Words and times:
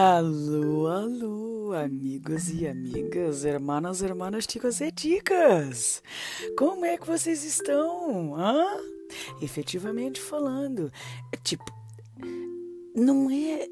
Alô, 0.00 0.86
alô, 0.86 1.72
amigos 1.72 2.50
e 2.50 2.68
amigas, 2.68 3.44
hermanas, 3.44 4.00
hermanas, 4.00 4.46
ticas 4.46 4.80
e 4.80 4.92
ticas. 4.92 6.00
Como 6.56 6.84
é 6.84 6.96
que 6.96 7.04
vocês 7.04 7.42
estão? 7.42 8.36
Hã? 8.36 8.64
Efetivamente 9.42 10.20
falando, 10.20 10.92
é 11.32 11.36
tipo, 11.38 11.64
não 12.94 13.28
é 13.28 13.68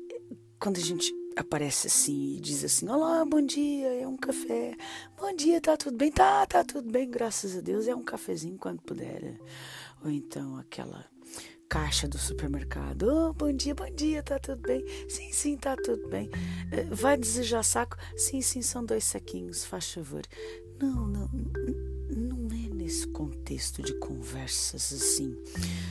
quando 0.59 0.79
a 0.79 0.83
gente 0.83 1.15
aparece 1.37 1.87
assim 1.87 2.35
e 2.35 2.41
diz 2.41 2.65
assim: 2.65 2.89
Olá, 2.89 3.25
bom 3.25 3.41
dia, 3.41 3.95
é 3.95 4.09
um 4.09 4.17
café. 4.17 4.77
Bom 5.17 5.33
dia, 5.33 5.61
tá 5.61 5.77
tudo 5.77 5.97
bem? 5.97 6.11
Tá, 6.11 6.45
tá 6.45 6.65
tudo 6.65 6.91
bem, 6.91 7.09
graças 7.09 7.57
a 7.57 7.61
Deus. 7.61 7.87
É 7.87 7.95
um 7.95 8.03
cafezinho 8.03 8.59
quando 8.59 8.83
puder. 8.83 9.39
Ou 10.05 10.11
então 10.11 10.57
aquela 10.59 11.07
caixa 11.69 12.07
do 12.07 12.19
supermercado. 12.19 13.09
Oh, 13.09 13.33
bom 13.33 13.53
dia, 13.53 13.75
bom 13.75 13.91
dia, 13.91 14.23
tá 14.23 14.39
tudo 14.39 14.63
bem? 14.63 14.85
Sim, 15.09 15.33
sim, 15.33 15.57
tá 15.57 15.77
tudo 15.77 16.09
bem. 16.09 16.31
Eh, 16.71 16.85
vai 16.91 17.17
desejar 17.17 17.63
saco? 17.63 17.97
Sim, 18.17 18.41
sim, 18.41 18.63
são 18.63 18.85
dois 18.85 19.05
saquinhos, 19.05 19.65
faz 19.65 19.93
favor. 19.93 20.23
Não, 20.81 21.07
não, 21.07 21.31
não 22.11 22.47
é 22.53 22.75
nesse 22.75 23.07
contexto 23.09 23.83
de 23.83 23.95
conversas 23.99 24.93
assim 24.93 25.37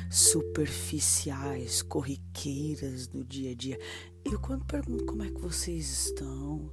superficiais, 0.10 1.82
corriqueiras 1.82 3.08
do 3.08 3.24
dia 3.24 3.52
a 3.52 3.56
dia. 3.56 3.80
Eu 4.24 4.40
quando 4.40 4.66
pergunto 4.66 5.06
como 5.06 5.24
é 5.24 5.30
que 5.30 5.40
vocês 5.40 6.08
estão, 6.08 6.72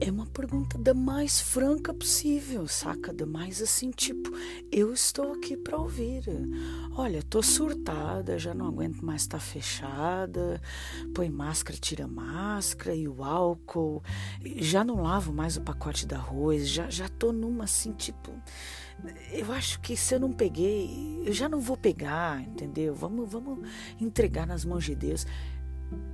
é 0.00 0.10
uma 0.10 0.26
pergunta 0.26 0.76
da 0.76 0.92
mais 0.92 1.40
franca 1.40 1.92
possível, 1.94 2.68
saca? 2.68 3.12
Da 3.12 3.24
mais 3.24 3.62
assim, 3.62 3.90
tipo, 3.90 4.30
eu 4.70 4.92
estou 4.92 5.32
aqui 5.32 5.56
para 5.56 5.78
ouvir. 5.78 6.24
Olha, 6.92 7.22
tô 7.22 7.42
surtada, 7.42 8.38
já 8.38 8.52
não 8.52 8.66
aguento 8.66 9.04
mais 9.04 9.22
estar 9.22 9.38
tá 9.38 9.44
fechada. 9.44 10.60
Põe 11.14 11.30
máscara, 11.30 11.78
tira 11.78 12.06
máscara 12.06 12.94
e 12.94 13.08
o 13.08 13.24
álcool. 13.24 14.02
Já 14.56 14.84
não 14.84 15.02
lavo 15.02 15.32
mais 15.32 15.56
o 15.56 15.62
pacote 15.62 16.06
de 16.06 16.14
arroz, 16.14 16.68
já 16.68 16.90
já 16.90 17.08
tô 17.08 17.32
numa 17.32 17.64
assim, 17.64 17.92
tipo, 17.92 18.32
eu 19.32 19.50
acho 19.52 19.80
que 19.80 19.96
se 19.96 20.14
eu 20.14 20.20
não 20.20 20.32
peguei, 20.32 21.22
eu 21.24 21.32
já 21.32 21.48
não 21.48 21.60
vou 21.60 21.76
pegar, 21.76 22.42
entendeu? 22.42 22.94
Vamos, 22.94 23.30
vamos 23.30 23.66
entregar 24.00 24.46
nas 24.46 24.64
mãos 24.64 24.84
de 24.84 24.94
Deus. 24.94 25.26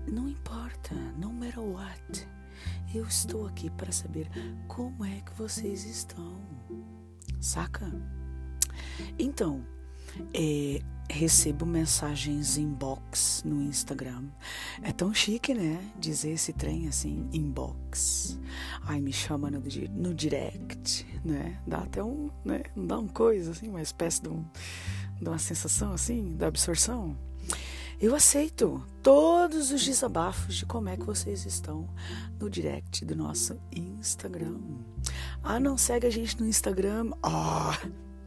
Não 0.06 0.28
importa, 0.28 0.94
no 1.16 1.32
matter 1.32 1.60
what. 1.60 2.41
Eu 2.94 3.06
estou 3.06 3.46
aqui 3.46 3.70
para 3.70 3.90
saber 3.90 4.28
como 4.68 5.04
é 5.04 5.20
que 5.22 5.32
vocês 5.32 5.86
estão. 5.86 6.40
Saca? 7.40 7.90
Então, 9.18 9.66
é, 10.34 10.80
recebo 11.08 11.64
mensagens 11.64 12.58
inbox 12.58 13.42
no 13.46 13.62
Instagram. 13.62 14.24
É 14.82 14.92
tão 14.92 15.14
chique, 15.14 15.54
né? 15.54 15.82
Dizer 15.98 16.32
esse 16.32 16.52
trem 16.52 16.86
assim, 16.86 17.26
inbox. 17.32 18.38
Aí 18.82 19.00
me 19.00 19.12
chama 19.12 19.50
no, 19.50 19.62
no 19.90 20.14
direct, 20.14 21.06
né? 21.24 21.60
Dá 21.66 21.78
até 21.78 22.04
um, 22.04 22.30
né? 22.44 22.62
Dá 22.76 22.98
uma 22.98 23.08
coisa 23.08 23.52
assim, 23.52 23.68
uma 23.68 23.80
espécie 23.80 24.20
de, 24.20 24.28
um, 24.28 24.44
de 25.18 25.28
uma 25.28 25.38
sensação 25.38 25.92
assim, 25.92 26.36
da 26.36 26.48
absorção. 26.48 27.16
Eu 28.02 28.16
aceito 28.16 28.84
todos 29.00 29.70
os 29.70 29.84
desabafos 29.84 30.56
de 30.56 30.66
como 30.66 30.88
é 30.88 30.96
que 30.96 31.04
vocês 31.04 31.46
estão 31.46 31.88
no 32.40 32.50
direct 32.50 33.04
do 33.04 33.14
nosso 33.14 33.60
Instagram. 33.70 34.58
Ah, 35.40 35.60
não 35.60 35.78
segue 35.78 36.08
a 36.08 36.10
gente 36.10 36.40
no 36.40 36.48
Instagram? 36.48 37.12
Ah, 37.22 37.78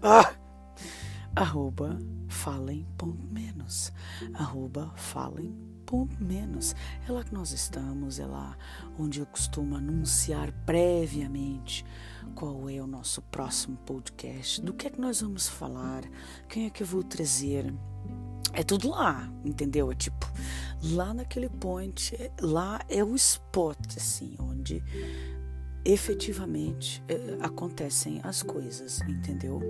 ah, 0.01 0.33
arroba 1.35 1.99
falem.menos, 2.29 3.91
arroba 4.35 4.93
falem.menos. 4.95 6.73
É 7.05 7.11
lá 7.11 7.21
que 7.25 7.33
nós 7.33 7.51
estamos, 7.51 8.17
é 8.17 8.25
lá 8.25 8.57
onde 8.97 9.19
eu 9.19 9.25
costumo 9.25 9.75
anunciar 9.75 10.53
previamente 10.65 11.85
qual 12.33 12.69
é 12.69 12.79
o 12.79 12.87
nosso 12.87 13.21
próximo 13.23 13.75
podcast, 13.85 14.61
do 14.61 14.73
que 14.73 14.87
é 14.87 14.89
que 14.89 15.01
nós 15.01 15.19
vamos 15.19 15.49
falar, 15.49 16.05
quem 16.47 16.65
é 16.65 16.69
que 16.69 16.81
eu 16.81 16.87
vou 16.87 17.03
trazer 17.03 17.73
é 18.53 18.63
tudo 18.63 18.89
lá, 18.89 19.29
entendeu? 19.43 19.91
É 19.91 19.95
tipo, 19.95 20.25
lá 20.81 21.13
naquele 21.13 21.49
point, 21.49 22.15
lá 22.41 22.79
é 22.89 23.03
o 23.03 23.15
spot, 23.15 23.77
assim, 23.97 24.35
onde 24.39 24.83
efetivamente 25.85 27.03
é, 27.07 27.37
acontecem 27.41 28.19
as 28.23 28.41
coisas, 28.41 28.99
entendeu? 29.01 29.61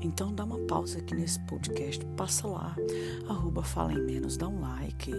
Então 0.00 0.34
dá 0.34 0.44
uma 0.44 0.58
pausa 0.66 0.98
aqui 0.98 1.14
nesse 1.14 1.38
podcast, 1.46 2.04
passa 2.16 2.48
lá, 2.48 2.74
arroba 3.28 3.62
Fala 3.62 3.92
em 3.92 4.04
Menos, 4.04 4.36
dá 4.36 4.48
um 4.48 4.60
like, 4.60 5.12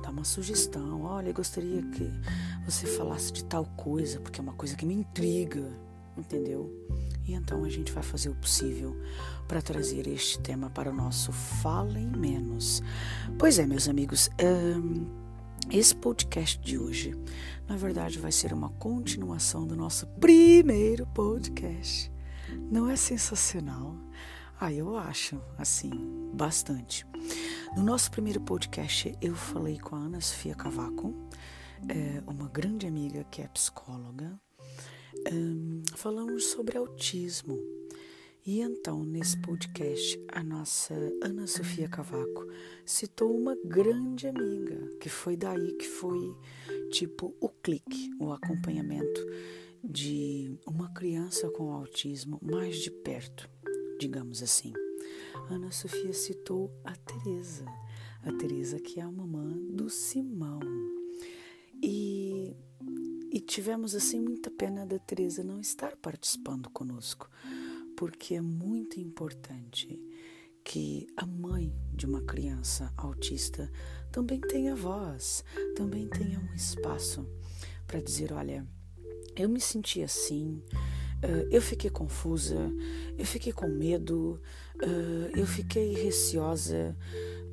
dá 0.00 0.10
uma 0.10 0.22
sugestão. 0.22 1.02
Olha, 1.02 1.30
eu 1.30 1.34
gostaria 1.34 1.82
que 1.82 2.08
você 2.64 2.86
falasse 2.86 3.32
de 3.32 3.44
tal 3.44 3.64
coisa, 3.76 4.20
porque 4.20 4.40
é 4.40 4.42
uma 4.42 4.54
coisa 4.54 4.76
que 4.76 4.86
me 4.86 4.94
intriga, 4.94 5.68
entendeu? 6.16 6.70
E 7.26 7.34
então 7.34 7.64
a 7.64 7.68
gente 7.68 7.92
vai 7.92 8.02
fazer 8.02 8.28
o 8.28 8.34
possível 8.34 8.96
para 9.46 9.62
trazer 9.62 10.06
este 10.06 10.38
tema 10.40 10.70
para 10.70 10.90
o 10.90 10.94
nosso 10.94 11.32
Falem 11.32 12.06
Menos. 12.06 12.82
Pois 13.38 13.58
é, 13.58 13.66
meus 13.66 13.88
amigos, 13.88 14.30
esse 15.70 15.94
podcast 15.94 16.58
de 16.60 16.78
hoje, 16.78 17.14
na 17.68 17.76
verdade, 17.76 18.18
vai 18.18 18.32
ser 18.32 18.52
uma 18.52 18.70
continuação 18.70 19.66
do 19.66 19.76
nosso 19.76 20.06
primeiro 20.06 21.06
podcast. 21.08 22.10
Não 22.70 22.88
é 22.88 22.96
sensacional? 22.96 23.96
Ah, 24.58 24.72
eu 24.72 24.96
acho, 24.96 25.40
assim, 25.56 25.90
bastante. 26.34 27.06
No 27.76 27.82
nosso 27.82 28.10
primeiro 28.10 28.40
podcast, 28.40 29.14
eu 29.22 29.34
falei 29.34 29.78
com 29.78 29.94
a 29.94 30.00
Ana 30.00 30.20
Sofia 30.20 30.54
Cavaco, 30.54 31.14
é, 31.88 32.22
uma 32.26 32.48
grande 32.48 32.86
amiga 32.86 33.24
que 33.30 33.40
é 33.40 33.48
psicóloga, 33.48 34.38
um, 35.32 35.82
falamos 35.94 36.46
sobre 36.46 36.78
autismo. 36.78 37.58
E 38.46 38.60
então, 38.60 39.04
nesse 39.04 39.40
podcast, 39.42 40.18
a 40.32 40.42
nossa 40.42 40.94
Ana 41.22 41.46
Sofia 41.46 41.88
Cavaco 41.88 42.46
citou 42.86 43.36
uma 43.36 43.54
grande 43.64 44.26
amiga, 44.26 44.96
que 44.98 45.08
foi 45.08 45.36
daí 45.36 45.72
que 45.74 45.86
foi 45.86 46.34
tipo 46.90 47.34
o 47.38 47.48
clique, 47.48 48.10
o 48.18 48.32
acompanhamento 48.32 49.20
de 49.84 50.58
uma 50.66 50.92
criança 50.94 51.50
com 51.50 51.72
autismo 51.72 52.38
mais 52.42 52.78
de 52.78 52.90
perto, 52.90 53.48
digamos 53.98 54.42
assim. 54.42 54.72
Ana 55.50 55.70
Sofia 55.70 56.12
citou 56.12 56.70
a 56.84 56.94
Teresa, 56.96 57.66
a 58.22 58.32
Teresa 58.32 58.80
que 58.80 59.00
é 59.00 59.02
a 59.02 59.10
mamã 59.10 59.48
do 59.70 59.90
Simão. 59.90 60.60
E 61.82 62.54
e 63.30 63.40
tivemos 63.40 63.94
assim 63.94 64.20
muita 64.20 64.50
pena 64.50 64.84
da 64.84 64.98
Teresa 64.98 65.44
não 65.44 65.60
estar 65.60 65.96
participando 65.96 66.68
conosco, 66.70 67.30
porque 67.96 68.34
é 68.34 68.40
muito 68.40 68.98
importante 68.98 70.00
que 70.64 71.06
a 71.16 71.24
mãe 71.24 71.72
de 71.94 72.06
uma 72.06 72.22
criança 72.22 72.92
autista 72.96 73.70
também 74.10 74.40
tenha 74.40 74.74
voz, 74.74 75.44
também 75.76 76.08
tenha 76.08 76.40
um 76.40 76.54
espaço 76.54 77.26
para 77.86 78.00
dizer, 78.00 78.32
olha, 78.32 78.66
eu 79.36 79.48
me 79.48 79.60
senti 79.60 80.02
assim, 80.02 80.62
Uh, 81.22 81.46
eu 81.50 81.60
fiquei 81.60 81.90
confusa, 81.90 82.56
eu 83.18 83.26
fiquei 83.26 83.52
com 83.52 83.68
medo, 83.68 84.40
uh, 84.76 85.38
eu 85.38 85.46
fiquei 85.46 85.92
receosa 85.92 86.96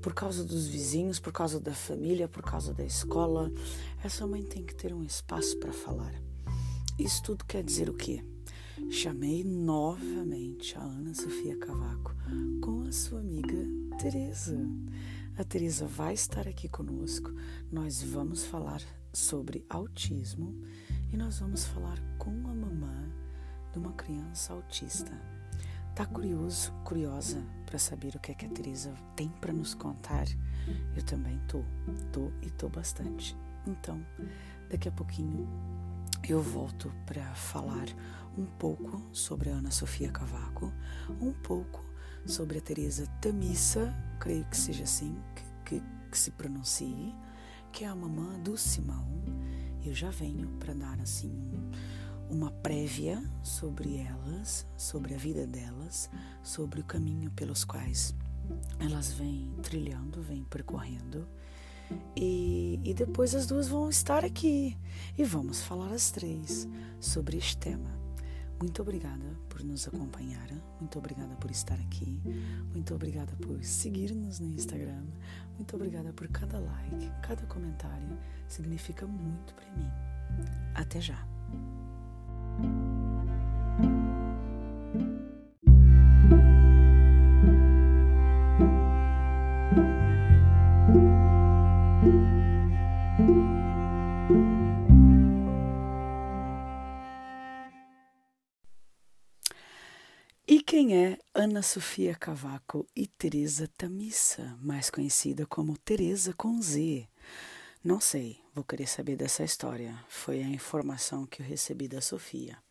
por 0.01 0.13
causa 0.13 0.41
dos 0.45 0.67
vizinhos, 0.67 1.19
por 1.19 1.33
causa 1.33 1.59
da 1.59 1.73
família, 1.73 2.29
por 2.29 2.43
causa 2.43 2.73
da 2.73 2.85
escola. 2.85 3.51
Essa 4.03 4.27
mãe 4.27 4.43
tem 4.43 4.63
que 4.63 4.75
ter 4.75 4.93
um 4.93 5.03
espaço 5.03 5.57
para 5.57 5.73
falar. 5.73 6.13
Isso 6.99 7.23
tudo 7.23 7.43
quer 7.45 7.63
dizer 7.63 7.89
o 7.89 7.93
quê? 7.93 8.23
Chamei 8.91 9.43
novamente 9.43 10.77
a 10.77 10.81
Ana 10.81 11.13
Sofia 11.15 11.57
Cavaco 11.57 12.15
com 12.61 12.83
a 12.83 12.91
sua 12.91 13.19
amiga 13.19 13.57
Teresa. 13.97 14.55
A 15.35 15.43
Teresa 15.43 15.87
vai 15.87 16.13
estar 16.13 16.47
aqui 16.47 16.69
conosco. 16.69 17.31
Nós 17.71 18.03
vamos 18.03 18.45
falar 18.45 18.81
sobre 19.11 19.65
autismo 19.67 20.55
e 21.11 21.17
nós 21.17 21.39
vamos 21.39 21.65
falar 21.65 21.99
com 22.19 22.29
a 22.29 22.53
mamã 22.53 23.11
de 23.71 23.79
uma 23.79 23.93
criança 23.93 24.53
autista. 24.53 25.11
Tá 25.95 26.05
curioso, 26.05 26.71
curiosa 26.85 27.43
para 27.65 27.79
saber 27.79 28.15
o 28.15 28.19
que, 28.19 28.31
é 28.31 28.35
que 28.35 28.45
a 28.45 28.49
Teresa 28.49 28.93
tem 29.15 29.27
para 29.41 29.51
nos 29.51 29.73
contar? 29.73 30.27
Eu 30.95 31.03
também 31.03 31.39
tô, 31.47 31.63
tô 32.11 32.31
e 32.43 32.51
tô 32.51 32.69
bastante. 32.69 33.35
Então, 33.67 34.05
daqui 34.69 34.87
a 34.87 34.91
pouquinho 34.91 35.47
eu 36.27 36.41
volto 36.41 36.91
para 37.05 37.23
falar 37.35 37.85
um 38.37 38.45
pouco 38.45 39.01
sobre 39.11 39.49
a 39.49 39.53
Ana 39.53 39.71
Sofia 39.71 40.11
Cavaco, 40.11 40.71
um 41.21 41.33
pouco 41.33 41.83
sobre 42.25 42.57
a 42.57 42.61
Teresa 42.61 43.07
Tamissa, 43.21 43.93
creio 44.19 44.45
que 44.45 44.57
seja 44.57 44.83
assim 44.83 45.15
que, 45.35 45.79
que, 45.79 45.83
que 46.11 46.17
se 46.17 46.31
pronuncie, 46.31 47.15
que 47.71 47.83
é 47.83 47.87
a 47.87 47.95
mamã 47.95 48.39
do 48.39 48.57
Simão. 48.57 49.07
Eu 49.83 49.93
já 49.93 50.09
venho 50.09 50.47
para 50.59 50.73
dar 50.73 50.99
assim 50.99 51.29
um 51.29 51.71
uma 52.29 52.51
prévia 52.51 53.23
sobre 53.41 53.97
elas, 53.97 54.65
sobre 54.77 55.13
a 55.13 55.17
vida 55.17 55.47
delas, 55.47 56.09
sobre 56.43 56.81
o 56.81 56.83
caminho 56.83 57.31
pelos 57.31 57.63
quais 57.63 58.15
elas 58.79 59.13
vêm 59.13 59.49
trilhando, 59.61 60.21
vêm 60.21 60.43
percorrendo. 60.43 61.27
E, 62.15 62.79
e 62.83 62.93
depois 62.93 63.35
as 63.35 63.45
duas 63.45 63.67
vão 63.67 63.89
estar 63.89 64.25
aqui 64.25 64.77
e 65.17 65.23
vamos 65.23 65.61
falar 65.61 65.91
as 65.91 66.11
três 66.11 66.67
sobre 66.99 67.37
este 67.37 67.57
tema. 67.57 67.97
Muito 68.59 68.81
obrigada 68.81 69.37
por 69.49 69.63
nos 69.63 69.87
acompanhar, 69.87 70.49
muito 70.79 70.97
obrigada 70.97 71.35
por 71.35 71.51
estar 71.51 71.75
aqui, 71.75 72.19
muito 72.73 72.93
obrigada 72.95 73.31
por 73.35 73.63
seguir-nos 73.63 74.39
no 74.39 74.47
Instagram, 74.47 75.05
muito 75.55 75.75
obrigada 75.75 76.11
por 76.11 76.27
cada 76.29 76.59
like, 76.59 77.11
cada 77.21 77.45
comentário, 77.45 78.17
significa 78.47 79.05
muito 79.05 79.53
para 79.53 79.71
mim. 79.75 79.89
Até 80.73 80.99
já! 80.99 81.23
Ana 101.47 101.61
Sofia 101.61 102.13
Cavaco 102.13 102.85
e 102.93 103.07
Teresa 103.07 103.69
Tamissa, 103.77 104.57
mais 104.61 104.89
conhecida 104.89 105.45
como 105.45 105.77
Teresa 105.77 106.33
com 106.33 106.61
Z? 106.61 107.07
Não 107.81 108.01
sei, 108.01 108.37
vou 108.53 108.65
querer 108.65 108.85
saber 108.85 109.15
dessa 109.15 109.45
história. 109.45 109.97
Foi 110.09 110.43
a 110.43 110.47
informação 110.47 111.25
que 111.25 111.41
eu 111.41 111.45
recebi 111.45 111.87
da 111.87 112.01
Sofia. 112.01 112.61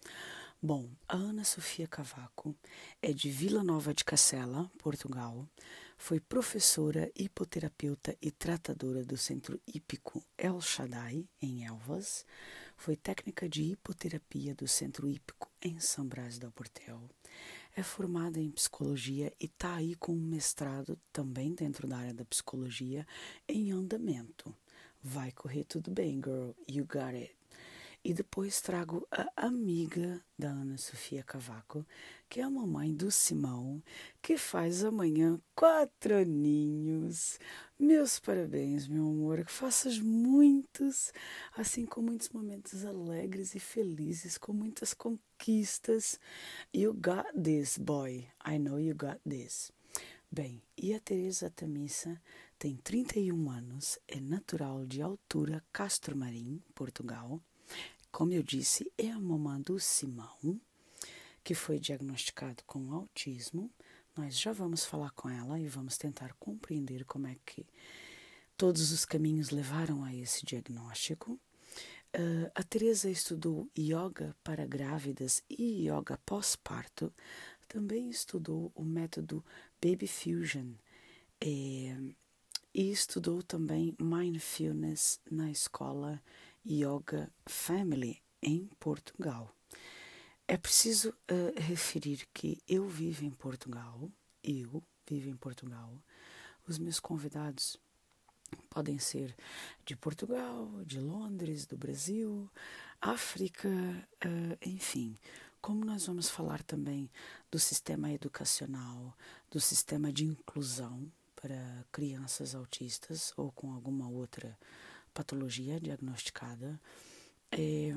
Bom, 0.62 0.90
a 1.08 1.16
Ana 1.16 1.42
Sofia 1.42 1.88
Cavaco 1.88 2.54
é 3.00 3.14
de 3.14 3.30
Vila 3.30 3.64
Nova 3.64 3.94
de 3.94 4.04
Cacela, 4.04 4.70
Portugal. 4.76 5.48
Foi 5.96 6.20
professora, 6.20 7.10
hipoterapeuta 7.16 8.14
e 8.20 8.30
tratadora 8.30 9.02
do 9.02 9.16
Centro 9.16 9.58
Hípico 9.66 10.22
El 10.36 10.60
Shaddai, 10.60 11.26
em 11.40 11.64
Elvas. 11.64 12.26
Foi 12.76 12.94
técnica 12.94 13.48
de 13.48 13.62
hipoterapia 13.62 14.54
do 14.54 14.68
Centro 14.68 15.08
Hípico 15.08 15.50
em 15.62 15.80
São 15.80 16.06
Brás 16.06 16.38
do 16.38 16.52
Portel 16.52 17.08
é 17.76 17.82
formada 17.82 18.40
em 18.40 18.50
psicologia 18.50 19.30
e 19.38 19.44
está 19.44 19.74
aí 19.74 19.94
com 19.94 20.12
um 20.12 20.20
mestrado 20.20 20.98
também 21.12 21.54
dentro 21.54 21.86
da 21.86 21.98
área 21.98 22.14
da 22.14 22.24
psicologia 22.24 23.06
em 23.46 23.70
andamento. 23.70 24.52
Vai 25.02 25.30
correr 25.30 25.64
tudo 25.64 25.90
bem, 25.90 26.14
girl. 26.14 26.52
You 26.66 26.86
got 26.86 27.14
it. 27.14 27.36
E 28.02 28.14
depois 28.14 28.62
trago 28.62 29.06
a 29.10 29.28
amiga 29.36 30.24
da 30.38 30.48
Ana 30.48 30.78
Sofia 30.78 31.22
Cavaco, 31.22 31.84
que 32.28 32.40
é 32.40 32.42
a 32.42 32.50
mamãe 32.50 32.94
do 32.94 33.10
Simão, 33.10 33.82
que 34.20 34.36
faz 34.36 34.84
amanhã 34.84 35.40
quatro 35.54 36.16
aninhos. 36.16 37.38
Meus 37.78 38.18
parabéns, 38.18 38.88
meu 38.88 39.06
amor, 39.06 39.44
que 39.44 39.52
faças 39.52 39.98
muitos, 39.98 41.12
assim 41.56 41.86
com 41.86 42.02
muitos 42.02 42.28
momentos 42.30 42.84
alegres 42.84 43.54
e 43.54 43.60
felizes, 43.60 44.38
com 44.38 44.52
muitas 44.52 44.92
conquistas. 44.92 46.18
You 46.74 46.94
got 46.94 47.32
this, 47.40 47.78
boy. 47.78 48.26
I 48.46 48.58
know 48.58 48.78
you 48.78 48.94
got 48.94 49.20
this. 49.28 49.72
Bem, 50.30 50.62
e 50.76 50.92
a 50.92 51.00
Teresa 51.00 51.50
Tamissa 51.50 52.20
tem 52.58 52.76
31 52.76 53.50
anos, 53.50 53.98
é 54.08 54.20
natural 54.20 54.84
de 54.84 55.00
Altura, 55.00 55.64
Castro 55.72 56.16
Marim, 56.16 56.60
Portugal 56.74 57.40
como 58.16 58.32
eu 58.32 58.42
disse, 58.42 58.90
é 58.96 59.10
a 59.10 59.20
mamã 59.20 59.60
do 59.60 59.78
Simão, 59.78 60.58
que 61.46 61.54
foi 61.54 61.78
diagnosticado 61.78 62.64
com 62.66 62.92
autismo. 62.92 63.70
Nós 64.16 64.36
já 64.36 64.52
vamos 64.52 64.84
falar 64.84 65.12
com 65.12 65.30
ela 65.30 65.60
e 65.60 65.68
vamos 65.68 65.96
tentar 65.96 66.34
compreender 66.40 67.04
como 67.04 67.28
é 67.28 67.36
que 67.46 67.64
todos 68.56 68.90
os 68.90 69.04
caminhos 69.04 69.50
levaram 69.50 70.02
a 70.02 70.12
esse 70.12 70.44
diagnóstico. 70.44 71.38
Uh, 72.12 72.50
a 72.52 72.64
Teresa 72.64 73.08
estudou 73.08 73.70
yoga 73.78 74.34
para 74.42 74.66
grávidas 74.66 75.40
e 75.48 75.88
yoga 75.88 76.18
pós-parto. 76.26 77.14
Também 77.68 78.10
estudou 78.10 78.72
o 78.74 78.82
método 78.82 79.44
Baby 79.80 80.08
Fusion 80.08 80.72
é, 81.40 81.96
e 82.74 82.90
estudou 82.90 83.40
também 83.40 83.94
Mindfulness 84.00 85.20
na 85.30 85.48
escola 85.48 86.20
Yoga 86.68 87.30
Family 87.46 88.20
em 88.42 88.68
Portugal. 88.80 89.55
É 90.48 90.56
preciso 90.56 91.10
uh, 91.10 91.60
referir 91.60 92.24
que 92.32 92.62
eu 92.68 92.88
vivo 92.88 93.24
em 93.24 93.30
Portugal, 93.30 94.08
eu 94.44 94.80
vivo 95.04 95.28
em 95.28 95.36
Portugal. 95.36 95.92
Os 96.68 96.78
meus 96.78 97.00
convidados 97.00 97.76
podem 98.70 98.96
ser 98.96 99.34
de 99.84 99.96
Portugal, 99.96 100.70
de 100.84 101.00
Londres, 101.00 101.66
do 101.66 101.76
Brasil, 101.76 102.48
África, 103.00 103.68
uh, 103.68 104.58
enfim. 104.64 105.18
Como 105.60 105.84
nós 105.84 106.06
vamos 106.06 106.28
falar 106.30 106.62
também 106.62 107.10
do 107.50 107.58
sistema 107.58 108.12
educacional, 108.12 109.16
do 109.50 109.58
sistema 109.58 110.12
de 110.12 110.26
inclusão 110.26 111.10
para 111.34 111.84
crianças 111.90 112.54
autistas 112.54 113.32
ou 113.36 113.50
com 113.50 113.72
alguma 113.72 114.08
outra 114.08 114.56
patologia 115.12 115.80
diagnosticada, 115.80 116.80
é, 117.50 117.92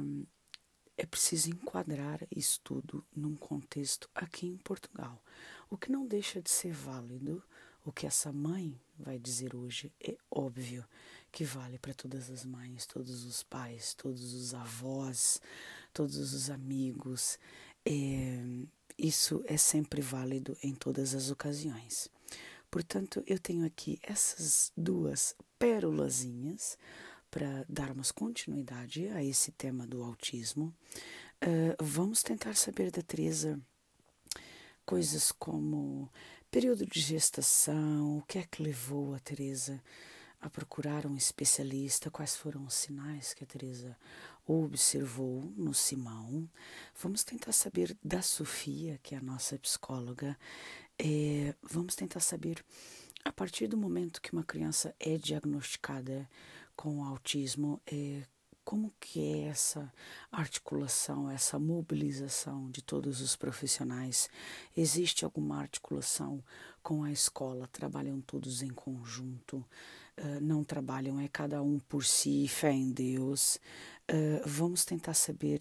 é 0.99 1.05
preciso 1.05 1.49
enquadrar 1.49 2.27
isso 2.29 2.59
tudo 2.61 3.05
num 3.15 3.33
contexto 3.33 4.09
aqui 4.13 4.47
em 4.47 4.57
Portugal. 4.57 5.23
O 5.69 5.77
que 5.77 5.89
não 5.89 6.05
deixa 6.05 6.41
de 6.41 6.49
ser 6.49 6.73
válido, 6.73 7.41
o 7.85 7.91
que 7.91 8.05
essa 8.05 8.33
mãe 8.33 8.77
vai 8.97 9.17
dizer 9.17 9.55
hoje, 9.55 9.93
é 10.01 10.17
óbvio 10.29 10.85
que 11.31 11.45
vale 11.45 11.79
para 11.79 11.93
todas 11.93 12.29
as 12.29 12.43
mães, 12.43 12.85
todos 12.85 13.23
os 13.23 13.43
pais, 13.43 13.93
todos 13.93 14.33
os 14.33 14.53
avós, 14.53 15.39
todos 15.93 16.17
os 16.17 16.49
amigos. 16.49 17.39
É, 17.85 18.37
isso 18.97 19.41
é 19.45 19.55
sempre 19.55 20.01
válido 20.01 20.57
em 20.61 20.75
todas 20.75 21.15
as 21.15 21.31
ocasiões. 21.31 22.09
Portanto, 22.69 23.23
eu 23.25 23.39
tenho 23.39 23.65
aqui 23.65 23.99
essas 24.03 24.73
duas 24.75 25.33
pérolazinhas 25.57 26.77
para 27.29 27.65
darmos 27.67 28.11
continuidade 28.11 29.07
a 29.09 29.23
esse 29.23 29.51
tema 29.51 29.85
do 29.85 30.03
autismo, 30.03 30.73
uh, 31.43 31.83
vamos 31.83 32.23
tentar 32.23 32.55
saber 32.55 32.91
da 32.91 33.01
Teresa 33.01 33.59
coisas 34.85 35.31
como 35.31 36.11
período 36.49 36.85
de 36.85 36.99
gestação, 36.99 38.17
o 38.17 38.23
que 38.23 38.39
é 38.39 38.43
que 38.43 38.63
levou 38.63 39.13
a 39.13 39.19
Teresa 39.19 39.79
a 40.41 40.49
procurar 40.49 41.05
um 41.05 41.15
especialista, 41.15 42.09
quais 42.09 42.35
foram 42.35 42.65
os 42.65 42.73
sinais 42.73 43.33
que 43.33 43.43
a 43.43 43.47
Teresa 43.47 43.95
observou 44.47 45.43
no 45.55 45.73
Simão. 45.73 46.49
Vamos 46.99 47.23
tentar 47.23 47.51
saber 47.51 47.95
da 48.03 48.21
Sofia, 48.21 48.99
que 49.03 49.13
é 49.13 49.17
a 49.17 49.21
nossa 49.21 49.59
psicóloga. 49.59 50.37
É, 50.97 51.53
vamos 51.61 51.95
tentar 51.95 52.21
saber, 52.21 52.63
a 53.23 53.31
partir 53.31 53.67
do 53.67 53.77
momento 53.77 54.21
que 54.21 54.33
uma 54.33 54.43
criança 54.43 54.95
é 54.99 55.17
diagnosticada 55.17 56.27
com 56.79 56.99
o 56.99 57.03
autismo 57.03 57.81
é 57.85 58.23
como 58.63 58.93
que 59.01 59.19
é 59.19 59.47
essa 59.49 59.91
articulação, 60.31 61.29
essa 61.29 61.59
mobilização 61.59 62.71
de 62.71 62.81
todos 62.81 63.19
os 63.19 63.35
profissionais? 63.35 64.29
Existe 64.77 65.25
alguma 65.25 65.59
articulação 65.59 66.41
com 66.81 67.03
a 67.03 67.11
escola? 67.11 67.67
Trabalham 67.67 68.21
todos 68.21 68.61
em 68.61 68.69
conjunto? 68.69 69.57
Uh, 70.17 70.39
não 70.39 70.63
trabalham, 70.63 71.19
é 71.19 71.27
cada 71.27 71.61
um 71.61 71.79
por 71.79 72.05
si, 72.05 72.47
fé 72.47 72.71
em 72.71 72.93
Deus. 72.93 73.59
Uh, 74.09 74.41
vamos 74.45 74.85
tentar 74.85 75.15
saber 75.15 75.59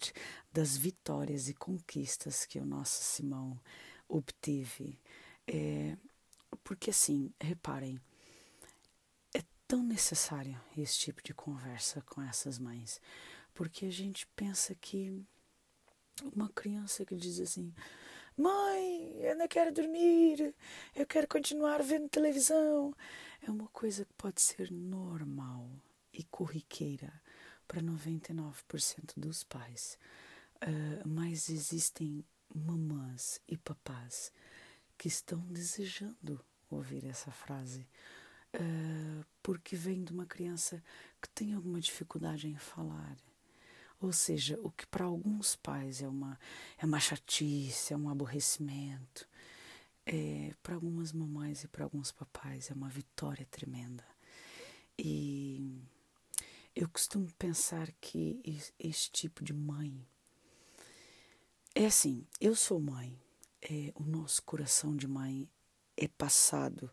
das 0.53 0.77
vitórias 0.77 1.49
e 1.49 1.53
conquistas 1.53 2.45
que 2.45 2.59
o 2.59 2.65
nosso 2.65 3.03
Simão 3.03 3.59
obteve. 4.07 4.97
É, 5.45 5.97
porque 6.63 6.91
assim, 6.91 7.33
reparem, 7.41 7.99
tão 9.69 9.83
necessário 9.83 10.59
esse 10.75 10.97
tipo 10.97 11.21
de 11.21 11.31
conversa 11.31 12.01
com 12.01 12.23
essas 12.23 12.57
mães, 12.57 12.99
porque 13.53 13.85
a 13.85 13.91
gente 13.91 14.25
pensa 14.35 14.73
que 14.73 15.23
uma 16.33 16.49
criança 16.49 17.05
que 17.05 17.15
diz 17.15 17.39
assim: 17.39 17.71
Mãe, 18.35 19.21
eu 19.21 19.37
não 19.37 19.47
quero 19.47 19.71
dormir, 19.71 20.55
eu 20.95 21.05
quero 21.05 21.27
continuar 21.27 21.83
vendo 21.83 22.09
televisão, 22.09 22.91
é 23.43 23.51
uma 23.51 23.67
coisa 23.67 24.05
que 24.05 24.13
pode 24.15 24.41
ser 24.41 24.71
normal 24.71 25.69
e 26.11 26.23
corriqueira 26.23 27.13
para 27.67 27.79
99% 27.79 29.13
dos 29.17 29.43
pais. 29.43 29.99
Uh, 30.63 31.07
mas 31.07 31.47
existem 31.47 32.25
mamãs 32.53 33.39
e 33.47 33.55
papás 33.55 34.33
que 34.97 35.07
estão 35.07 35.39
desejando 35.41 36.43
ouvir 36.71 37.05
essa 37.05 37.31
frase 37.31 37.87
uh, 38.55 39.25
porque 39.41 39.75
vem 39.75 40.03
de 40.03 40.11
uma 40.11 40.25
criança 40.25 40.83
que 41.21 41.29
tem 41.29 41.53
alguma 41.53 41.79
dificuldade 41.79 42.47
em 42.47 42.57
falar. 42.57 43.17
Ou 44.01 44.13
seja, 44.13 44.57
o 44.63 44.71
que 44.71 44.85
para 44.87 45.05
alguns 45.05 45.55
pais 45.57 46.01
é 46.01 46.07
uma, 46.07 46.39
é 46.77 46.85
uma 46.85 46.99
chatice, 46.99 47.93
é 47.93 47.97
um 47.97 48.09
aborrecimento, 48.09 49.27
é, 50.05 50.53
para 50.63 50.75
algumas 50.75 51.11
mamães 51.11 51.63
e 51.63 51.67
para 51.67 51.83
alguns 51.83 52.11
papais 52.11 52.71
é 52.71 52.73
uma 52.73 52.89
vitória 52.89 53.45
tremenda. 53.51 54.03
E 54.97 55.81
eu 56.75 56.87
costumo 56.89 57.27
pensar 57.37 57.91
que 57.99 58.39
esse 58.79 59.11
tipo 59.11 59.43
de 59.43 59.53
mãe 59.53 60.05
é 61.75 61.85
assim, 61.85 62.25
eu 62.39 62.55
sou 62.55 62.79
mãe, 62.79 63.17
é, 63.61 63.91
o 63.95 64.03
nosso 64.03 64.41
coração 64.43 64.95
de 64.95 65.07
mãe 65.07 65.47
é 65.95 66.07
passado 66.07 66.89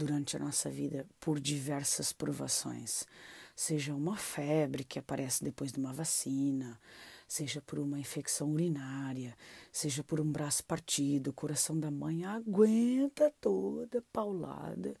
durante 0.00 0.34
a 0.34 0.40
nossa 0.40 0.70
vida 0.70 1.06
por 1.20 1.38
diversas 1.38 2.10
provações, 2.10 3.04
seja 3.54 3.94
uma 3.94 4.16
febre 4.16 4.82
que 4.82 4.98
aparece 4.98 5.44
depois 5.44 5.70
de 5.70 5.78
uma 5.78 5.92
vacina, 5.92 6.80
seja 7.28 7.60
por 7.60 7.78
uma 7.78 8.00
infecção 8.00 8.50
urinária, 8.50 9.36
seja 9.70 10.02
por 10.02 10.18
um 10.18 10.32
braço 10.32 10.64
partido, 10.64 11.28
o 11.28 11.34
coração 11.34 11.78
da 11.78 11.90
mãe 11.90 12.24
aguenta 12.24 13.30
toda 13.42 14.02
paulada, 14.10 14.96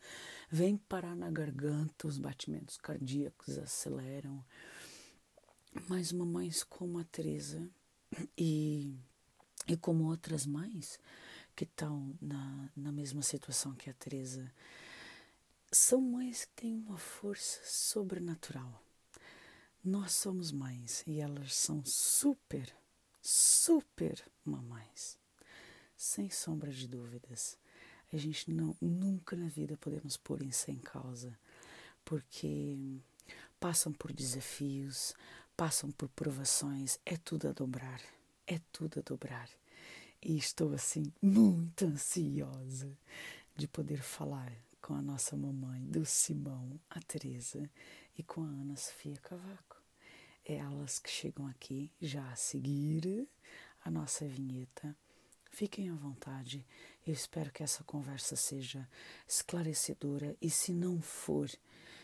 vem 0.50 0.76
parar 0.76 1.16
na 1.16 1.30
garganta, 1.30 2.06
os 2.06 2.18
batimentos 2.18 2.76
cardíacos 2.76 3.58
aceleram. 3.58 4.44
Mas 5.88 6.12
mamães 6.12 6.62
como 6.62 6.98
a 6.98 7.04
Teresa 7.04 7.66
e, 8.36 8.94
e 9.66 9.76
como 9.78 10.10
outras 10.10 10.44
mães 10.44 11.00
que 11.60 11.64
estão 11.64 12.16
na, 12.20 12.70
na 12.76 12.90
mesma 12.90 13.22
situação 13.22 13.74
que 13.74 13.90
a 13.90 13.92
Teresa, 13.92 14.50
são 15.72 16.00
mães 16.00 16.44
que 16.44 16.62
têm 16.62 16.74
uma 16.74 16.98
força 16.98 17.60
sobrenatural. 17.64 18.82
Nós 19.84 20.12
somos 20.12 20.50
mães 20.50 21.04
e 21.06 21.20
elas 21.20 21.54
são 21.54 21.84
super, 21.84 22.74
super 23.22 24.20
mamães. 24.44 25.16
Sem 25.96 26.28
sombra 26.28 26.72
de 26.72 26.88
dúvidas. 26.88 27.56
A 28.12 28.16
gente 28.16 28.50
não, 28.50 28.76
nunca 28.80 29.36
na 29.36 29.46
vida 29.46 29.76
podemos 29.76 30.16
pôr 30.16 30.42
isso 30.42 30.70
em 30.70 30.78
causa, 30.78 31.38
porque 32.04 32.76
passam 33.60 33.92
por 33.92 34.12
desafios, 34.12 35.14
passam 35.56 35.92
por 35.92 36.08
provações, 36.08 36.98
é 37.06 37.16
tudo 37.16 37.46
a 37.46 37.52
dobrar, 37.52 38.00
é 38.44 38.60
tudo 38.72 38.98
a 38.98 39.02
dobrar. 39.02 39.48
E 40.20 40.36
estou 40.36 40.74
assim 40.74 41.12
muito 41.22 41.84
ansiosa 41.84 42.90
de 43.54 43.68
poder 43.68 44.02
falar 44.02 44.52
com 44.80 44.94
a 44.94 45.02
nossa 45.02 45.36
mamãe 45.36 45.84
do 45.86 46.04
Simão, 46.04 46.80
a 46.88 47.00
Teresa, 47.00 47.70
e 48.16 48.22
com 48.22 48.42
a 48.42 48.48
Ana 48.48 48.76
Sofia 48.76 49.16
Cavaco. 49.18 49.76
É 50.44 50.56
elas 50.56 50.98
que 50.98 51.10
chegam 51.10 51.46
aqui 51.46 51.92
já 52.00 52.30
a 52.30 52.36
seguir 52.36 53.28
a 53.84 53.90
nossa 53.90 54.26
vinheta. 54.26 54.96
Fiquem 55.50 55.90
à 55.90 55.94
vontade. 55.94 56.66
Eu 57.06 57.12
espero 57.12 57.52
que 57.52 57.62
essa 57.62 57.84
conversa 57.84 58.36
seja 58.36 58.88
esclarecedora 59.26 60.36
e 60.40 60.48
se 60.48 60.72
não 60.72 61.00
for, 61.00 61.50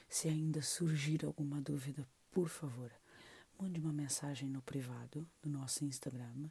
se 0.09 0.28
ainda 0.28 0.62
surgir 0.62 1.25
alguma 1.25 1.61
dúvida, 1.61 2.06
por 2.30 2.49
favor, 2.49 2.92
mande 3.59 3.80
uma 3.80 3.92
mensagem 3.92 4.49
no 4.49 4.61
privado 4.62 5.26
do 5.42 5.49
nosso 5.49 5.85
Instagram. 5.85 6.50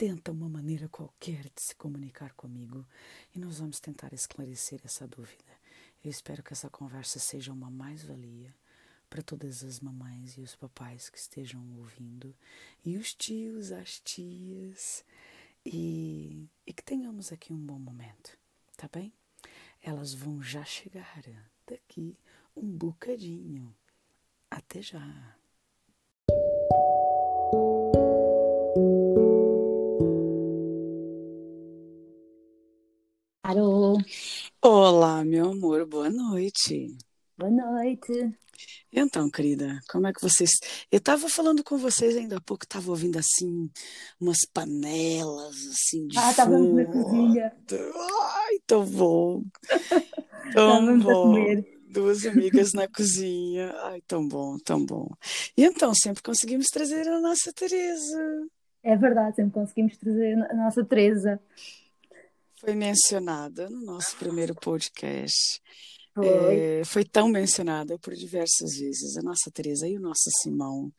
Tenta 0.00 0.32
uma 0.32 0.48
maneira 0.48 0.88
qualquer 0.88 1.42
de 1.54 1.60
se 1.60 1.76
comunicar 1.76 2.32
comigo 2.32 2.86
e 3.34 3.38
nós 3.38 3.58
vamos 3.58 3.78
tentar 3.80 4.14
esclarecer 4.14 4.80
essa 4.82 5.06
dúvida. 5.06 5.44
Eu 6.02 6.10
espero 6.10 6.42
que 6.42 6.54
essa 6.54 6.70
conversa 6.70 7.18
seja 7.18 7.52
uma 7.52 7.70
mais-valia 7.70 8.56
para 9.10 9.22
todas 9.22 9.62
as 9.62 9.78
mamães 9.78 10.38
e 10.38 10.40
os 10.40 10.56
papais 10.56 11.10
que 11.10 11.18
estejam 11.18 11.62
ouvindo, 11.76 12.34
e 12.82 12.96
os 12.96 13.12
tios, 13.12 13.72
as 13.72 14.00
tias, 14.00 15.04
e, 15.66 16.48
e 16.66 16.72
que 16.72 16.82
tenhamos 16.82 17.30
aqui 17.30 17.52
um 17.52 17.58
bom 17.58 17.78
momento, 17.78 18.38
tá 18.78 18.88
bem? 18.90 19.12
Elas 19.82 20.14
vão 20.14 20.42
já 20.42 20.64
chegar 20.64 21.22
daqui 21.66 22.16
um 22.56 22.70
bocadinho. 22.70 23.76
Até 24.50 24.80
já! 24.80 25.36
Olá, 35.20 35.28
meu 35.28 35.50
amor, 35.50 35.84
boa 35.84 36.08
noite. 36.08 36.96
Boa 37.36 37.50
noite. 37.50 38.10
Então, 38.90 39.30
querida, 39.30 39.78
como 39.90 40.06
é 40.06 40.14
que 40.14 40.22
vocês. 40.22 40.50
Eu 40.90 40.96
estava 40.96 41.28
falando 41.28 41.62
com 41.62 41.76
vocês 41.76 42.16
ainda 42.16 42.38
há 42.38 42.40
pouco, 42.40 42.64
estava 42.64 42.88
ouvindo 42.88 43.18
assim, 43.18 43.70
umas 44.18 44.38
panelas, 44.50 45.56
assim, 45.72 46.06
de. 46.06 46.18
Ah, 46.18 46.30
estávamos 46.30 46.72
na 46.72 46.86
cozinha. 46.86 47.52
Ai, 47.70 48.60
tão 48.66 48.86
bom. 48.86 49.42
Tão 50.54 50.98
bom. 50.98 51.34
Duas 51.90 52.24
amigas 52.24 52.72
na 52.72 52.88
cozinha. 52.88 53.74
Ai, 53.82 54.00
tão 54.06 54.26
bom, 54.26 54.56
tão 54.64 54.82
bom. 54.86 55.06
E 55.54 55.64
então, 55.64 55.92
sempre 55.94 56.22
conseguimos 56.22 56.68
trazer 56.68 57.06
a 57.06 57.20
nossa 57.20 57.52
Teresa. 57.52 58.48
É 58.82 58.96
verdade, 58.96 59.36
sempre 59.36 59.52
conseguimos 59.52 59.98
trazer 59.98 60.32
a 60.50 60.54
nossa 60.54 60.82
Teresa 60.82 61.38
foi 62.60 62.74
mencionada 62.74 63.70
no 63.70 63.80
nosso 63.80 64.14
primeiro 64.16 64.54
podcast. 64.54 65.62
Foi. 66.12 66.26
É, 66.26 66.82
foi 66.84 67.04
tão 67.04 67.28
mencionada 67.28 67.98
por 67.98 68.14
diversas 68.14 68.76
vezes, 68.78 69.16
a 69.16 69.22
nossa 69.22 69.50
Teresa 69.50 69.88
e 69.88 69.96
o 69.96 70.00
nosso 70.00 70.28
Simão. 70.42 70.92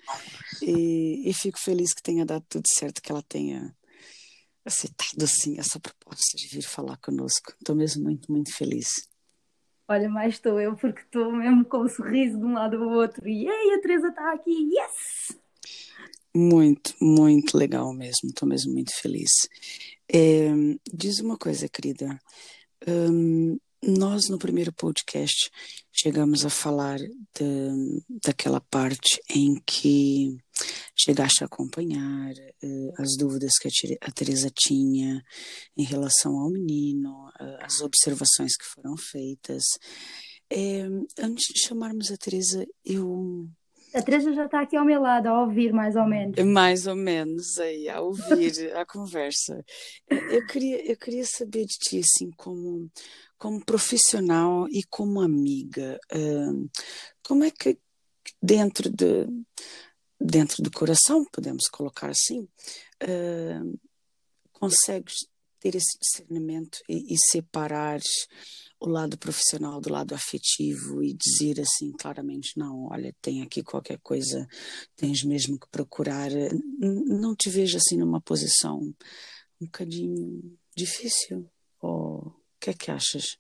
E, 0.62 1.30
e, 1.30 1.34
fico 1.34 1.60
feliz 1.60 1.94
que 1.94 2.02
tenha 2.02 2.26
dado 2.26 2.44
tudo 2.50 2.64
certo, 2.68 3.02
que 3.02 3.12
ela 3.12 3.22
tenha 3.22 3.76
aceitado 4.66 5.24
assim 5.24 5.60
essa 5.60 5.80
proposta 5.80 6.36
de 6.36 6.48
vir 6.48 6.64
falar 6.64 6.98
conosco. 6.98 7.54
Estou 7.60 7.76
mesmo 7.76 8.04
muito, 8.04 8.32
muito 8.32 8.52
feliz. 8.56 8.88
Olha, 9.88 10.10
mais 10.10 10.36
estou 10.36 10.60
eu, 10.60 10.76
porque 10.76 11.02
estou 11.02 11.32
mesmo 11.32 11.64
com 11.66 11.78
o 11.78 11.86
um 11.86 11.90
sorriso 11.90 12.40
de 12.40 12.46
um 12.46 12.54
lado 12.54 12.78
ao 12.78 12.90
outro. 12.90 13.28
E 13.28 13.48
aí, 13.48 13.76
a 13.78 13.82
Teresa 13.82 14.08
está 14.08 14.34
aqui, 14.34 14.70
yes! 14.74 15.38
Muito, 16.34 16.96
muito 17.02 17.58
legal 17.58 17.94
mesmo, 17.94 18.30
estou 18.30 18.48
mesmo 18.48 18.72
muito 18.72 18.96
feliz. 18.96 19.30
É, 20.14 20.50
diz 20.94 21.20
uma 21.20 21.38
coisa, 21.38 21.70
querida. 21.70 22.20
Um, 22.86 23.58
nós, 23.82 24.30
no 24.30 24.38
primeiro 24.38 24.74
podcast, 24.74 25.50
chegamos 25.92 26.46
a 26.46 26.50
falar 26.50 27.00
de, 27.00 28.04
daquela 28.24 28.60
parte 28.60 29.22
em 29.30 29.56
que 29.66 30.38
chegaste 31.00 31.44
a 31.44 31.48
acompanhar 31.48 32.34
uh, 32.34 32.94
as 32.98 33.16
dúvidas 33.18 33.52
que 33.60 33.70
a, 33.70 34.08
a 34.08 34.12
Teresa 34.12 34.52
tinha 34.54 35.24
em 35.78 35.84
relação 35.84 36.38
ao 36.38 36.50
menino, 36.50 37.30
uh, 37.40 37.58
as 37.62 37.80
observações 37.80 38.58
que 38.58 38.66
foram 38.66 38.98
feitas. 38.98 39.64
É, 40.50 40.84
antes 41.20 41.54
de 41.54 41.62
chamarmos 41.66 42.12
a 42.12 42.18
Teresa, 42.18 42.68
eu 42.84 43.50
a 43.94 44.02
Teresa 44.02 44.34
já 44.34 44.46
está 44.46 44.62
aqui 44.62 44.76
ao 44.76 44.86
meu 44.86 45.02
lado, 45.02 45.28
a 45.28 45.42
ouvir 45.42 45.74
mais 45.74 45.96
ou 45.96 46.06
menos. 46.06 46.44
Mais 46.46 46.88
ou 46.88 46.96
menos, 46.96 47.58
aí, 47.60 47.90
a 47.90 48.00
ouvir 48.02 48.54
a 48.76 48.86
conversa. 48.86 49.64
Eu 50.10 50.46
queria, 50.48 50.90
eu 50.90 50.98
queria 50.98 51.26
saber 51.26 51.66
de 51.66 51.78
ti, 51.78 52.00
assim, 52.00 52.32
como, 52.38 52.90
como 53.38 53.64
profissional 53.64 54.68
e 54.70 54.84
como 54.90 55.22
amiga, 55.22 56.00
uh, 56.14 56.70
como 57.24 57.44
é 57.44 57.52
que 57.52 57.78
dentro, 58.42 58.90
de, 58.90 59.28
dentro 60.20 60.64
do 60.64 60.72
coração, 60.72 61.26
podemos 61.32 61.68
colocar 61.68 62.10
assim, 62.10 62.48
uh, 63.04 63.80
consegues 64.54 65.16
ter 65.60 65.76
esse 65.76 65.98
discernimento 66.00 66.80
e, 66.90 67.14
e 67.14 67.18
separar 67.18 68.00
o 68.82 68.90
lado 68.90 69.16
profissional 69.16 69.80
do 69.80 69.92
lado 69.92 70.16
afetivo 70.16 71.04
e 71.04 71.14
dizer 71.14 71.62
assim 71.62 71.92
claramente 71.92 72.58
não, 72.58 72.88
olha, 72.90 73.14
tem 73.22 73.44
aqui 73.44 73.62
qualquer 73.62 74.00
coisa, 74.00 74.48
tens 74.96 75.24
mesmo 75.24 75.60
que 75.60 75.70
procurar. 75.70 76.32
Não 76.80 77.36
te 77.36 77.48
vejo 77.48 77.78
assim 77.78 77.96
numa 77.96 78.20
posição 78.20 78.80
um 79.62 79.66
bocadinho 79.66 80.58
difícil? 80.76 81.48
Ou 81.80 82.28
o 82.28 82.34
que 82.60 82.72
é 82.72 82.74
que 82.74 82.90
achas? 82.90 83.38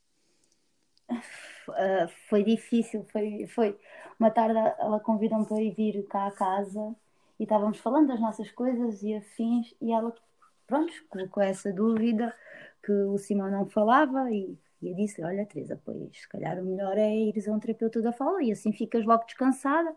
Uh, 1.09 2.07
foi 2.29 2.43
difícil, 2.43 3.03
foi, 3.11 3.47
foi 3.47 3.79
uma 4.19 4.29
tarde 4.29 4.57
ela 4.57 4.99
convidou-me 4.99 5.47
para 5.47 5.61
ir 5.61 5.73
vir 5.73 6.05
cá 6.07 6.27
a 6.27 6.31
casa 6.31 6.95
e 7.39 7.43
estávamos 7.43 7.79
falando 7.79 8.09
das 8.09 8.21
nossas 8.21 8.51
coisas 8.51 9.01
e 9.01 9.15
afins 9.15 9.73
e 9.81 9.91
ela, 9.91 10.13
pronto, 10.67 10.93
colocou 11.09 11.41
essa 11.41 11.73
dúvida 11.73 12.31
que 12.83 12.91
o 12.91 13.17
Simão 13.17 13.49
não 13.49 13.67
falava 13.67 14.31
e 14.31 14.55
e 14.81 14.89
eu 14.89 14.95
disse: 14.95 15.23
Olha, 15.23 15.45
Teresa, 15.45 15.79
pois 15.83 15.97
se 16.11 16.27
calhar 16.27 16.59
o 16.59 16.65
melhor 16.65 16.97
é 16.97 17.15
ires 17.15 17.47
a 17.47 17.53
um 17.53 17.59
terapeuta 17.59 18.01
da 18.01 18.11
fala 18.11 18.41
e 18.43 18.51
assim 18.51 18.71
ficas 18.73 19.05
logo 19.05 19.25
descansada, 19.25 19.95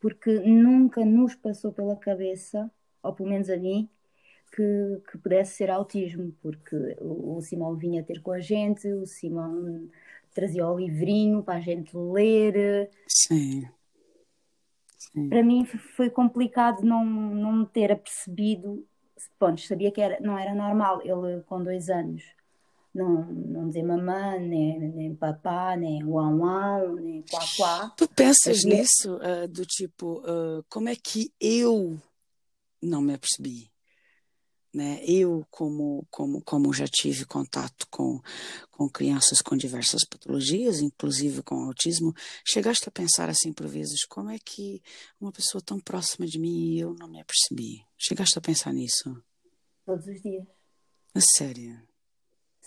porque 0.00 0.40
nunca 0.40 1.04
nos 1.04 1.34
passou 1.34 1.72
pela 1.72 1.96
cabeça, 1.96 2.70
ou 3.02 3.12
pelo 3.12 3.28
menos 3.28 3.50
a 3.50 3.56
mim, 3.56 3.88
que, 4.54 5.02
que 5.10 5.18
pudesse 5.18 5.56
ser 5.56 5.70
autismo, 5.70 6.32
porque 6.40 6.76
o, 7.00 7.36
o 7.36 7.40
Simão 7.42 7.76
vinha 7.76 8.02
ter 8.02 8.22
com 8.22 8.32
a 8.32 8.40
gente, 8.40 8.88
o 8.88 9.06
Simão 9.06 9.88
trazia 10.32 10.66
o 10.66 10.78
livrinho 10.78 11.42
para 11.42 11.58
a 11.58 11.60
gente 11.60 11.96
ler. 11.96 12.90
Sim. 13.06 13.68
Sim. 14.96 15.28
Para 15.28 15.42
mim 15.42 15.64
foi 15.66 16.08
complicado 16.08 16.82
não, 16.82 17.04
não 17.04 17.52
me 17.52 17.66
ter 17.66 17.92
apercebido. 17.92 18.86
Bom, 19.38 19.56
sabia 19.56 19.90
que 19.90 20.00
era, 20.00 20.18
não 20.20 20.38
era 20.38 20.54
normal 20.54 21.00
ele 21.02 21.42
com 21.42 21.62
dois 21.62 21.88
anos 21.88 22.35
não, 22.96 23.24
não 23.26 23.68
dizer 23.68 23.82
mamã, 23.82 24.38
nem, 24.38 24.78
nem 24.78 25.14
papá, 25.14 25.76
nem 25.76 26.02
uau 26.02 26.38
uau, 26.38 26.96
nem 26.96 27.22
quá 27.22 27.40
quá. 27.56 27.90
Tu 27.90 28.08
pensas 28.08 28.64
Havia... 28.64 28.78
nisso, 28.78 29.16
uh, 29.16 29.46
do 29.48 29.64
tipo, 29.66 30.20
uh, 30.20 30.64
como 30.68 30.88
é 30.88 30.96
que 30.96 31.30
eu 31.40 32.00
não 32.82 33.02
me 33.02 33.14
apercebi? 33.14 33.70
Né? 34.72 35.02
Eu, 35.04 35.46
como, 35.50 36.06
como, 36.10 36.42
como 36.42 36.72
já 36.72 36.86
tive 36.86 37.24
contato 37.24 37.86
com, 37.90 38.20
com 38.70 38.88
crianças 38.88 39.40
com 39.40 39.56
diversas 39.56 40.04
patologias, 40.04 40.80
inclusive 40.80 41.42
com 41.42 41.64
autismo, 41.64 42.12
chegaste 42.46 42.86
a 42.86 42.92
pensar 42.92 43.28
assim 43.30 43.52
por 43.52 43.66
vezes, 43.66 44.04
como 44.04 44.30
é 44.30 44.38
que 44.38 44.82
uma 45.18 45.32
pessoa 45.32 45.62
tão 45.62 45.80
próxima 45.80 46.26
de 46.26 46.38
mim 46.38 46.74
e 46.74 46.80
eu 46.80 46.94
não 46.94 47.08
me 47.08 47.20
apercebi? 47.20 47.86
Chegaste 47.96 48.38
a 48.38 48.42
pensar 48.42 48.72
nisso? 48.72 49.16
Todos 49.86 50.06
os 50.06 50.20
dias. 50.20 50.44
A 51.14 51.20
sério? 51.20 51.80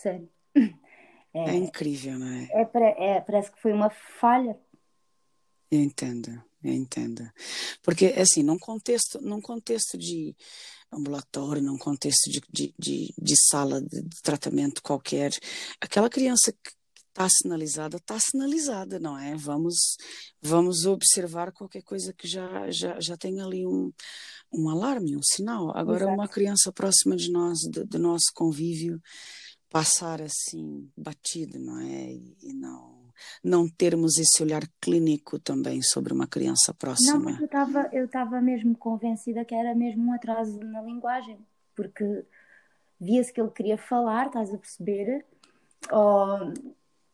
Sério. 0.01 0.29
É, 1.31 1.51
é 1.51 1.53
incrível, 1.53 2.17
não 2.17 2.27
é? 2.27 2.49
É, 2.51 3.17
é? 3.17 3.21
Parece 3.21 3.51
que 3.51 3.61
foi 3.61 3.71
uma 3.71 3.91
falha. 3.91 4.59
Eu 5.69 5.79
entendo, 5.79 6.43
eu 6.63 6.73
entendo. 6.73 7.31
Porque, 7.83 8.07
assim, 8.17 8.41
num 8.41 8.57
contexto, 8.57 9.21
num 9.21 9.39
contexto 9.39 9.95
de 9.95 10.35
ambulatório, 10.91 11.61
num 11.61 11.77
contexto 11.77 12.31
de, 12.31 12.41
de, 12.49 12.73
de, 12.79 13.13
de 13.15 13.35
sala 13.47 13.79
de, 13.79 14.01
de, 14.01 14.21
tratamento 14.23 14.81
qualquer, 14.81 15.31
aquela 15.79 16.09
criança 16.09 16.51
que 16.51 16.71
está 17.09 17.27
sinalizada, 17.29 17.97
está 17.97 18.17
sinalizada, 18.19 18.99
não 18.99 19.17
é? 19.17 19.35
Vamos, 19.35 19.97
vamos 20.41 20.85
observar 20.85 21.51
qualquer 21.51 21.83
coisa 21.83 22.13
que 22.13 22.27
já, 22.27 22.71
já, 22.71 22.99
já 22.99 23.17
tem 23.17 23.41
ali 23.41 23.67
um, 23.67 23.91
um 24.51 24.69
alarme, 24.69 25.17
um 25.17 25.21
sinal. 25.23 25.75
Agora, 25.75 26.03
Exato. 26.03 26.13
uma 26.15 26.27
criança 26.27 26.71
próxima 26.71 27.15
de 27.15 27.31
nós, 27.31 27.59
do, 27.69 27.85
do, 27.85 27.99
nosso 27.99 28.31
convívio, 28.33 29.01
passar 29.69 30.21
assim, 30.21 30.89
batido, 30.97 31.59
não 31.59 31.79
é? 31.79 32.13
E 32.43 32.53
não 32.53 32.99
não 33.43 33.67
termos 33.67 34.17
esse 34.17 34.41
olhar 34.41 34.63
clínico 34.79 35.39
também 35.39 35.81
sobre 35.81 36.13
uma 36.13 36.27
criança 36.27 36.73
próxima. 36.73 37.19
Não, 37.19 37.25
porque 37.25 37.43
eu 37.43 37.45
estava 37.45 37.89
eu 37.91 38.05
estava 38.05 38.41
mesmo 38.41 38.75
convencida 38.77 39.43
que 39.45 39.53
era 39.53 39.75
mesmo 39.75 40.09
um 40.09 40.13
atraso 40.13 40.59
na 40.59 40.81
linguagem, 40.81 41.37
porque 41.75 42.25
via-se 42.99 43.31
que 43.31 43.39
ele 43.39 43.51
queria 43.51 43.77
falar, 43.77 44.27
estás 44.27 44.53
a 44.53 44.57
perceber? 44.57 45.25
Ou, 45.91 46.53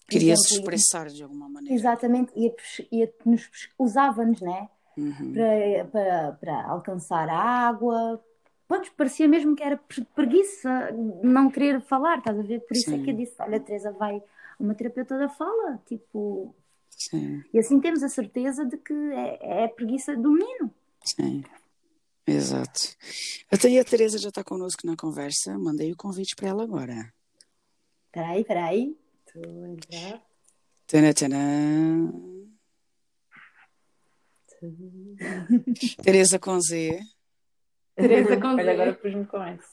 queria 0.07 0.35
se 0.35 0.53
expressar 0.53 1.07
de 1.07 1.24
alguma 1.24 1.47
maneira. 1.47 1.75
Exatamente, 1.75 2.31
ia, 2.35 2.55
ia, 2.91 3.13
nos, 3.25 3.50
usava-nos, 3.77 4.41
né? 4.41 4.69
Uhum. 4.97 5.33
Para, 5.33 5.85
para, 5.85 6.31
para 6.33 6.65
alcançar 6.69 7.29
a 7.29 7.38
água, 7.38 8.24
Pronto, 8.67 8.91
parecia 8.98 9.27
mesmo 9.27 9.55
que 9.55 9.63
era 9.63 9.79
preguiça 10.15 10.91
não 11.24 11.51
querer 11.51 11.81
falar, 11.81 12.17
estás 12.17 12.39
a 12.39 12.41
ver? 12.41 12.62
Por 12.62 12.75
isso 12.75 12.89
Sim. 12.89 13.01
é 13.01 13.03
que 13.03 13.12
eu 13.12 13.15
disse: 13.15 13.36
Olha, 13.39 13.60
Teresa, 13.60 13.91
vai 13.91 14.22
uma 14.60 14.74
terapeuta 14.74 15.17
da 15.17 15.29
fala, 15.29 15.79
tipo. 15.86 16.55
Sim. 16.89 17.43
E 17.53 17.60
assim 17.60 17.79
temos 17.79 18.01
a 18.01 18.10
certeza 18.10 18.65
de 18.65 18.77
que 18.77 18.93
é, 18.93 19.63
é 19.63 19.67
preguiça 19.67 20.15
do 20.15 20.31
menino. 20.31 20.74
Sim. 21.03 21.43
Exato. 22.25 22.95
Até 23.51 23.69
e 23.69 23.79
a 23.79 23.84
Teresa 23.84 24.17
já 24.17 24.29
está 24.29 24.43
connosco 24.43 24.88
na 24.88 24.95
conversa. 24.95 25.57
Mandei 25.60 25.91
o 25.91 25.95
convite 25.95 26.36
para 26.36 26.50
ela 26.50 26.63
agora. 26.63 27.13
Peraí, 28.12 28.43
peraí. 28.43 28.98
Estou 29.27 29.63
a 29.63 29.69
entrar. 29.69 30.22
Tana, 30.88 31.13
tana. 31.13 32.13
Teresa 36.01 36.39
com 36.39 36.60
Z. 36.60 37.00
Teresa 37.96 38.38
com 38.38 38.56
Z. 38.56 38.70
agora 38.70 38.94
pus-me 38.94 39.25
com 39.25 39.42
S. 39.42 39.64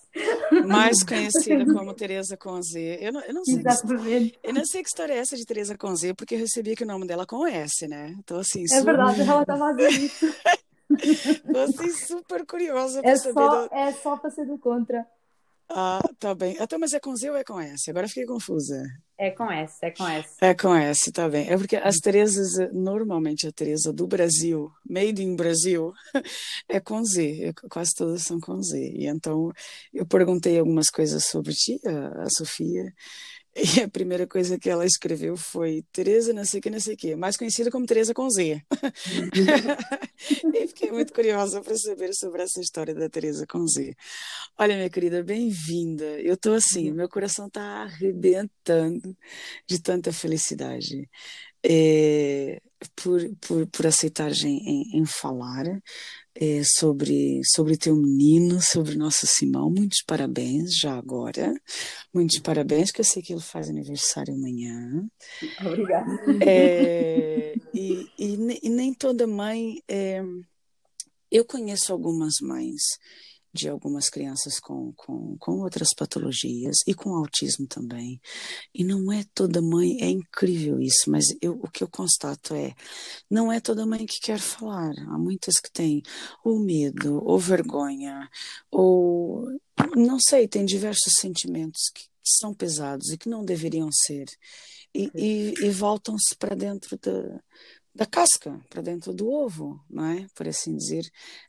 Mais 0.67 1.02
conhecida 1.02 1.64
como 1.73 1.93
Teresa 1.95 2.37
com 2.37 2.62
Z. 2.62 2.99
Eu 3.00 3.13
não, 3.13 3.21
eu 3.23 3.35
não 3.35 3.45
sei. 3.45 3.58
Exatamente. 3.58 4.39
Eu 4.43 4.54
não 4.54 4.65
sei 4.65 4.82
que 4.82 4.89
história 4.89 5.15
é 5.15 5.19
essa 5.19 5.37
de 5.37 5.45
Teresa 5.45 5.76
com 5.76 5.95
Z, 5.95 6.15
porque 6.15 6.37
eu 6.37 6.39
recebi 6.39 6.73
aqui 6.73 6.85
o 6.85 6.87
nome 6.87 7.06
dela 7.06 7.26
com 7.26 7.47
S, 7.47 7.89
né? 7.89 8.15
Então, 8.19 8.39
assim. 8.39 8.65
É 8.73 8.80
verdade, 8.80 9.21
ela 9.23 9.43
estava 9.43 9.75
dizer 9.75 9.91
isso. 9.91 10.26
Estou 10.93 11.63
assim, 11.63 11.91
super 11.91 12.45
curiosa 12.45 13.00
é 13.02 13.17
saber. 13.17 13.32
Só, 13.32 13.67
do... 13.67 13.75
É 13.75 13.93
só 13.93 14.17
para 14.17 14.30
ser 14.30 14.45
do 14.47 14.58
contra. 14.58 15.06
Ah, 15.75 16.02
tá 16.19 16.35
bem. 16.35 16.56
Então, 16.61 16.78
mas 16.78 16.93
é 16.93 17.00
com 17.00 17.17
Z 17.17 17.30
ou 17.30 17.37
é 17.37 17.43
com 17.43 17.58
S? 17.58 17.89
Agora 17.91 18.06
fiquei 18.06 18.26
confusa. 18.26 18.82
É 19.17 19.30
com 19.30 19.50
S, 19.50 19.78
é 19.80 19.91
com 19.91 20.06
S. 20.06 20.37
É 20.41 20.54
com 20.54 20.75
S, 20.75 21.13
tá 21.13 21.28
bem. 21.28 21.49
É 21.49 21.56
porque 21.56 21.76
as 21.76 21.97
Teresas, 21.97 22.50
normalmente 22.73 23.47
a 23.47 23.52
Teresa 23.52 23.91
do 23.91 24.06
Brasil, 24.06 24.71
made 24.85 25.23
in 25.23 25.35
Brasil, 25.35 25.93
é 26.69 26.78
com 26.78 27.02
Z. 27.02 27.45
É, 27.45 27.52
quase 27.71 27.93
todas 27.97 28.23
são 28.23 28.39
com 28.39 28.61
Z. 28.63 28.78
E 28.78 29.06
então 29.06 29.50
eu 29.95 30.04
perguntei 30.04 30.58
algumas 30.58 30.91
coisas 30.91 31.25
sobre 31.25 31.54
ti, 31.54 31.80
a, 31.87 32.25
a 32.25 32.28
Sofia, 32.28 32.93
e 33.54 33.80
a 33.82 33.88
primeira 33.88 34.26
coisa 34.26 34.58
que 34.58 34.71
ela 34.71 34.86
escreveu 34.86 35.36
foi 35.36 35.84
Tereza, 35.93 36.32
não 36.32 36.45
sei 36.45 36.58
o 36.58 36.62
que, 36.62 36.71
não 36.71 36.80
sei 36.80 36.95
o 36.95 36.97
que, 36.97 37.15
mais 37.15 37.36
conhecida 37.36 37.71
como 37.71 37.86
Tereza 37.86 38.15
com 38.15 38.28
Z. 38.30 38.62
e 40.54 40.67
fiquei 40.69 40.91
muito 40.91 41.12
curiosa 41.12 41.60
para 41.60 41.76
saber 41.76 42.15
sobre 42.15 42.43
essa 42.43 42.60
história 42.60 42.95
da 42.95 43.10
Tereza 43.10 43.47
com 43.47 43.67
Z. 43.67 43.95
Olha, 44.58 44.76
minha 44.76 44.88
querida, 44.88 45.23
bem-vinda. 45.23 46.04
Eu 46.21 46.34
estou 46.34 46.54
assim, 46.54 46.91
uhum. 46.91 46.97
meu 46.97 47.08
coração 47.08 47.47
está 47.47 47.82
arrebentando 47.82 49.15
de 49.67 49.82
tanta 49.82 50.12
felicidade. 50.12 51.08
É, 51.65 52.60
por, 52.97 53.21
por, 53.41 53.67
por 53.67 53.86
aceitares 53.86 54.43
em, 54.43 54.56
em, 54.56 55.00
em 55.00 55.06
falar 55.06 55.65
é, 56.34 56.62
sobre, 56.64 57.40
sobre 57.45 57.76
teu 57.76 57.95
menino, 57.95 58.60
sobre 58.62 58.97
nosso 58.97 59.26
Simão. 59.26 59.71
Muitos 59.71 60.02
parabéns 60.02 60.76
já 60.76 60.97
agora. 60.97 61.52
Muitos 62.12 62.38
parabéns, 62.38 62.90
que 62.90 63.00
eu 63.00 63.04
sei 63.04 63.23
que 63.23 63.32
ele 63.32 63.42
faz 63.42 63.68
aniversário 63.68 64.34
amanhã. 64.34 65.06
Obrigada. 65.60 66.10
É, 66.45 67.54
e, 67.75 68.06
e, 68.18 68.58
e, 68.62 68.68
nem 68.68 68.95
toda 68.95 69.26
mãe. 69.26 69.82
É, 69.88 70.23
eu 71.30 71.45
conheço 71.45 71.92
algumas 71.92 72.34
mães 72.40 72.82
de 73.52 73.69
algumas 73.69 74.08
crianças 74.08 74.58
com, 74.58 74.93
com, 74.95 75.36
com 75.38 75.60
outras 75.60 75.88
patologias 75.97 76.76
e 76.86 76.95
com 76.95 77.15
autismo 77.15 77.67
também. 77.67 78.21
E 78.75 78.82
não 78.84 79.12
é 79.12 79.25
toda 79.34 79.60
mãe, 79.60 79.99
é 80.00 80.08
incrível 80.08 80.80
isso, 80.80 81.10
mas 81.10 81.25
eu, 81.41 81.60
o 81.62 81.71
que 81.71 81.84
eu 81.84 81.88
constato 81.88 82.54
é, 82.54 82.75
não 83.30 83.52
é 83.52 83.60
toda 83.60 83.86
mãe 83.86 84.06
que 84.06 84.21
quer 84.21 84.38
falar. 84.38 84.93
Há 85.08 85.19
muitas 85.19 85.54
que 85.60 85.71
têm 85.71 86.02
ou 86.45 86.58
medo, 86.58 87.23
ou 87.25 87.38
vergonha, 87.38 88.28
ou 88.71 89.47
não 89.97 90.19
sei, 90.19 90.49
tem 90.49 90.65
diversos 90.65 91.15
sentimentos 91.21 91.91
que, 91.95 92.10
são 92.25 92.54
pesados 92.54 93.10
e 93.10 93.19
que 93.19 93.28
não 93.28 93.45
deveriam 93.45 93.88
ser. 93.91 94.26
E, 94.95 95.10
e, 95.15 95.54
e 95.67 95.71
voltam-se 95.71 96.36
para 96.36 96.54
dentro 96.54 96.97
da, 96.99 97.43
da 97.95 98.07
casca 98.07 98.59
para 98.71 98.81
dentro 98.81 99.13
do 99.13 99.28
ovo, 99.31 99.85
não 99.89 100.07
é? 100.07 100.26
Por 100.35 100.49
assim 100.49 100.76
dizer, 100.76 101.05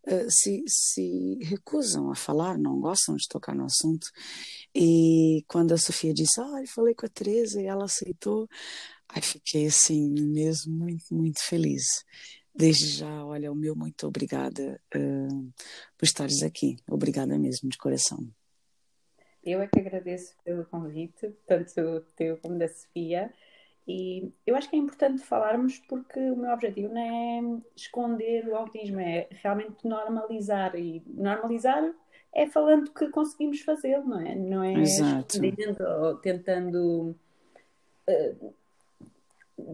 uh, 0.05 0.29
se, 0.29 0.63
se 0.67 1.39
recusam 1.41 2.11
a 2.11 2.15
falar, 2.15 2.57
não 2.57 2.79
gostam 2.79 3.15
de 3.15 3.27
tocar 3.27 3.55
no 3.55 3.65
assunto. 3.65 4.07
E 4.75 5.43
quando 5.47 5.73
a 5.73 5.77
Sofia 5.77 6.13
disse, 6.13 6.41
ah, 6.41 6.61
eu 6.61 6.67
falei 6.67 6.93
com 6.93 7.05
a 7.05 7.09
Teresa 7.09 7.61
e 7.61 7.65
ela 7.65 7.85
aceitou, 7.85 8.47
aí 9.07 9.21
fiquei 9.21 9.67
assim 9.67 10.09
mesmo 10.09 10.73
muito, 10.73 11.13
muito 11.13 11.41
feliz. 11.41 11.83
Desde 12.53 12.87
já, 12.87 13.25
olha, 13.25 13.51
o 13.51 13.55
meu 13.55 13.75
muito 13.75 14.05
obrigada 14.05 14.79
uh, 14.95 15.53
por 15.97 16.05
estares 16.05 16.43
aqui. 16.43 16.77
Obrigada 16.87 17.39
mesmo, 17.39 17.69
de 17.69 17.77
coração. 17.77 18.19
Eu 19.43 19.61
é 19.61 19.67
que 19.67 19.79
agradeço 19.79 20.35
pelo 20.43 20.63
convite, 20.65 21.33
tanto 21.45 22.01
teu 22.15 22.37
como 22.37 22.57
da 22.57 22.67
Sofia. 22.67 23.33
E 23.87 24.31
eu 24.47 24.55
acho 24.55 24.69
que 24.69 24.75
é 24.75 24.79
importante 24.79 25.23
falarmos 25.23 25.77
porque 25.89 26.19
o 26.19 26.37
meu 26.37 26.51
objetivo 26.51 26.93
não 26.93 27.01
é 27.01 27.61
esconder 27.75 28.47
o 28.47 28.55
autismo, 28.55 28.99
é 28.99 29.27
realmente 29.31 29.85
normalizar. 29.85 30.75
E 30.75 31.03
normalizar 31.05 31.83
é 32.33 32.47
falando 32.47 32.91
que 32.91 33.09
conseguimos 33.09 33.59
fazê-lo, 33.61 34.05
não 34.05 34.19
é? 34.19 34.35
Não 34.35 34.63
é 34.63 34.73
Exato. 34.73 35.35
escondendo 35.35 35.83
ou 35.83 36.15
tentando 36.15 37.15
uh, 38.09 38.53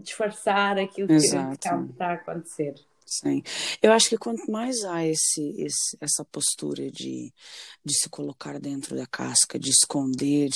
disfarçar 0.01 0.79
aquilo 0.79 1.11
Exato. 1.11 1.59
que 1.59 1.91
está 1.91 2.07
a 2.07 2.13
acontecer. 2.13 2.73
Sim. 3.09 3.41
Eu 3.81 3.91
acho 3.91 4.07
que 4.07 4.17
quanto 4.17 4.51
mais 4.51 4.83
há 4.83 5.03
esse, 5.05 5.55
esse, 5.57 5.97
essa 5.99 6.23
postura 6.23 6.91
de, 6.91 7.33
de 7.83 7.93
se 7.93 8.07
colocar 8.07 8.59
dentro 8.59 8.95
da 8.95 9.07
casca, 9.07 9.57
de 9.57 9.71
esconder, 9.71 10.51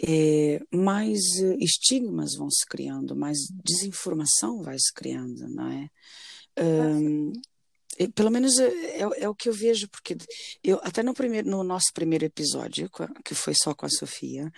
é, 0.00 0.60
mais 0.72 1.20
estigmas 1.58 2.36
vão 2.36 2.48
se 2.48 2.64
criando, 2.64 3.16
mais 3.16 3.38
desinformação 3.64 4.62
vai 4.62 4.78
se 4.78 4.92
criando, 4.94 5.48
não 5.48 5.68
é? 5.68 5.90
Um, 6.62 7.32
pelo 8.08 8.30
menos 8.30 8.58
é, 8.58 8.66
é, 8.66 9.22
é, 9.24 9.28
o 9.28 9.34
que 9.34 9.48
eu 9.48 9.52
vejo, 9.52 9.88
porque 9.88 10.16
eu 10.64 10.80
até 10.82 11.02
no, 11.02 11.12
primeiro, 11.12 11.48
no 11.50 11.62
nosso 11.62 11.88
primeiro 11.92 12.24
episódio, 12.24 12.88
que 13.24 13.34
foi 13.34 13.54
só 13.54 13.74
com 13.74 13.84
a 13.84 13.90
Sofia, 13.90 14.50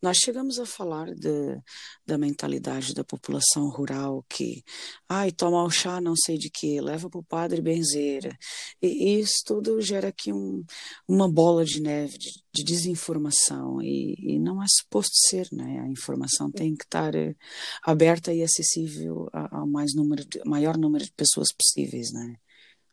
nós 0.00 0.18
chegamos 0.18 0.58
a 0.60 0.66
falar 0.66 1.12
de, 1.14 1.58
da 2.06 2.16
mentalidade 2.16 2.94
da 2.94 3.02
população 3.02 3.68
rural 3.68 4.24
que, 4.28 4.62
ai, 5.08 5.32
toma 5.32 5.64
o 5.64 5.70
chá 5.70 6.00
não 6.00 6.14
sei 6.14 6.38
de 6.38 6.50
que, 6.50 6.80
leva 6.80 7.10
para 7.10 7.20
o 7.20 7.24
padre 7.24 7.60
benzeira. 7.60 8.36
E, 8.80 9.16
e, 9.16 9.20
isso 9.20 9.42
tudo 9.44 9.80
gera 9.80 10.08
aqui 10.08 10.32
um, 10.32 10.64
uma 11.08 11.30
bola 11.30 11.64
de 11.64 11.80
neve 11.80 12.16
de, 12.18 12.30
de 12.52 12.64
desinformação 12.64 13.82
e, 13.82 14.14
e, 14.18 14.38
não 14.38 14.62
é 14.62 14.66
suposto 14.68 15.14
ser, 15.28 15.48
né? 15.52 15.80
A 15.80 15.88
informação 15.88 16.50
tem 16.50 16.74
que 16.76 16.84
estar 16.84 17.14
eh, 17.14 17.34
aberta 17.82 18.32
e 18.32 18.42
acessível 18.42 19.28
ao 19.32 19.66
mais 19.66 19.94
número 19.94 20.22
maior 20.44 20.76
número 20.78 21.04
de 21.04 21.12
pessoas 21.12 21.48
possíveis, 21.52 22.12
né? 22.12 22.36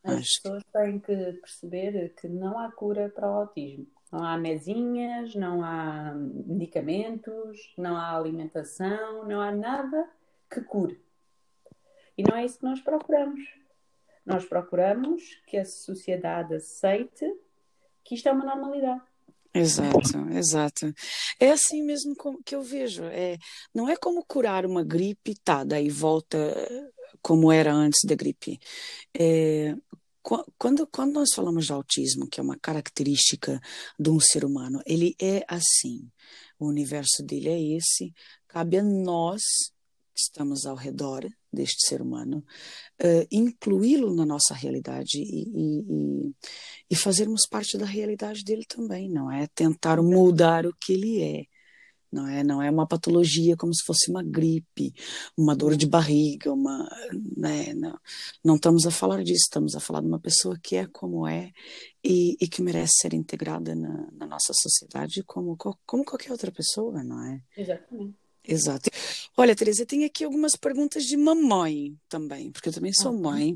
As 0.04 0.40
pessoas 0.40 0.64
têm 0.74 1.00
que 1.00 1.16
perceber 1.34 2.16
que 2.16 2.28
não 2.28 2.58
há 2.58 2.72
cura 2.72 3.10
para 3.10 3.30
o 3.30 3.34
autismo. 3.42 3.88
Não 4.12 4.26
há 4.26 4.38
mesinhas, 4.38 5.36
não 5.36 5.64
há 5.64 6.14
medicamentos, 6.14 7.74
não 7.78 7.96
há 7.96 8.16
alimentação, 8.16 9.26
não 9.26 9.40
há 9.40 9.52
nada 9.52 10.10
que 10.50 10.62
cure. 10.62 11.00
E 12.18 12.24
não 12.24 12.36
é 12.36 12.46
isso 12.46 12.60
que 12.60 12.66
nós 12.66 12.82
procuramos. 12.82 13.40
Nós 14.26 14.46
procuramos 14.46 15.24
que 15.48 15.58
a 15.58 15.66
sociedade 15.66 16.56
aceite 16.56 17.26
que 18.04 18.16
isto 18.16 18.28
é 18.28 18.32
uma 18.32 18.46
normalidade. 18.46 19.02
Exato, 19.54 20.18
exato. 20.32 20.94
É 21.40 21.52
assim 21.52 21.84
mesmo 21.84 22.16
que 22.46 22.56
eu 22.56 22.62
vejo. 22.62 23.04
É, 23.06 23.38
não 23.74 23.90
é 23.90 23.96
como 23.96 24.26
curar 24.26 24.66
uma 24.66 24.84
gripe, 24.84 25.36
tá, 25.44 25.64
daí 25.64 25.90
volta 25.90 26.38
como 27.22 27.52
era 27.52 27.74
antes 27.74 28.00
da 28.06 28.16
gripe. 28.16 28.60
É, 29.18 29.76
quando, 30.58 30.88
quando 30.88 31.14
nós 31.14 31.30
falamos 31.34 31.66
de 31.66 31.74
autismo, 31.74 32.28
que 32.28 32.40
é 32.40 32.44
uma 32.44 32.58
característica 32.58 33.60
de 34.00 34.10
um 34.10 34.20
ser 34.20 34.46
humano, 34.46 34.82
ele 34.86 35.16
é 35.20 35.44
assim. 35.48 36.10
O 36.60 36.68
universo 36.68 37.24
dele 37.24 37.50
é 37.50 37.78
esse. 37.78 38.14
Cabe 38.48 38.78
a 38.78 38.84
nós, 38.84 39.42
que 40.14 40.22
estamos 40.22 40.66
ao 40.66 40.76
redor 40.76 41.28
deste 41.52 41.88
ser 41.88 42.02
humano, 42.02 42.46
uh, 43.02 43.28
incluí-lo 43.32 44.14
na 44.14 44.26
nossa 44.26 44.54
realidade 44.54 45.18
e, 45.18 45.50
e, 45.54 46.36
e, 46.90 46.96
fazermos 46.96 47.48
parte 47.50 47.78
da 47.78 47.86
realidade 47.86 48.44
dele 48.44 48.64
também, 48.66 49.10
não 49.10 49.32
é? 49.32 49.48
Tentar 49.48 50.02
mudar 50.02 50.66
o 50.66 50.74
que 50.80 50.94
ele 50.94 51.22
é 51.22 51.46
não 52.12 52.28
é? 52.28 52.44
Não 52.44 52.62
é 52.62 52.70
uma 52.70 52.88
patologia 52.88 53.56
como 53.56 53.74
se 53.74 53.84
fosse 53.86 54.10
uma 54.10 54.24
gripe 54.24 54.94
uma 55.38 55.56
dor 55.56 55.76
de 55.76 55.88
barriga 55.88 56.52
uma 56.52 56.90
né? 57.38 57.74
Não, 57.74 58.00
não 58.44 58.56
estamos 58.56 58.86
a 58.86 58.92
falar 58.92 59.24
disso. 59.24 59.46
Estamos 59.48 59.76
a 59.76 59.80
falar 59.80 60.02
de 60.02 60.08
uma 60.08 60.20
pessoa 60.20 60.58
que 60.62 60.76
é 60.76 60.88
como 60.88 61.28
é 61.28 61.52
e, 62.04 62.36
e 62.42 62.48
que 62.48 62.62
merece 62.62 63.02
ser 63.02 63.14
integrada 63.14 63.76
na, 63.76 64.10
na, 64.12 64.26
nossa 64.26 64.54
sociedade 64.54 65.24
como 65.24 65.56
como 65.86 66.04
qualquer 66.04 66.32
outra 66.32 66.52
pessoa 66.52 67.04
não 67.04 67.24
é? 67.26 67.42
Exatamente 67.56 68.21
Exato. 68.44 68.90
Olha, 69.38 69.56
Teresa, 69.56 69.86
tem 69.86 70.04
aqui 70.04 70.24
algumas 70.24 70.56
perguntas 70.56 71.06
de 71.06 71.16
mamãe 71.16 71.96
também, 72.10 72.52
porque 72.52 72.70
eu 72.70 72.74
também 72.74 72.92
sou 72.92 73.14
mãe. 73.14 73.56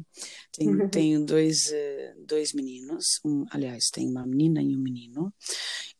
Tenho, 0.51 0.79
uhum. 0.79 0.89
tenho 0.89 1.25
dois, 1.25 1.71
eh, 1.71 2.13
dois 2.25 2.53
meninos, 2.53 3.03
um, 3.25 3.45
aliás, 3.49 3.85
tenho 3.91 4.11
uma 4.11 4.25
menina 4.25 4.61
e 4.61 4.75
um 4.75 4.79
menino. 4.79 5.33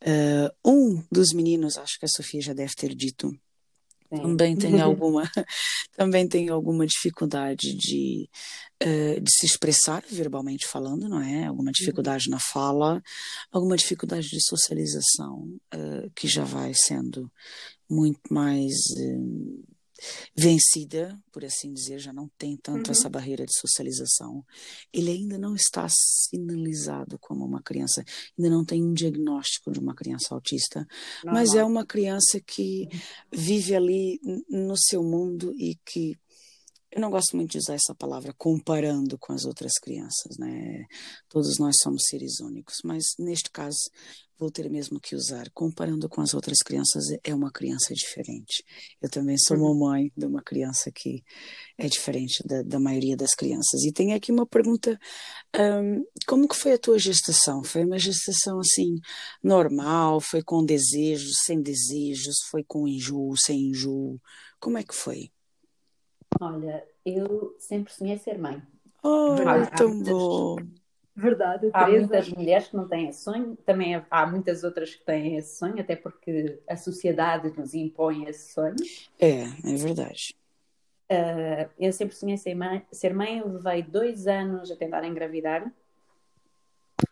Uh, 0.04 0.50
um 0.63 1.04
dos 1.12 1.34
meninos, 1.34 1.78
acho 1.78 1.98
que 2.00 2.06
a 2.06 2.10
Sofia 2.10 2.41
já 2.41 2.54
deve 2.54 2.74
ter 2.76 2.93
dito, 2.93 3.36
também 4.10 4.56
tem 4.56 4.80
alguma 4.82 5.24
também 5.95 6.28
tem 6.28 6.50
alguma 6.50 6.86
dificuldade 6.86 7.74
de, 7.74 8.30
uh, 8.84 9.21
de 9.21 9.32
se 9.32 9.45
expressar 9.45 10.04
verbalmente 10.10 10.67
falando 10.67 11.10
não 11.10 11.21
é 11.21 11.45
alguma 11.45 11.69
uhum. 11.69 11.74
dificuldade 11.76 12.30
na 12.30 12.39
fala 12.39 13.02
alguma 13.52 13.76
dificuldade 13.76 14.30
de 14.30 14.43
socialização 14.43 15.58
uh, 15.74 16.10
que 16.15 16.28
já 16.28 16.43
vai 16.43 16.74
sendo 16.74 17.32
muito 17.89 18.21
mais 18.32 18.74
uh, 18.98 19.63
vencida, 20.36 21.17
por 21.32 21.45
assim 21.45 21.74
dizer, 21.74 22.00
já 22.00 22.12
não 22.12 22.30
tem 22.38 22.58
tanto 22.58 22.88
uhum. 22.88 22.91
essa 22.91 23.10
barreira 23.10 23.45
de 23.45 23.58
socialização. 23.58 24.45
Ele 24.91 25.12
ainda 25.12 25.38
não 25.38 25.56
está 25.56 25.88
sinalizado 25.89 27.17
como 27.19 27.45
uma 27.45 27.62
criança, 27.62 28.04
ainda 28.38 28.50
não 28.50 28.65
tem 28.65 28.84
um 28.84 28.93
diagnóstico 28.93 29.71
de 29.71 29.80
uma 29.80 29.95
criança 29.95 30.34
autista, 30.34 30.86
mas 31.24 31.54
é 31.54 31.63
uma 31.63 31.86
criança 31.86 32.39
que 32.39 32.88
vive 33.32 33.76
ali 33.76 34.19
no 34.50 34.76
seu 34.78 35.04
mundo 35.04 35.54
e 35.58 35.76
que 35.86 36.17
eu 36.91 37.02
não 37.02 37.10
gosto 37.12 37.36
muito 37.36 37.52
de 37.52 37.58
usar 37.58 37.74
essa 37.74 37.93
palavra 37.93 38.34
comparando 38.38 39.17
com 39.17 39.34
as 39.34 39.43
outras 39.43 39.74
crianças, 39.74 40.38
né? 40.38 40.86
Todos 41.28 41.60
nós 41.60 41.76
somos 41.82 42.04
seres 42.10 42.39
únicos, 42.39 42.78
mas 42.86 43.04
neste 43.19 43.52
caso 43.52 43.89
vou 44.38 44.52
ter 44.52 44.69
mesmo 44.69 45.00
que 45.00 45.15
usar. 45.15 45.50
Comparando 45.54 46.10
com 46.10 46.21
as 46.21 46.34
outras 46.34 46.60
crianças, 46.60 47.06
é 47.24 47.34
uma 47.34 47.52
criança 47.52 47.93
diferente. 47.93 48.63
Eu 49.02 49.10
também 49.10 49.38
sou 49.38 49.58
uhum. 49.58 49.80
mamãe 49.80 50.12
de 50.15 50.26
uma 50.26 50.41
criança 50.41 50.91
que 50.91 51.24
é 51.78 51.88
diferente 51.88 52.45
da, 52.45 52.62
da 52.62 52.80
maioria 52.80 53.15
das 53.15 53.34
crianças. 53.34 53.84
E 53.84 53.91
tem 53.91 54.13
aqui 54.13 54.32
uma 54.32 54.45
pergunta: 54.45 55.00
um, 55.58 56.06
como 56.28 56.48
que 56.48 56.56
foi 56.56 56.74
a 56.74 56.80
tua 56.80 57.00
gestação? 57.00 57.63
Foi 57.63 57.84
uma 57.84 58.00
gestação 58.00 58.60
assim 58.60 59.00
normal? 59.43 60.19
Foi 60.19 60.43
com 60.43 60.65
desejos, 60.65 61.34
sem 61.45 61.62
desejos? 61.62 62.36
Foi 62.50 62.63
com 62.63 62.88
enjoo, 62.88 63.36
sem 63.38 63.69
enjoo? 63.69 64.19
Como 64.60 64.78
é 64.78 64.84
que 64.84 64.95
foi? 64.95 65.32
Olha, 66.41 66.86
eu 67.06 67.56
sempre 67.60 67.93
sonhei 67.93 68.17
ser 68.17 68.38
mãe. 68.38 68.62
Oh, 69.04 69.36
é 69.36 69.65
tão 69.67 70.02
bom! 70.02 70.56
Verdade, 71.15 71.69
Há 71.71 71.88
muitas 71.88 72.28
mulheres 72.28 72.67
que 72.67 72.75
não 72.75 72.89
têm 72.89 73.08
esse 73.08 73.23
sonho, 73.23 73.56
também 73.65 74.04
há 74.12 74.25
muitas 74.25 74.65
outras 74.65 74.93
que 74.93 75.06
têm 75.06 75.38
esse 75.38 75.58
sonho, 75.58 75.80
até 75.80 75.95
porque 75.95 76.60
a 76.67 76.75
sociedade 76.75 77.58
nos 77.58 77.73
impõe 77.73 78.25
esse 78.25 78.54
sonho. 78.54 78.75
É, 79.17 79.43
é 79.43 79.75
verdade. 79.78 80.36
Uh, 81.10 81.69
eu 81.80 81.93
sempre 81.93 82.15
sonhei 82.15 82.36
ser 82.36 82.54
mãe, 82.54 82.86
ser 82.91 83.13
mãe, 83.13 83.38
eu 83.38 83.47
levei 83.47 83.82
dois 83.82 84.28
anos 84.28 84.69
a 84.69 84.75
tentar 84.75 85.06
engravidar. 85.06 85.71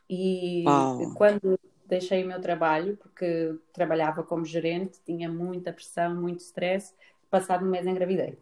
E 0.10 0.66
Uau. 0.68 1.14
quando 1.16 1.58
deixei 1.86 2.26
o 2.26 2.28
meu 2.28 2.42
trabalho, 2.42 2.98
porque 2.98 3.56
trabalhava 3.72 4.22
como 4.22 4.44
gerente, 4.44 5.00
tinha 5.06 5.32
muita 5.32 5.72
pressão, 5.72 6.14
muito 6.14 6.42
stress, 6.42 6.94
passado 7.30 7.66
um 7.66 7.70
mês 7.70 7.88
engravidei. 7.88 8.38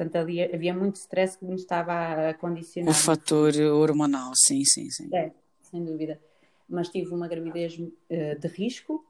Portanto, 0.00 0.16
ali 0.16 0.42
havia 0.42 0.72
muito 0.72 0.96
stress 0.96 1.36
que 1.36 1.44
me 1.44 1.56
estava 1.56 2.30
a 2.30 2.32
condicionar. 2.32 2.90
O 2.90 2.94
fator 2.94 3.52
hormonal, 3.54 4.32
sim, 4.34 4.64
sim, 4.64 4.88
sim. 4.88 5.14
É, 5.14 5.30
sem 5.60 5.84
dúvida. 5.84 6.18
Mas 6.66 6.88
tive 6.88 7.12
uma 7.12 7.28
gravidez 7.28 7.78
uh, 7.78 8.40
de 8.40 8.48
risco, 8.48 9.04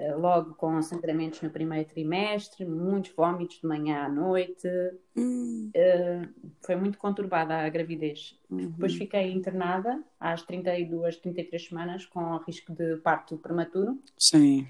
uh, 0.00 0.16
logo 0.16 0.54
com 0.54 0.80
sangramentos 0.82 1.42
no 1.42 1.50
primeiro 1.50 1.88
trimestre, 1.88 2.64
muitos 2.64 3.10
vômitos 3.10 3.58
de 3.60 3.66
manhã 3.66 4.04
à 4.04 4.08
noite. 4.08 4.68
Hum. 5.16 5.72
Uh, 5.74 6.50
foi 6.64 6.76
muito 6.76 6.96
conturbada 6.96 7.56
a 7.56 7.68
gravidez. 7.68 8.38
Uhum. 8.48 8.70
Depois 8.70 8.94
fiquei 8.94 9.32
internada 9.32 10.00
às 10.20 10.44
32, 10.44 11.16
33 11.16 11.66
semanas 11.66 12.06
com 12.06 12.36
risco 12.36 12.72
de 12.72 12.98
parto 12.98 13.36
prematuro. 13.36 13.98
Sim. 14.16 14.64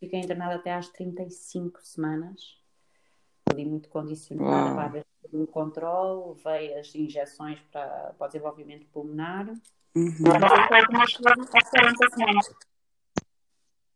Fiquei 0.00 0.18
internada 0.18 0.54
até 0.54 0.72
às 0.72 0.88
35 0.88 1.78
semanas 1.82 2.56
ali 3.50 3.64
muito 3.64 3.88
condicionada, 3.88 4.74
vai 4.74 4.86
haver 4.86 5.06
o 5.32 5.46
controle, 5.46 6.34
veio 6.42 6.78
as 6.78 6.94
injeções 6.94 7.58
para, 7.70 8.14
para 8.18 8.26
o 8.26 8.28
desenvolvimento 8.28 8.86
pulmonar. 8.92 9.48
Uhum. 9.94 10.12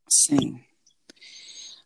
Sim. 0.09 0.61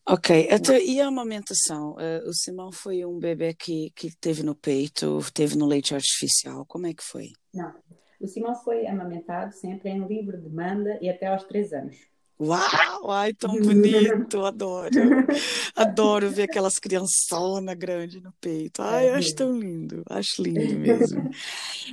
Ok, 0.07 0.49
então, 0.51 0.77
e 0.77 1.01
a 1.01 1.07
amamentação? 1.07 1.93
Uh, 1.93 2.29
o 2.29 2.35
Simão 2.35 2.71
foi 2.71 3.07
um 3.07 3.19
bebê 3.19 3.55
que, 3.55 3.91
que 3.97 4.15
teve 4.15 4.43
no 4.43 4.55
peito, 4.55 5.19
teve 5.33 5.57
no 5.57 5.67
leite 5.67 5.95
artificial, 5.95 6.67
como 6.67 6.87
é 6.87 6.93
que 6.93 7.03
foi? 7.03 7.29
Não, 7.55 7.75
o 8.21 8.27
Simão 8.27 8.55
foi 8.55 8.87
amamentado 8.87 9.55
sempre 9.55 9.89
em 9.89 10.07
livre 10.07 10.37
demanda 10.37 10.99
e 11.01 11.09
até 11.09 11.27
aos 11.27 11.45
3 11.45 11.73
anos. 11.73 11.97
Uau, 12.41 13.11
ai, 13.11 13.33
tão 13.33 13.57
bonito, 13.61 14.45
adoro. 14.45 14.91
Adoro 15.77 16.31
ver 16.31 16.45
aquelas 16.45 16.75
criançonas 16.75 17.77
grandes 17.77 18.21
no 18.21 18.33
peito. 18.41 18.83
Ai, 18.83 19.09
é 19.09 19.15
acho 19.15 19.35
tão 19.35 19.59
lindo, 19.59 20.03
acho 20.11 20.43
lindo 20.43 20.75
mesmo. 20.79 21.31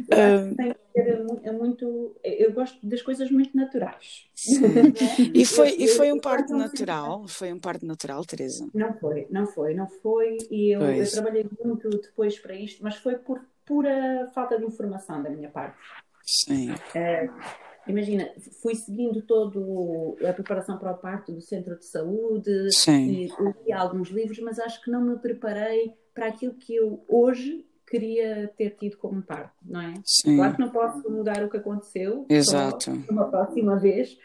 é 0.10 1.52
muito, 1.52 2.16
eu 2.24 2.52
gosto 2.54 2.86
das 2.86 3.02
coisas 3.02 3.30
muito 3.30 3.56
naturais. 3.56 4.26
E 5.34 5.46
foi, 5.46 5.76
e 5.78 5.88
foi 5.88 6.12
um 6.12 6.20
parto 6.20 6.54
natural? 6.54 7.28
Foi 7.28 7.54
um 7.54 7.60
parto 7.60 7.86
natural, 7.86 8.26
Teresa? 8.26 8.68
Não 8.74 8.94
foi, 8.96 9.28
não 9.30 9.46
foi, 9.46 9.74
não 9.76 9.88
foi. 9.88 10.38
E 10.50 10.72
eu, 10.76 10.82
eu 10.82 11.12
trabalhei 11.12 11.46
muito 11.64 11.90
depois 11.90 12.40
para 12.40 12.56
isto, 12.56 12.84
mas 12.84 12.96
foi 12.96 13.16
por 13.16 13.42
pura 13.66 14.30
falta 14.34 14.58
de 14.58 14.66
informação 14.66 15.22
da 15.22 15.30
minha 15.30 15.50
parte. 15.50 15.78
Sim. 16.24 16.74
É, 16.96 17.30
imagina, 17.88 18.30
fui 18.62 18.76
seguindo 18.76 19.22
todo 19.22 20.18
a 20.28 20.34
preparação 20.34 20.78
para 20.78 20.92
o 20.92 20.98
parto 20.98 21.32
do 21.32 21.42
centro 21.42 21.78
de 21.78 21.86
saúde 21.86 22.72
Sim. 22.72 23.10
e 23.10 23.30
li 23.66 23.72
alguns 23.72 24.10
livros, 24.10 24.40
mas 24.40 24.60
acho 24.60 24.82
que 24.84 24.92
não 24.92 25.02
me 25.02 25.18
preparei 25.18 25.94
para 26.14 26.28
aquilo 26.28 26.54
que 26.54 26.76
eu 26.76 27.04
hoje 27.08 27.66
queria 27.92 28.50
ter 28.56 28.72
tido 28.72 28.98
como 28.98 29.22
parte, 29.22 29.54
não 29.66 29.82
é? 29.82 29.94
Sim. 30.06 30.38
Claro 30.38 30.56
que 30.56 30.62
não 30.62 30.70
posso 30.70 31.12
mudar 31.12 31.44
o 31.44 31.50
que 31.50 31.58
aconteceu, 31.58 32.26
Exato. 32.30 32.92
uma 33.10 33.30
próxima 33.30 33.78
vez, 33.78 34.18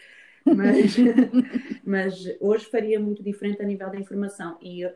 mas, 0.45 0.97
mas 1.85 2.15
hoje 2.41 2.67
faria 2.67 3.01
muito 3.01 3.23
diferente 3.25 3.61
a 3.61 3.65
nível 3.65 3.91
da 3.91 3.99
informação. 3.99 4.57
E 4.63 4.87
uh, 4.87 4.91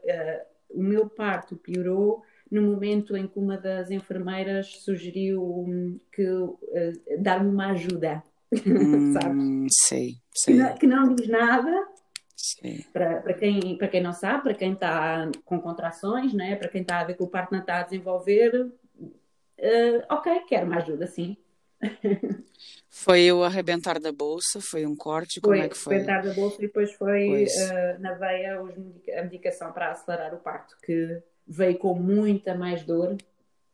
o 0.70 0.82
meu 0.82 1.08
parto 1.08 1.56
piorou 1.56 2.22
no 2.48 2.62
momento 2.62 3.16
em 3.16 3.26
que 3.26 3.38
uma 3.38 3.56
das 3.56 3.90
enfermeiras 3.90 4.82
sugeriu 4.82 5.42
hum, 5.42 5.98
que 6.12 6.26
uh, 6.28 6.52
dar-me 7.18 7.50
uma 7.50 7.72
ajuda, 7.72 8.22
Hum, 8.52 9.12
sabe? 9.18 9.66
sei, 9.70 10.12
Que 10.32 10.38
sei, 10.38 10.54
não, 10.54 10.74
que 10.74 10.86
não 10.86 11.14
diz 11.14 11.28
nada 11.28 11.88
para, 12.92 13.20
para, 13.20 13.34
quem, 13.34 13.76
para 13.76 13.88
quem 13.88 14.02
não 14.02 14.12
sabe, 14.12 14.42
para 14.42 14.54
quem 14.54 14.72
está 14.72 15.30
com 15.44 15.60
contrações, 15.60 16.32
né? 16.32 16.56
para 16.56 16.68
quem 16.68 16.82
está 16.82 17.00
a 17.00 17.04
ver 17.04 17.14
que 17.14 17.22
o 17.22 17.28
parto 17.28 17.52
não 17.52 17.60
está 17.60 17.80
a 17.80 17.82
desenvolver, 17.82 18.54
uh, 18.54 20.04
ok, 20.08 20.40
quero 20.48 20.66
uma 20.66 20.76
ajuda, 20.76 21.06
sim. 21.06 21.36
Foi 22.88 23.30
o 23.32 23.42
arrebentar 23.42 23.98
da 23.98 24.12
bolsa? 24.12 24.60
Foi 24.60 24.84
um 24.84 24.94
corte? 24.94 25.40
Como 25.40 25.54
Foi 25.54 25.64
é 25.64 25.68
que 25.68 25.76
foi? 25.76 25.94
arrebentar 25.94 26.22
da 26.22 26.34
bolsa 26.34 26.56
e 26.58 26.66
depois 26.66 26.92
foi 26.92 27.44
uh, 27.44 28.00
na 28.00 28.14
veia 28.14 28.60
os 28.62 28.74
a 29.16 29.22
medicação 29.22 29.72
para 29.72 29.90
acelerar 29.90 30.34
o 30.34 30.38
parto, 30.38 30.76
que 30.82 31.22
veio 31.46 31.78
com 31.78 31.94
muita 31.94 32.54
mais 32.54 32.84
dor, 32.84 33.16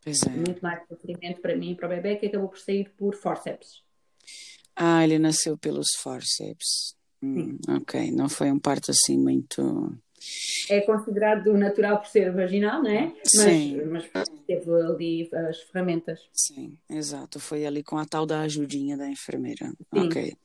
é. 0.07 0.31
muito 0.31 0.61
mais 0.61 0.87
sofrimento 0.87 1.41
para 1.41 1.57
mim 1.57 1.73
e 1.73 1.75
para 1.75 1.87
o 1.87 1.91
bebê, 1.91 2.17
que 2.17 2.27
acabou 2.27 2.49
por 2.49 2.59
sair 2.59 2.91
por 2.97 3.15
forceps. 3.15 3.85
Ah, 4.77 5.03
ele 5.03 5.19
nasceu 5.19 5.57
pelos 5.57 5.89
forceps. 5.99 6.95
Hum, 7.23 7.57
ok, 7.69 8.11
não 8.12 8.29
foi 8.29 8.53
um 8.53 8.59
parto 8.59 8.91
assim 8.91 9.19
muito. 9.19 9.97
É 10.69 10.81
considerado 10.83 11.53
natural 11.55 11.99
por 11.99 12.07
ser 12.09 12.33
vaginal, 12.33 12.83
não 12.83 12.91
é? 12.91 13.15
Sim. 13.25 13.83
Mas, 13.87 14.05
teve 14.47 14.71
ali 14.71 15.29
as 15.33 15.61
ferramentas. 15.62 16.21
Sim, 16.33 16.77
exato. 16.91 17.41
Foi 17.41 17.65
ali 17.65 17.83
com 17.83 17.97
a 17.97 18.05
tal 18.05 18.27
da 18.27 18.41
ajudinha 18.43 18.97
da 18.97 19.09
enfermeira. 19.09 19.67
Sim. 19.67 20.07
Ok, 20.07 20.37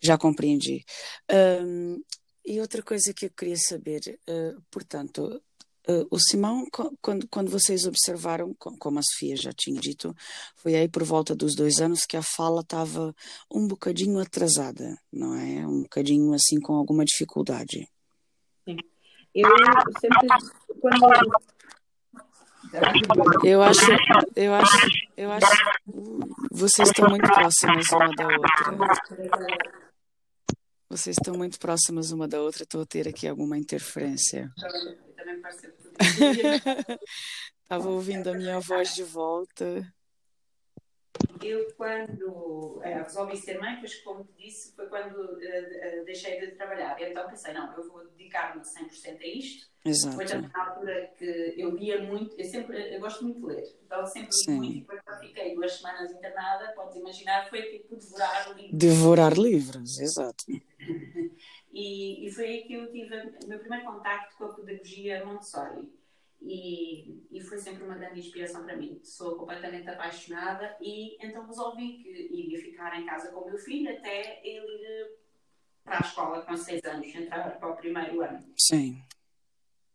já 0.00 0.18
compreendi. 0.18 0.84
Ahm, 1.30 2.00
e 2.44 2.60
outra 2.60 2.82
coisa 2.82 3.14
que 3.14 3.26
eu 3.26 3.30
queria 3.30 3.56
saber, 3.56 4.18
ah, 4.28 4.54
portanto, 4.70 5.40
ah, 5.88 6.06
o 6.10 6.18
Simão, 6.18 6.66
quando, 7.00 7.26
quando 7.28 7.50
vocês 7.50 7.86
observaram, 7.86 8.54
co- 8.58 8.76
como 8.78 8.98
a 8.98 9.02
Sofia 9.02 9.36
já 9.36 9.52
tinha 9.52 9.80
dito, 9.80 10.14
foi 10.56 10.74
aí 10.74 10.88
por 10.88 11.02
volta 11.02 11.34
dos 11.34 11.54
dois 11.54 11.80
anos 11.80 12.04
que 12.06 12.16
a 12.16 12.22
fala 12.22 12.60
estava 12.60 13.14
um 13.52 13.66
bocadinho 13.66 14.18
atrasada, 14.18 14.96
não 15.12 15.34
é? 15.34 15.66
Um 15.66 15.82
bocadinho 15.82 16.32
assim 16.34 16.60
com 16.60 16.74
alguma 16.74 17.04
dificuldade. 17.04 17.88
Eu 19.34 19.48
sempre, 20.00 20.28
quando 20.80 21.06
Eu 23.44 23.62
acho, 23.62 23.80
eu 24.36 24.54
acho, 24.54 24.86
eu 25.16 25.32
acho, 25.32 25.52
uh, 25.88 26.20
vocês 26.50 26.88
estão 26.88 27.08
muito 27.08 27.26
próximas 27.28 27.90
uma 27.92 28.08
da 28.14 28.26
outra. 28.28 28.76
Vocês 30.92 31.16
estão 31.18 31.34
muito 31.34 31.58
próximas 31.58 32.12
uma 32.12 32.28
da 32.28 32.38
outra. 32.38 32.64
Estou 32.64 32.82
a 32.82 32.86
ter 32.86 33.08
aqui 33.08 33.26
alguma 33.26 33.56
interferência. 33.56 34.52
Estava 37.62 37.88
ouvindo 37.88 38.28
a 38.28 38.34
minha 38.34 38.60
voz 38.60 38.94
de 38.94 39.02
volta. 39.02 39.90
Eu, 41.40 41.74
quando 41.76 42.80
eh, 42.84 43.02
resolvi 43.02 43.36
ser 43.36 43.58
mãe, 43.58 43.76
pois, 43.80 43.94
como 44.02 44.24
te 44.24 44.32
disse, 44.44 44.74
foi 44.76 44.86
quando 44.88 45.16
eh, 45.42 46.04
deixei 46.04 46.38
de 46.40 46.52
trabalhar. 46.56 47.00
Então 47.10 47.28
pensei, 47.28 47.52
não, 47.52 47.72
eu 47.74 47.86
vou 47.88 48.08
dedicar-me 48.10 48.64
100% 48.64 49.22
a 49.22 49.28
isto. 49.28 49.66
Foi 49.82 49.90
Exato. 49.90 50.26
também 50.26 50.50
na 50.56 50.66
altura 50.68 51.08
que 51.18 51.54
eu 51.58 51.74
lia 51.76 51.98
muito, 52.02 52.36
eu 52.38 52.44
sempre 52.44 52.94
eu 52.94 53.00
gosto 53.00 53.24
muito 53.24 53.40
de 53.40 53.46
ler, 53.46 53.76
então 53.86 54.06
sempre 54.06 54.30
li 54.30 54.34
Sim. 54.44 54.58
muito 54.58 54.76
e 54.76 54.80
depois 54.80 55.02
quando 55.04 55.18
fiquei 55.20 55.54
duas 55.54 55.72
semanas 55.76 56.12
internada, 56.12 56.72
podes 56.74 56.96
imaginar, 56.96 57.48
foi 57.48 57.62
tipo 57.62 57.96
devorar 57.96 58.46
livros. 58.56 58.72
Devorar 58.72 59.34
livros, 59.38 59.98
exato. 60.00 60.44
E, 61.72 62.26
e 62.28 62.34
foi 62.34 62.46
aí 62.46 62.64
que 62.66 62.74
eu 62.74 62.90
tive 62.92 63.14
o 63.44 63.48
meu 63.48 63.58
primeiro 63.58 63.84
contacto 63.86 64.36
com 64.36 64.44
a 64.44 64.54
pedagogia 64.54 65.24
Montessori. 65.24 65.90
E, 66.44 67.24
e 67.30 67.40
foi 67.40 67.58
sempre 67.58 67.84
uma 67.84 67.94
grande 67.94 68.18
inspiração 68.18 68.64
para 68.64 68.76
mim. 68.76 69.00
Sou 69.04 69.36
completamente 69.36 69.88
apaixonada 69.88 70.76
e 70.80 71.16
então 71.24 71.46
resolvi 71.46 72.02
que 72.02 72.08
iria 72.08 72.58
ficar 72.60 73.00
em 73.00 73.06
casa 73.06 73.30
com 73.30 73.40
o 73.40 73.46
meu 73.46 73.58
filho 73.58 73.90
até 73.96 74.40
ele 74.44 74.66
ir 74.66 75.22
para 75.84 75.98
a 75.98 76.00
escola 76.00 76.42
com 76.42 76.56
seis 76.56 76.82
anos, 76.84 77.14
entrar 77.14 77.58
para 77.58 77.68
o 77.68 77.76
primeiro 77.76 78.20
ano. 78.22 78.44
Sim, 78.56 79.02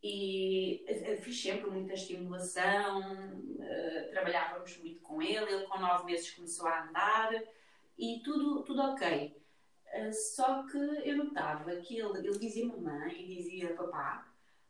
E 0.04 0.86
eh, 0.88 1.18
fiz 1.18 1.42
sempre 1.42 1.70
muita 1.70 1.94
estimulação, 1.94 3.02
eh, 3.60 4.10
trabalhávamos 4.12 4.78
muito 4.78 5.02
com 5.02 5.22
ele. 5.22 5.52
Ele, 5.52 5.68
com 5.68 5.80
nove 5.80 6.06
meses, 6.06 6.32
começou 6.32 6.68
a 6.68 6.84
andar 6.88 7.32
e 7.98 8.22
tudo, 8.24 8.64
tudo 8.64 8.82
ok. 8.82 9.36
Eh, 9.88 10.12
só 10.12 10.64
que 10.68 10.78
eu 10.78 11.18
notava 11.18 11.76
que 11.78 11.98
ele, 12.00 12.20
ele 12.20 12.40
dizia 12.40 12.68
mamãe 12.68 13.22
e 13.22 13.36
dizia 13.36 13.74
papá, 13.76 14.27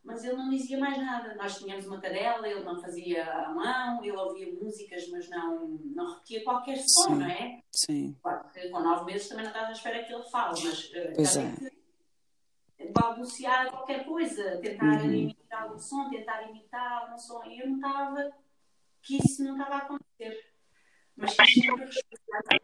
mas 0.08 0.24
ele 0.24 0.38
não 0.38 0.50
dizia 0.50 0.78
mais 0.80 0.98
nada. 0.98 1.36
Nós 1.36 1.60
tínhamos 1.60 1.86
uma 1.86 2.00
cadela, 2.02 2.48
ele 2.48 2.63
não 2.63 2.80
fazia 2.80 3.24
a 3.24 3.54
mão, 3.54 4.04
ele 4.04 4.12
ouvia 4.15 4.48
músicas, 4.54 5.08
mas 5.12 5.30
não, 5.30 5.67
não 5.67 6.13
repetia 6.13 6.43
qualquer 6.43 6.78
som, 6.80 7.15
não 7.15 7.28
é? 7.46 7.62
sim, 7.76 8.15
Claro 8.24 8.50
que 8.54 8.67
com 8.70 8.80
nove 8.80 9.06
meses 9.06 9.28
também 9.28 9.43
não 9.43 9.52
estás 9.52 9.70
à 9.70 9.72
espera 9.74 10.04
que 10.06 10.13
ele 10.13 10.24
fale, 10.24 10.63
mas 10.63 10.91
eh, 10.93 11.13
Pois 11.15 11.36
é. 11.36 11.54
que 12.78 12.91
balbuciar 12.93 13.70
qualquer 13.70 14.06
coisa, 14.06 14.58
tentar 14.60 14.86
Uhum. 15.04 15.12
imitar 15.13 15.63
algum 15.63 15.80
som, 15.80 16.10
tentar 16.10 16.50
imitar 16.50 17.02
algum 17.04 17.17
som. 17.17 17.43
E 17.46 17.60
eu 17.62 17.67
notava 17.67 18.32
que 19.02 19.17
isso 19.17 19.43
não 19.43 19.58
estava 19.58 19.76
a 19.76 19.78
acontecer. 19.80 20.46
Mas 21.15 21.36
quis 21.36 21.54
sempre 21.54 21.86
respeitar, 21.86 22.60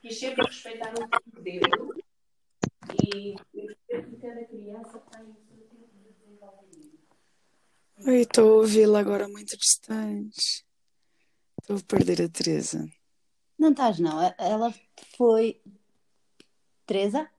quis 0.00 0.18
sempre 0.18 0.44
respeitar 0.46 0.94
o 0.94 1.08
tempo 1.08 1.40
dele 1.42 2.02
e, 3.04 3.34
e 3.54 3.66
perceber 3.66 4.10
que 4.10 4.16
cada 4.20 4.44
criança 4.44 4.98
tem 5.10 5.22
o 5.22 5.34
seu 5.34 5.56
tempo 5.68 5.86
de 5.92 6.12
desenvolvimento. 6.12 6.98
Oi, 8.04 8.22
estou 8.22 8.48
a 8.48 8.56
ouvi-la 8.62 8.98
agora 8.98 9.28
muito 9.28 9.56
distante. 9.56 10.64
Estou 11.60 11.76
a 11.76 11.80
perder 11.86 12.22
a 12.22 12.28
Teresa. 12.28 12.84
Não 13.56 13.70
estás, 13.70 13.98
não. 14.00 14.20
Ela 14.38 14.74
foi. 15.16 15.60
Teresa? 16.84 17.30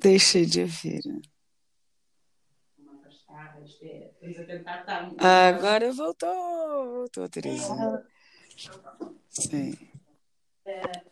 Deixei 0.00 0.46
de 0.46 0.60
ouvir. 0.62 1.02
Uma 2.78 2.92
afastada, 3.00 3.64
isto 3.64 3.84
estamos 3.84 4.38
a 4.38 4.44
tentar 4.44 4.80
estar 4.80 5.48
Agora 5.48 5.92
voltou, 5.92 6.98
voltou 6.98 7.28
Teresa. 7.28 7.74
Sim, 9.28 9.76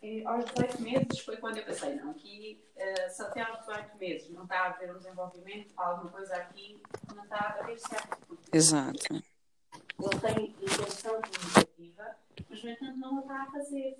E 0.01 0.25
aos 0.25 0.45
18 0.45 0.81
meses 0.81 1.19
foi 1.19 1.37
quando 1.37 1.57
eu 1.57 1.65
pensei, 1.65 1.95
não, 1.95 2.11
aqui 2.11 2.63
eh, 2.75 3.09
se 3.09 3.21
até 3.23 3.41
aos 3.41 3.59
18 3.59 3.97
meses 3.97 4.29
não 4.29 4.43
está 4.43 4.59
a 4.59 4.67
haver 4.67 4.93
um 4.93 4.97
desenvolvimento, 4.97 5.73
alguma 5.75 6.11
coisa 6.11 6.35
aqui 6.35 6.81
não 7.15 7.23
está 7.23 7.37
a 7.37 7.59
haver 7.63 7.79
certo. 7.79 8.39
Exato. 8.53 9.13
ele 9.13 10.19
tem 10.21 10.49
intenção 10.51 11.21
comunicativa, 11.21 12.15
mas 12.49 12.63
no 12.63 12.69
entanto 12.69 12.97
não 12.97 13.17
a 13.17 13.21
está 13.21 13.43
a 13.43 13.51
fazer. 13.51 13.97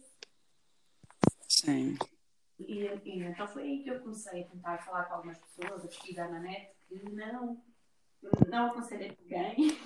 Sim, 1.48 1.98
E, 2.60 2.86
e 3.06 3.24
então 3.24 3.48
foi 3.48 3.64
aí 3.64 3.84
que 3.84 3.90
eu 3.90 4.00
comecei 4.02 4.44
a 4.44 4.48
tentar 4.48 4.78
falar 4.80 5.06
com 5.06 5.16
algumas 5.16 5.40
pessoas, 5.40 5.84
a 5.84 5.88
pesquisar 5.88 6.30
na 6.30 6.40
net, 6.40 6.72
que 6.88 7.10
não, 7.10 7.62
não 8.52 8.66
aconselho 8.68 9.06
a 9.06 9.16
ninguém, 9.24 9.78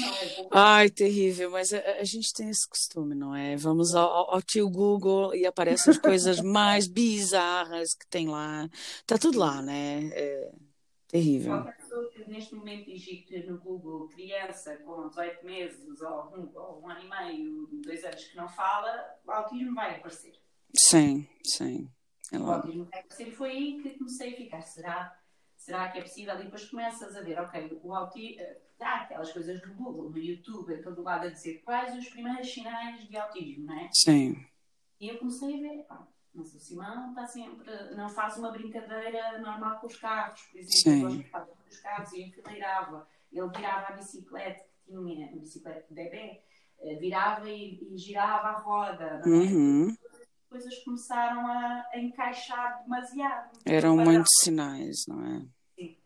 não 0.00 0.14
é 0.14 0.26
bom. 0.36 0.50
Ai, 0.50 0.88
terrível, 0.90 1.50
mas 1.50 1.72
a, 1.72 1.78
a 2.00 2.04
gente 2.04 2.32
tem 2.32 2.48
esse 2.48 2.68
costume, 2.68 3.14
não 3.14 3.34
é? 3.34 3.56
Vamos 3.56 3.94
ao, 3.94 4.34
ao- 4.34 4.42
tio 4.42 4.68
Google 4.70 5.34
e 5.34 5.46
aparecem 5.46 5.90
as 5.92 5.98
coisas 5.98 6.40
mais 6.42 6.86
bizarras 6.86 7.94
que 7.94 8.06
tem 8.06 8.28
lá. 8.28 8.68
Tá 9.06 9.18
tudo 9.18 9.38
lá, 9.38 9.60
né? 9.62 10.08
É 10.12 10.52
terrível. 11.08 11.62
Qualquer 11.62 11.76
pessoa 11.76 12.10
que 12.12 12.30
neste 12.30 12.54
momento 12.54 12.86
digite 12.86 13.38
no 13.46 13.58
Google 13.58 14.08
criança 14.08 14.76
com 14.84 15.08
18 15.08 15.44
meses 15.44 16.00
ou 16.00 16.36
um, 16.36 16.50
ou 16.54 16.82
um 16.82 16.88
ano 16.88 17.00
e 17.00 17.08
meio, 17.08 17.68
dois 17.84 18.04
anos 18.04 18.24
que 18.24 18.36
não 18.36 18.48
fala, 18.48 19.04
o 19.26 19.30
autismo 19.30 19.74
vai 19.74 19.90
aparecer. 19.90 20.32
Sim, 20.76 21.26
sim. 21.44 21.88
É 22.32 22.38
O 22.38 22.46
autismo 22.46 22.84
vai 22.90 23.00
aparecer. 23.00 23.32
Foi 23.32 23.50
aí 23.50 23.82
que 23.82 23.90
comecei 23.98 24.32
a 24.32 24.36
ficar. 24.36 24.62
Será, 24.62 25.18
será 25.64 25.88
que 25.88 25.98
é 25.98 26.02
possível? 26.02 26.38
E 26.38 26.44
depois 26.44 26.68
começas 26.68 27.16
a 27.16 27.22
ver, 27.22 27.38
ok, 27.40 27.80
o 27.82 27.94
autismo. 27.94 28.42
Há 28.80 29.02
aquelas 29.02 29.32
coisas 29.32 29.62
no 29.66 29.74
Google, 29.74 30.10
no 30.10 30.18
YouTube, 30.18 30.74
em 30.74 30.82
todo 30.82 31.02
lado 31.02 31.26
a 31.26 31.30
dizer 31.30 31.62
quais 31.64 31.96
os 31.96 32.06
primeiros 32.10 32.52
sinais 32.52 33.08
de 33.08 33.16
autismo, 33.16 33.66
não 33.66 33.78
é? 33.78 33.88
Sim, 33.92 34.44
E 35.00 35.08
eu 35.08 35.18
comecei 35.18 35.56
a 35.56 35.60
ver, 35.60 35.84
pá, 35.84 36.06
mas 36.34 36.54
o 36.54 36.58
Simão 36.58 37.10
está 37.10 37.26
sempre, 37.26 37.72
não 37.94 38.10
faz 38.10 38.36
uma 38.36 38.50
brincadeira 38.50 39.38
normal 39.38 39.78
com 39.80 39.86
os 39.86 39.96
carros, 39.96 40.42
por 40.42 40.58
exemplo, 40.58 40.78
Sim. 40.78 41.00
eu 41.00 41.08
gosto 41.08 41.22
de 41.22 41.30
fazer 41.30 41.52
com 41.52 41.68
os 41.70 41.80
carros 41.80 42.12
e 42.12 42.22
enfileirava. 42.24 43.08
Ele 43.32 43.48
virava 43.48 43.86
a 43.88 43.96
bicicleta, 43.96 44.64
que 44.84 44.92
tinha 44.92 45.26
a 45.28 45.32
bicicleta 45.32 45.86
de 45.88 45.94
bebê, 45.94 46.42
eh, 46.80 46.96
virava 46.96 47.48
e, 47.48 47.78
e 47.90 47.96
girava 47.96 48.48
a 48.48 48.58
roda. 48.58 49.22
não 49.24 49.32
é? 49.32 49.36
uhum. 49.38 49.96
As 50.54 50.62
coisas 50.62 50.84
começaram 50.84 51.44
a, 51.48 51.84
a 51.92 51.98
encaixar 51.98 52.84
demasiado. 52.84 53.58
Eram 53.66 53.96
muitos 53.96 54.30
sinais, 54.40 55.04
não 55.08 55.26
é? 55.26 55.44
E, 55.76 55.98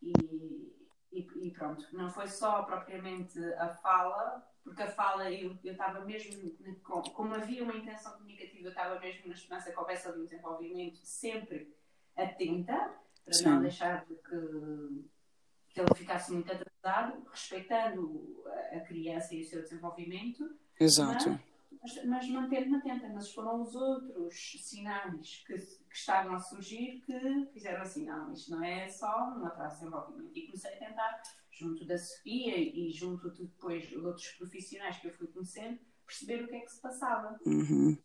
e, 0.00 1.26
e, 1.42 1.50
pronto, 1.50 1.84
não 1.92 2.08
foi 2.08 2.28
só 2.28 2.62
propriamente 2.62 3.36
a 3.54 3.70
fala, 3.70 4.46
porque 4.62 4.80
a 4.80 4.92
fala 4.92 5.28
eu 5.28 5.58
estava 5.64 6.04
mesmo, 6.04 6.52
como 6.84 7.34
havia 7.34 7.64
uma 7.64 7.74
intenção 7.74 8.12
comunicativa, 8.12 8.68
eu 8.68 8.70
estava 8.70 9.00
mesmo 9.00 9.26
na 9.26 9.34
esperança 9.34 9.72
que 9.72 9.78
houvesse 9.80 10.06
ali 10.06 10.20
um 10.20 10.24
desenvolvimento 10.24 11.00
sempre 11.02 11.74
atenta, 12.16 12.94
para 13.24 13.34
Sim. 13.34 13.44
não 13.46 13.60
deixar 13.60 14.04
que, 14.04 14.14
que 14.14 15.80
ele 15.80 15.94
ficasse 15.96 16.32
muito 16.32 16.52
atrasado, 16.52 17.26
respeitando 17.28 18.44
a 18.70 18.78
criança 18.80 19.34
e 19.34 19.40
o 19.40 19.44
seu 19.44 19.62
desenvolvimento. 19.62 20.48
Exato. 20.78 21.30
Mas, 21.30 21.53
mas, 21.84 22.04
mas 22.04 22.28
mantendo-me 22.30 22.76
atenta. 22.78 23.08
Mas 23.10 23.32
foram 23.32 23.62
os 23.62 23.74
outros 23.74 24.56
sinais 24.62 25.44
que, 25.46 25.54
que 25.54 25.96
estavam 25.96 26.34
a 26.34 26.38
surgir 26.38 27.02
que 27.04 27.46
fizeram 27.52 27.82
assim: 27.82 28.06
não, 28.06 28.32
isto 28.32 28.50
não 28.50 28.64
é 28.64 28.88
só 28.88 29.34
um 29.36 29.44
atraso 29.44 29.74
de 29.74 29.80
desenvolvimento. 29.80 30.38
E 30.38 30.46
comecei 30.46 30.72
a 30.72 30.78
tentar, 30.78 31.22
junto 31.50 31.84
da 31.84 31.98
Sofia 31.98 32.56
e 32.56 32.90
junto 32.90 33.30
de 33.30 33.44
depois 33.44 33.86
de 33.86 33.98
outros 33.98 34.28
profissionais 34.32 34.98
que 34.98 35.08
eu 35.08 35.12
fui 35.12 35.26
conhecendo, 35.26 35.78
perceber 36.06 36.44
o 36.44 36.48
que 36.48 36.56
é 36.56 36.60
que 36.60 36.72
se 36.72 36.80
passava. 36.80 37.38
Uhum. 37.44 37.98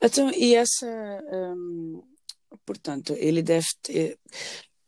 Então, 0.00 0.30
e 0.30 0.54
essa. 0.54 0.86
Hum, 1.32 2.02
portanto, 2.66 3.14
ele 3.14 3.42
deve 3.42 3.68
ter. 3.82 4.18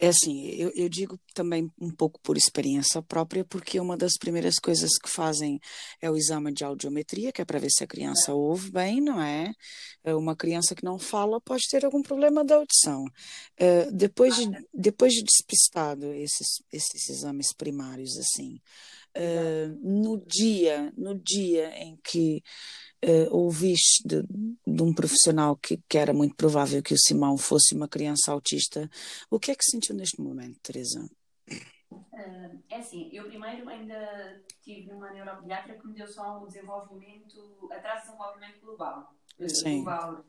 É 0.05 0.09
assim, 0.09 0.47
eu, 0.49 0.71
eu, 0.75 0.87
digo 0.87 1.19
também 1.33 1.73
um 1.81 1.90
pouco 1.90 2.21
por 2.21 2.37
experiência 2.37 3.01
própria, 3.01 3.43
porque 3.43 3.81
uma 3.81 3.97
das 3.97 4.19
primeiras 4.19 4.57
coisas 4.57 4.99
que 5.03 5.09
fazem 5.09 5.59
é 5.99 6.11
o 6.11 6.17
exame 6.17 6.53
de 6.53 6.62
audiometria, 6.62 7.33
que 7.33 7.40
é 7.40 7.45
para 7.45 7.59
ver 7.59 7.71
se 7.71 7.83
a 7.83 7.87
criança 7.87 8.31
é. 8.31 8.35
ouve 8.35 8.71
bem, 8.71 9.01
não 9.01 9.19
é? 9.23 9.51
é? 10.05 10.14
Uma 10.14 10.37
criança 10.37 10.75
que 10.75 10.85
não 10.85 10.99
fala 10.99 11.40
pode 11.40 11.62
ter 11.71 11.87
algum 11.87 12.03
problema 12.03 12.45
da 12.45 12.57
audição. 12.57 13.05
Uh, 13.59 13.90
depois, 13.95 14.37
de, 14.37 14.51
depois 14.75 15.14
de 15.14 15.23
despistado 15.23 16.12
esses, 16.12 16.62
esses 16.71 17.09
exames 17.09 17.55
primários, 17.57 18.19
assim, 18.19 18.61
uh, 19.17 19.79
no 19.83 20.23
dia, 20.27 20.93
no 20.99 21.14
dia 21.14 21.75
em 21.79 21.99
que 22.05 22.43
uh, 23.05 23.35
ouviste 23.37 24.07
de, 24.07 24.23
de, 24.23 24.83
um 24.83 24.93
profissional 24.93 25.57
que, 25.57 25.79
que, 25.88 25.99
era 25.99 26.12
muito 26.12 26.35
provável 26.35 26.83
que 26.83 26.95
o 26.95 26.99
Simão 26.99 27.37
fosse 27.37 27.75
uma 27.75 27.88
criança 27.88 28.33
autista, 28.33 28.90
o 29.31 29.38
que 29.38 29.51
é 29.51 29.55
que 29.55 29.64
sentiu 29.64 29.95
neste 29.95 30.21
momento, 30.21 30.59
Teresa? 30.62 31.09
Uh, 31.90 32.62
é 32.71 32.79
assim, 32.79 33.09
eu 33.12 33.25
primeiro 33.25 33.69
ainda 33.69 34.43
tive 34.62 34.88
numa 34.88 35.11
neuropediatra 35.11 35.75
que 35.75 35.87
me 35.87 35.95
deu 35.95 36.09
só 36.09 36.43
um 36.43 36.47
desenvolvimento, 36.47 37.71
atraso 37.71 38.03
de 38.03 38.07
desenvolvimento 38.07 38.61
global. 38.61 39.14
Eh, 39.38 39.49
Sim. 39.49 39.85
Global, 39.85 40.25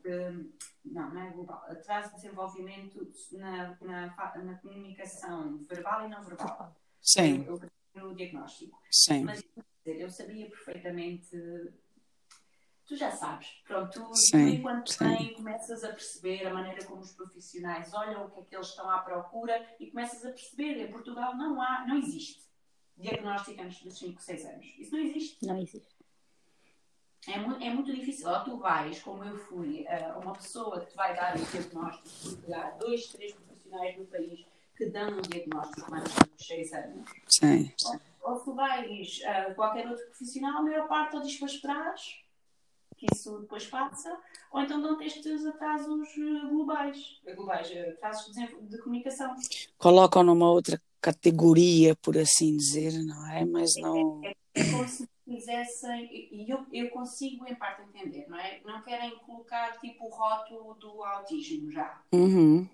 não, 0.84 1.14
não 1.14 1.22
é 1.22 1.32
global, 1.32 1.64
atraso 1.68 2.10
de 2.10 2.16
desenvolvimento 2.16 3.08
na, 3.32 3.78
na, 3.80 4.36
na 4.44 4.54
comunicação 4.58 5.58
verbal 5.68 6.06
e 6.06 6.08
não 6.10 6.22
verbal. 6.24 6.76
Sim. 7.00 7.44
Eu, 7.46 7.60
eu, 7.94 8.08
no 8.08 8.14
diagnóstico. 8.14 8.78
Sim. 8.90 9.24
Mas 9.24 9.42
eu 9.86 10.10
sabia 10.10 10.48
perfeitamente 10.48 11.36
tu 12.86 12.96
já 12.96 13.10
sabes. 13.10 13.48
Pronto, 13.66 13.92
tu, 13.92 14.14
sim, 14.14 14.54
enquanto 14.54 14.92
sim. 14.92 15.34
começas 15.34 15.82
a 15.84 15.88
perceber 15.88 16.46
a 16.46 16.54
maneira 16.54 16.84
como 16.84 17.00
os 17.00 17.12
profissionais 17.12 17.92
olham 17.92 18.26
o 18.26 18.30
que 18.30 18.40
é 18.40 18.44
que 18.44 18.54
eles 18.54 18.68
estão 18.68 18.88
à 18.88 18.98
procura 18.98 19.66
e 19.80 19.90
começas 19.90 20.24
a 20.24 20.30
perceber, 20.30 20.80
em 20.80 20.90
Portugal 20.90 21.36
não 21.36 21.60
há, 21.60 21.84
não 21.86 21.96
existe 21.96 22.46
diagnóstico 22.96 23.60
antes 23.60 23.82
dos 23.82 23.98
5, 23.98 24.22
6 24.22 24.46
anos. 24.46 24.74
Isso 24.78 24.92
não 24.92 25.00
existe. 25.00 25.46
Não 25.46 25.58
existe. 25.58 25.96
É 27.28 27.38
muito, 27.38 27.62
é 27.62 27.70
muito 27.70 27.92
difícil. 27.92 28.28
Ou 28.28 28.44
tu 28.44 28.56
vais, 28.58 29.02
como 29.02 29.24
eu 29.24 29.36
fui, 29.36 29.86
a 29.88 30.16
uma 30.18 30.32
pessoa 30.32 30.80
que 30.80 30.90
te 30.90 30.96
vai 30.96 31.14
dar 31.14 31.36
um 31.36 31.42
diagnóstico, 31.42 32.36
porque 32.36 32.54
há 32.54 32.70
dois, 32.70 33.06
três 33.08 33.32
profissionais 33.32 33.98
no 33.98 34.06
país 34.06 34.46
que 34.76 34.86
dão 34.86 35.08
um 35.08 35.22
diagnóstico 35.22 35.94
antes 35.94 36.14
dos 36.14 36.46
6 36.46 36.72
anos. 36.72 37.10
Sim. 37.26 37.72
Ou, 37.84 38.32
ou 38.32 38.40
tu 38.40 38.54
vais 38.54 39.20
a 39.24 39.54
qualquer 39.54 39.88
outro 39.88 40.06
profissional, 40.06 40.58
a 40.58 40.62
maior 40.62 40.86
parte 40.86 41.16
ou 41.16 41.22
diz 41.22 41.36
para 41.36 41.48
esperar 41.48 41.94
que 42.96 43.06
isso 43.12 43.38
depois 43.40 43.66
passa, 43.66 44.18
ou 44.52 44.62
então 44.62 44.80
dão 44.80 45.00
estes 45.02 45.44
atrasos 45.44 46.08
eh, 46.16 46.48
globais, 46.48 47.20
eh, 47.26 47.34
globais 47.34 47.70
eh, 47.70 47.90
atrasos 47.90 48.34
de, 48.34 48.46
de 48.46 48.78
comunicação. 48.78 49.34
Colocam 49.76 50.22
numa 50.22 50.50
outra 50.50 50.80
categoria, 51.00 51.94
por 51.96 52.16
assim 52.16 52.56
dizer, 52.56 52.92
não 53.04 53.26
é? 53.30 53.44
Mas 53.44 53.76
é, 53.76 53.80
não. 53.80 54.22
É, 54.24 54.30
é, 54.30 54.62
é 54.62 54.70
como 54.72 54.88
se 54.88 55.08
quisessem, 55.24 56.08
e 56.32 56.50
eu, 56.50 56.66
eu 56.72 56.90
consigo 56.90 57.46
em 57.46 57.54
parte 57.54 57.82
entender, 57.82 58.26
não 58.28 58.38
é? 58.38 58.60
Não 58.64 58.82
querem 58.82 59.18
colocar 59.18 59.78
tipo 59.78 60.06
o 60.06 60.10
rótulo 60.10 60.74
do 60.74 61.02
autismo 61.04 61.70
já. 61.70 62.02
Uhum. 62.12 62.68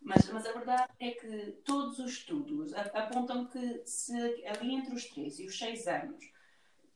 Mas, 0.00 0.30
mas 0.30 0.46
a 0.46 0.52
verdade 0.52 0.92
é 1.00 1.10
que 1.10 1.52
todos 1.64 1.98
os 1.98 2.12
estudos 2.12 2.72
apontam 2.72 3.46
que 3.46 3.82
se 3.84 4.14
ali 4.46 4.74
entre 4.74 4.94
os 4.94 5.04
3 5.04 5.38
e 5.38 5.46
os 5.46 5.58
6 5.58 5.86
anos 5.86 6.37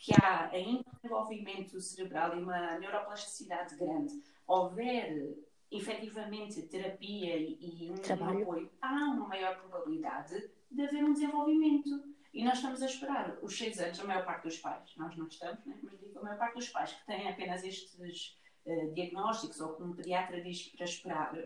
que 0.02 0.12
há 0.20 0.50
ainda 0.50 0.80
um 0.80 0.96
desenvolvimento 0.96 1.80
cerebral 1.80 2.36
e 2.36 2.42
uma 2.42 2.76
neuroplasticidade 2.78 3.76
grande, 3.76 4.20
houver 4.48 5.32
efetivamente 5.70 6.60
terapia 6.62 7.36
e, 7.36 7.88
um, 7.88 7.94
um 7.94 8.42
apoio, 8.42 8.70
há 8.82 8.92
uma 8.92 9.28
maior 9.28 9.56
probabilidade 9.60 10.50
de 10.68 10.82
haver 10.82 11.04
um 11.04 11.12
desenvolvimento. 11.12 11.88
E 12.34 12.44
nós 12.44 12.54
estamos 12.54 12.82
a 12.82 12.86
esperar 12.86 13.38
os 13.42 13.56
seis 13.56 13.78
anos, 13.78 14.00
a 14.00 14.04
maior 14.04 14.24
parte 14.24 14.44
dos 14.44 14.58
pais, 14.58 14.92
nós 14.96 15.16
não 15.16 15.28
estamos, 15.28 15.64
né? 15.64 15.78
mas 15.82 15.98
digo, 16.00 16.18
a 16.18 16.22
maior 16.22 16.38
parte 16.38 16.54
dos 16.54 16.68
pais 16.68 16.92
que 16.92 17.06
têm 17.06 17.28
apenas 17.28 17.62
estes 17.62 18.36
uh, 18.66 18.94
diagnósticos, 18.94 19.60
ou 19.60 19.74
como 19.74 19.92
o 19.92 19.96
pediatra 19.96 20.42
diz 20.42 20.66
para 20.68 20.84
esperar, 20.84 21.38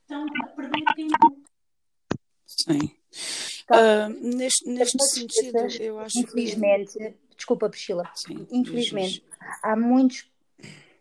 estão 0.00 0.24
a 0.24 0.48
perder 0.48 0.84
tempo. 0.96 1.42
Sim. 2.46 2.96
Uh, 3.70 4.36
neste, 4.36 4.68
neste 4.68 5.02
sentido, 5.04 5.58
eu 5.80 6.00
acho 6.00 6.18
infelizmente, 6.18 6.98
que 6.98 7.21
desculpa, 7.42 7.68
Priscila, 7.68 8.08
Sim, 8.14 8.46
infelizmente, 8.52 9.24
há 9.62 9.74
muitos 9.74 10.30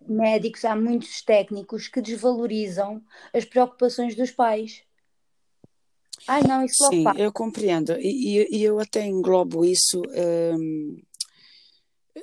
médicos, 0.08 0.66
há 0.66 0.76
muitos 0.76 1.22
técnicos 1.22 1.88
que 1.88 2.02
desvalorizam 2.02 3.02
as 3.32 3.46
preocupações 3.46 4.16
dos 4.16 4.32
pais. 4.32 4.82
Ai, 6.28 6.42
não, 6.44 6.66
isso 6.66 6.88
Sim, 6.90 7.04
eu 7.18 7.32
compreendo. 7.32 7.94
E, 8.00 8.48
e, 8.50 8.64
eu 8.64 8.80
até 8.80 9.06
englobo 9.06 9.64
isso. 9.64 10.02
Hum, 10.56 11.02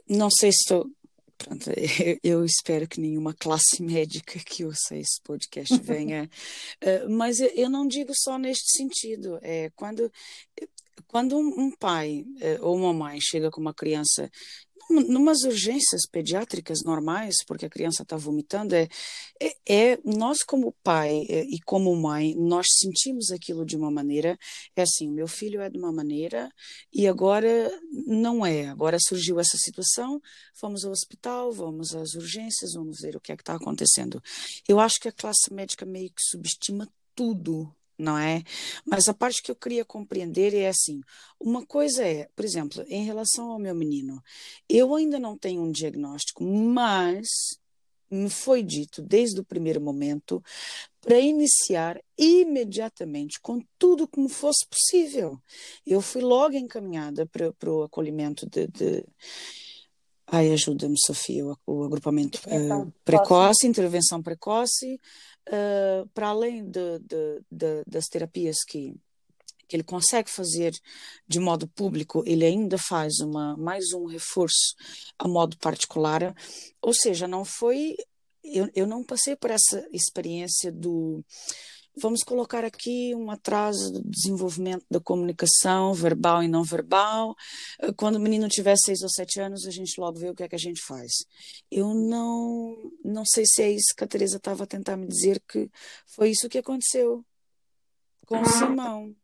não 0.08 0.30
sei 0.30 0.50
se 0.52 0.58
estou. 0.62 0.90
Pronto, 1.36 1.70
eu 2.22 2.44
espero 2.44 2.88
que 2.88 3.00
nenhuma 3.00 3.32
classe 3.32 3.80
médica 3.82 4.40
que 4.40 4.64
ouça 4.64 4.96
esse 4.96 5.20
podcast 5.22 5.78
venha. 5.78 6.28
uh, 6.82 7.10
mas 7.10 7.38
eu 7.38 7.70
não 7.70 7.86
digo 7.86 8.12
só 8.14 8.36
neste 8.38 8.76
sentido. 8.76 9.38
É 9.42 9.70
quando 9.76 10.10
quando 11.06 11.36
um, 11.38 11.70
pai 11.78 12.24
eh, 12.40 12.58
ou 12.60 12.76
uma 12.76 12.92
mãe 12.92 13.18
chega 13.20 13.50
com 13.50 13.60
uma 13.60 13.74
criança 13.74 14.30
numas 14.90 15.42
urgências 15.42 16.06
pediátricas 16.10 16.82
normais, 16.82 17.36
porque 17.46 17.66
a 17.66 17.70
criança 17.70 18.02
está 18.02 18.16
vomitando, 18.16 18.74
é, 18.74 18.88
é, 19.40 19.54
é, 19.66 19.98
nós 20.04 20.42
como 20.42 20.74
pai 20.82 21.26
é, 21.28 21.42
e 21.42 21.60
como 21.60 21.94
mãe, 21.94 22.34
nós 22.36 22.66
sentimos 22.78 23.30
aquilo 23.30 23.64
de 23.64 23.76
uma 23.76 23.90
maneira, 23.90 24.38
é 24.74 24.82
assim, 24.82 25.10
meu 25.10 25.28
filho 25.28 25.60
é 25.60 25.68
de 25.68 25.78
uma 25.78 25.92
maneira 25.92 26.50
e 26.92 27.06
agora 27.06 27.70
não 28.06 28.44
é, 28.44 28.68
agora 28.68 28.96
surgiu 29.00 29.38
essa 29.38 29.56
situação, 29.58 30.20
vamos 30.60 30.84
ao 30.84 30.92
hospital, 30.92 31.52
vamos 31.52 31.94
às 31.94 32.14
urgências, 32.14 32.72
vamos 32.74 33.00
ver 33.00 33.16
o 33.16 33.20
que 33.20 33.32
é 33.32 33.36
que 33.36 33.42
está 33.42 33.54
acontecendo. 33.54 34.22
Eu 34.66 34.80
acho 34.80 34.98
que 35.00 35.08
a 35.08 35.12
classe 35.12 35.52
médica 35.52 35.84
meio 35.84 36.08
que 36.08 36.22
subestima 36.22 36.88
tudo 37.14 37.74
não 37.98 38.16
é? 38.16 38.42
Mas 38.86 39.08
a 39.08 39.14
parte 39.14 39.42
que 39.42 39.50
eu 39.50 39.56
queria 39.56 39.84
compreender 39.84 40.54
é 40.54 40.68
assim: 40.68 41.00
uma 41.40 41.66
coisa 41.66 42.04
é, 42.04 42.28
por 42.36 42.44
exemplo, 42.44 42.84
em 42.88 43.04
relação 43.04 43.50
ao 43.50 43.58
meu 43.58 43.74
menino, 43.74 44.22
eu 44.68 44.94
ainda 44.94 45.18
não 45.18 45.36
tenho 45.36 45.62
um 45.62 45.72
diagnóstico, 45.72 46.44
mas 46.44 47.28
me 48.10 48.30
foi 48.30 48.62
dito 48.62 49.02
desde 49.02 49.40
o 49.40 49.44
primeiro 49.44 49.80
momento 49.80 50.42
para 51.00 51.18
iniciar 51.18 52.00
imediatamente 52.16 53.38
com 53.40 53.62
tudo 53.78 54.08
como 54.08 54.28
fosse 54.28 54.66
possível. 54.66 55.38
Eu 55.86 56.00
fui 56.00 56.22
logo 56.22 56.56
encaminhada 56.56 57.26
para, 57.26 57.52
o 57.70 57.82
acolhimento 57.82 58.48
de, 58.48 58.66
de... 58.66 59.04
Ai, 60.26 60.52
ajuda-me, 60.52 60.96
Sofia, 60.98 61.44
o, 61.44 61.56
o 61.66 61.84
agrupamento 61.84 62.38
uh, 62.46 62.92
precoce, 63.04 63.66
intervenção 63.66 64.22
precoce, 64.22 65.00
uh, 65.48 66.08
para 66.14 66.28
além 66.28 66.64
de, 66.64 66.98
de, 67.00 67.42
de, 67.50 67.82
das 67.86 68.06
terapias 68.06 68.56
que, 68.66 68.94
que 69.66 69.76
ele 69.76 69.84
consegue 69.84 70.30
fazer 70.30 70.72
de 71.26 71.38
modo 71.38 71.68
público, 71.68 72.22
ele 72.26 72.44
ainda 72.44 72.78
faz 72.78 73.20
uma, 73.20 73.56
mais 73.56 73.92
um 73.92 74.06
reforço 74.06 74.74
a 75.18 75.28
modo 75.28 75.56
particular. 75.58 76.34
Ou 76.80 76.94
seja, 76.94 77.28
não 77.28 77.44
foi. 77.44 77.96
Eu, 78.42 78.70
eu 78.74 78.86
não 78.86 79.04
passei 79.04 79.36
por 79.36 79.50
essa 79.50 79.86
experiência 79.92 80.72
do 80.72 81.22
Vamos 82.00 82.22
colocar 82.22 82.64
aqui 82.64 83.14
um 83.14 83.30
atraso 83.30 83.92
do 83.92 84.02
desenvolvimento 84.08 84.84
da 84.90 85.00
comunicação 85.00 85.92
verbal 85.92 86.42
e 86.42 86.48
não 86.48 86.62
verbal. 86.62 87.34
Eh, 87.80 87.92
quando 87.92 88.16
o 88.16 88.20
menino 88.20 88.48
tiver 88.48 88.76
seis 88.76 89.02
ou 89.02 89.08
sete 89.08 89.40
anos, 89.40 89.66
a 89.66 89.70
gente 89.70 90.00
logo 90.00 90.18
vê 90.18 90.30
o 90.30 90.34
que 90.34 90.42
é 90.42 90.48
que 90.48 90.54
a 90.54 90.58
gente 90.58 90.80
faz. 90.80 91.12
Eu 91.70 91.94
não, 91.94 92.92
não 93.04 93.24
sei 93.24 93.44
se 93.46 93.62
é 93.62 93.70
isso 93.70 93.94
que 93.96 94.04
a 94.04 94.08
Teresa 94.08 94.36
estava 94.36 94.64
a 94.64 94.66
tentar 94.66 94.96
me 94.96 95.06
dizer 95.06 95.42
que 95.48 95.70
foi 96.06 96.30
isso 96.30 96.48
que 96.48 96.58
aconteceu 96.58 97.24
com 98.26 98.40
o 98.40 98.44
Simão. 98.44 99.14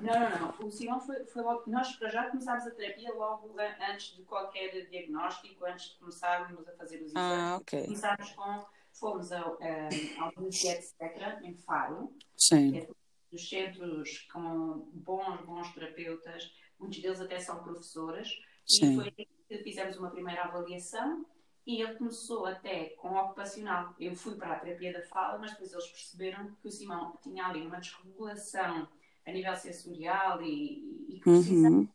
Não, 0.00 0.12
não, 0.12 0.30
não. 0.38 0.66
O 0.66 0.70
Simão 0.70 1.00
foi, 1.00 1.24
foi 1.26 1.42
logo. 1.42 1.64
Nós, 1.66 1.88
já, 1.88 2.30
começámos 2.30 2.66
a 2.66 2.70
terapia 2.70 3.12
logo 3.14 3.54
antes 3.58 4.16
de 4.16 4.22
qualquer 4.22 4.88
diagnóstico, 4.88 5.64
antes 5.64 5.90
de 5.90 5.98
começarmos 5.98 6.68
a 6.68 6.72
fazer 6.72 7.02
os 7.02 7.10
exames. 7.10 7.16
Ah, 7.16 7.58
ok. 7.60 7.84
Começámos 7.84 8.32
com. 8.32 8.64
Fomos 9.02 9.32
ao, 9.32 9.58
um, 9.60 10.22
ao 10.22 10.32
Universidade 10.36 10.84
Secra, 10.84 11.40
em 11.42 11.56
Faro. 11.56 12.14
Sim. 12.36 12.78
É 12.78 12.88
dos 13.32 13.48
centros 13.48 14.28
com 14.32 14.88
bons, 14.92 15.40
bons 15.44 15.74
terapeutas. 15.74 16.54
Muitos 16.78 17.02
deles 17.02 17.20
até 17.20 17.40
são 17.40 17.64
professores. 17.64 18.28
Sim. 18.64 18.92
E 18.92 18.94
foi 18.94 19.12
aí 19.18 19.28
que 19.48 19.58
fizemos 19.64 19.96
uma 19.96 20.08
primeira 20.08 20.44
avaliação 20.44 21.26
e 21.66 21.82
ele 21.82 21.96
começou 21.96 22.46
até 22.46 22.90
com 22.90 23.12
ocupacional. 23.16 23.92
Eu 23.98 24.14
fui 24.14 24.36
para 24.36 24.52
a 24.52 24.60
terapia 24.60 24.92
da 24.92 25.02
fala, 25.02 25.36
mas 25.36 25.50
depois 25.50 25.72
eles 25.72 25.88
perceberam 25.88 26.54
que 26.62 26.68
o 26.68 26.70
Simão 26.70 27.18
tinha 27.20 27.46
ali 27.46 27.66
uma 27.66 27.80
desregulação 27.80 28.88
a 29.26 29.32
nível 29.32 29.56
sensorial 29.56 30.40
e, 30.42 31.06
e 31.08 31.14
que 31.18 31.24
precisava 31.24 31.74
Uhum. 31.74 31.88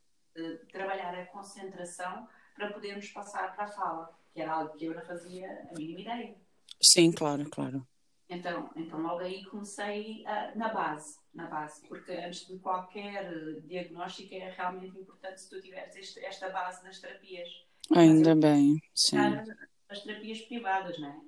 trabalhar 0.72 1.16
a 1.16 1.26
concentração 1.28 2.28
para 2.54 2.74
podermos 2.74 3.08
passar 3.12 3.56
para 3.56 3.64
a 3.64 3.68
fala, 3.70 4.20
que 4.34 4.42
era 4.42 4.52
algo 4.52 4.76
que 4.76 4.86
eu 4.86 4.94
não 4.94 5.02
fazia 5.02 5.68
a 5.72 5.74
mínima 5.74 6.02
ideia. 6.02 6.47
Sim, 6.82 7.12
claro, 7.12 7.50
claro. 7.50 7.88
Então, 8.30 8.70
então 8.76 9.00
logo 9.02 9.22
aí 9.24 9.44
comecei 9.46 10.24
ah, 10.26 10.54
na 10.56 10.70
base, 10.70 11.18
na 11.34 11.48
base, 11.48 11.82
porque 11.88 12.14
antes 12.14 12.46
de 12.48 12.60
qualquer 12.60 13.24
eh, 13.26 13.62
diagnóstico 13.68 14.36
é 14.36 14.50
realmente 14.58 14.98
importante 14.98 15.42
se 15.42 15.50
tu 15.50 15.62
tiveres 15.62 15.96
este- 15.96 16.20
esta 16.26 16.50
base 16.50 16.84
nas 16.84 17.00
terapias. 17.00 17.50
Ainda 17.96 18.36
bem, 18.36 18.82
sim. 18.96 19.44
As 19.90 20.00
terapias 20.04 20.42
privadas, 20.42 20.98
não 20.98 21.10
é? 21.10 21.22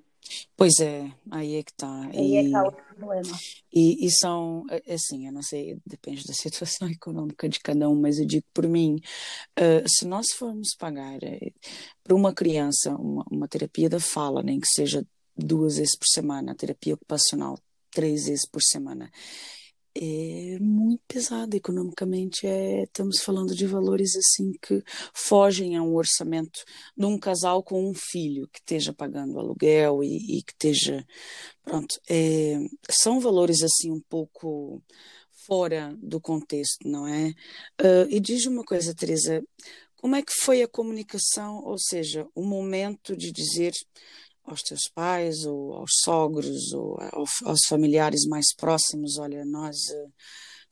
Pois 0.56 0.78
é, 0.80 1.10
aí 1.30 1.56
é 1.56 1.62
que 1.62 1.70
está. 1.72 2.06
Aí 2.08 2.36
é 2.36 2.40
que 2.42 2.46
está 2.48 2.62
o 2.64 2.72
problema. 2.72 3.38
E, 3.72 4.06
e 4.06 4.10
são, 4.10 4.64
é- 4.70 4.94
assim, 4.94 5.26
eu 5.26 5.32
não 5.32 5.42
sei, 5.42 5.78
depende 5.86 6.24
da 6.26 6.34
situação 6.34 6.88
econômica 6.90 7.48
de 7.48 7.60
cada 7.60 7.88
um, 7.88 8.00
mas 8.00 8.18
eu 8.18 8.26
digo 8.26 8.46
por 8.54 8.68
mim, 8.68 9.00
eh, 9.56 9.84
se 9.88 10.06
nós 10.06 10.32
formos 10.32 10.74
pagar 10.78 11.22
eh, 11.22 11.52
para 12.02 12.14
uma 12.16 12.34
criança 12.34 12.94
uma, 12.96 13.24
uma 13.30 13.48
terapia 13.48 13.88
da 13.88 14.00
fala, 14.00 14.42
nem 14.42 14.60
que 14.60 14.68
seja 14.68 15.06
duas 15.36 15.76
vezes 15.76 15.96
por 15.96 16.06
semana, 16.06 16.54
terapia 16.54 16.94
ocupacional 16.94 17.58
três 17.90 18.26
vezes 18.26 18.46
por 18.48 18.62
semana, 18.62 19.10
é 19.94 20.56
muito 20.60 21.02
pesado 21.08 21.56
economicamente. 21.56 22.46
É, 22.46 22.84
estamos 22.84 23.20
falando 23.20 23.54
de 23.54 23.66
valores 23.66 24.14
assim 24.16 24.52
que 24.62 24.82
fogem 25.12 25.76
a 25.76 25.82
um 25.82 25.94
orçamento 25.96 26.60
de 26.96 27.04
um 27.06 27.18
casal 27.18 27.62
com 27.62 27.90
um 27.90 27.94
filho 27.94 28.48
que 28.52 28.60
esteja 28.60 28.92
pagando 28.92 29.38
aluguel 29.38 30.04
e, 30.04 30.38
e 30.38 30.42
que 30.42 30.52
esteja 30.52 31.04
Pronto, 31.64 32.00
é, 32.08 32.58
são 32.90 33.20
valores 33.20 33.62
assim 33.62 33.90
um 33.90 34.00
pouco 34.08 34.82
fora 35.46 35.96
do 36.02 36.20
contexto, 36.20 36.88
não 36.88 37.06
é? 37.06 37.34
Ah, 37.78 38.06
e 38.08 38.20
diz 38.20 38.46
uma 38.46 38.64
coisa, 38.64 38.94
Teresa, 38.94 39.42
como 39.96 40.16
é 40.16 40.22
que 40.22 40.32
foi 40.42 40.62
a 40.62 40.68
comunicação, 40.68 41.62
ou 41.64 41.78
seja, 41.78 42.26
o 42.34 42.44
momento 42.44 43.16
de 43.16 43.30
dizer 43.32 43.72
aos 44.50 44.62
teus 44.62 44.88
pais 44.94 45.44
ou 45.44 45.74
aos 45.74 45.90
sogros 46.04 46.72
ou 46.72 46.96
ao- 47.12 47.24
aos 47.44 47.60
familiares 47.68 48.26
mais 48.26 48.54
próximos, 48.54 49.18
olha, 49.18 49.44
nós 49.44 49.76
eh, 49.90 50.06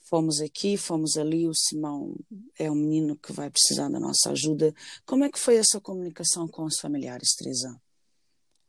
fomos 0.09 0.41
aqui, 0.41 0.77
fomos 0.77 1.17
ali, 1.17 1.47
o 1.47 1.55
Simão 1.55 2.15
é 2.59 2.71
um 2.71 2.75
menino 2.75 3.17
que 3.17 3.33
vai 3.33 3.51
precisar 3.51 3.89
da 3.91 4.01
nossa 4.01 4.31
ajuda. 4.33 4.75
Como 5.07 5.25
é 5.25 5.31
que 5.31 5.39
foi 5.39 5.57
essa 5.57 5.81
comunicação 5.81 6.49
com 6.49 6.65
os 6.65 6.79
familiares, 6.81 7.35
Teresa? 7.37 7.81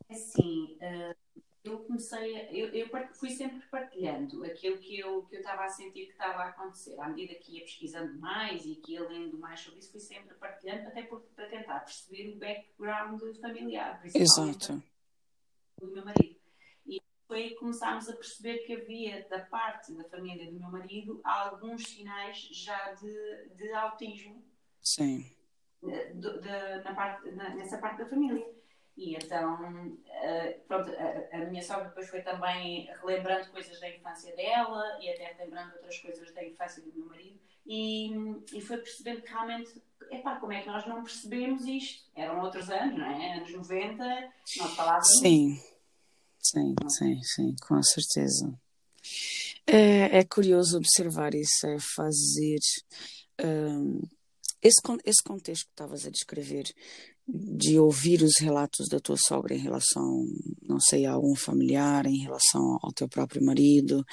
Assim, 0.10 0.70
eh, 0.82 1.16
eu 1.64 1.80
comecei, 1.80 2.36
a, 2.36 2.54
eu, 2.54 2.68
eu 2.74 2.90
fui 3.20 3.30
sempre 3.30 3.62
partilhando 3.70 4.44
aquilo 4.46 4.78
que 4.80 4.98
eu 5.00 5.24
que 5.24 5.36
eu 5.36 5.40
estava 5.40 5.66
a 5.66 5.70
sentir 5.70 6.06
que 6.06 6.12
estava 6.12 6.40
a 6.42 6.50
acontecer. 6.50 7.00
À 7.00 7.08
medida 7.08 7.36
que 7.36 7.54
ia 7.56 7.62
pesquisando 7.64 8.14
mais 8.20 8.66
e 8.66 8.76
que 8.76 8.94
ia 8.94 9.04
lendo 9.08 9.38
mais 9.40 9.60
sobre 9.62 9.80
isso, 9.80 9.92
fui 9.92 10.00
sempre 10.00 10.36
partilhando, 10.40 10.88
até 10.88 11.04
por, 11.04 11.22
para 11.36 11.48
tentar 11.48 11.80
perceber 11.82 12.30
o 12.30 12.36
background 12.40 13.22
familiar, 13.42 14.00
principalmente 14.00 14.66
Exato. 14.66 14.84
Do 15.80 15.92
meu 15.92 16.04
marido. 16.04 16.40
E 16.86 17.02
foi 17.28 17.52
começámos 17.52 18.10
a 18.10 18.14
perceber 18.14 18.60
que 18.60 18.74
havia, 18.74 19.28
da 19.30 19.40
parte 19.40 19.94
da 19.94 20.04
família 20.06 20.46
do 20.52 20.60
meu 20.60 20.70
marido, 20.70 21.20
alguns 21.24 21.88
sinais 21.88 22.38
já 22.52 22.94
de, 22.94 23.50
de 23.56 23.72
autismo 23.74 24.44
Sim. 24.82 25.36
eh, 25.88 26.14
do- 26.14 26.40
da- 26.42 26.82
na 26.84 26.94
parte, 26.94 27.32
na- 27.32 27.56
nessa 27.56 27.78
parte 27.78 28.00
da 28.00 28.10
família. 28.10 28.46
E 28.98 29.16
então, 29.16 29.98
eh, 30.08 30.60
pronto, 30.68 30.92
a, 30.92 31.38
a 31.38 31.46
minha 31.46 31.62
sogra 31.64 31.88
depois 31.88 32.10
foi 32.10 32.22
também 32.22 32.86
relembrando 33.00 33.50
coisas 33.50 33.80
da 33.80 33.90
infância 33.90 34.36
dela 34.36 35.00
e 35.02 35.10
até 35.10 35.32
relembrando 35.34 35.74
outras 35.76 35.98
coisas 36.00 36.34
da 36.34 36.44
infância 36.44 36.84
do 36.84 36.92
meu 36.94 37.06
marido. 37.06 37.40
E, 37.66 38.12
e 38.52 38.60
foi 38.60 38.78
percebendo 38.78 39.22
que 39.22 39.30
realmente, 39.30 39.82
epá, 40.12 40.40
como 40.40 40.54
é 40.54 40.62
que 40.62 40.68
nós 40.68 40.86
não 40.88 41.04
percebemos 41.04 41.66
isto? 41.66 42.04
Eram 42.16 42.42
outros 42.42 42.70
anos, 42.70 42.98
não 42.98 43.06
é? 43.06 43.38
Anos 43.38 43.54
90, 43.54 44.04
nós 44.58 44.76
falávamos. 44.76 45.08
Sim, 45.22 45.60
sim, 46.40 46.76
sim, 46.88 47.24
sim, 47.24 47.56
com 47.68 47.82
certeza. 47.84 48.60
É, 49.66 50.20
é 50.20 50.24
curioso 50.24 50.78
observar 50.78 51.34
isso, 51.36 51.68
é 51.68 51.78
fazer 51.80 52.60
hum, 53.44 54.02
esse, 54.62 54.82
esse 55.06 55.24
contexto 55.24 55.66
que 55.66 55.72
estavas 55.72 56.06
a 56.06 56.10
descrever, 56.10 56.66
de 57.28 57.78
ouvir 57.78 58.24
os 58.24 58.40
relatos 58.40 58.88
da 58.90 59.00
tua 59.00 59.18
sogra 59.18 59.54
em 59.54 59.60
relação, 59.60 60.26
não 60.64 60.80
sei, 60.80 61.06
a 61.06 61.12
algum 61.12 61.36
familiar, 61.36 62.08
em 62.08 62.24
relação 62.24 62.80
ao 62.82 62.92
teu 62.92 63.08
próprio 63.08 63.44
marido, 63.46 64.04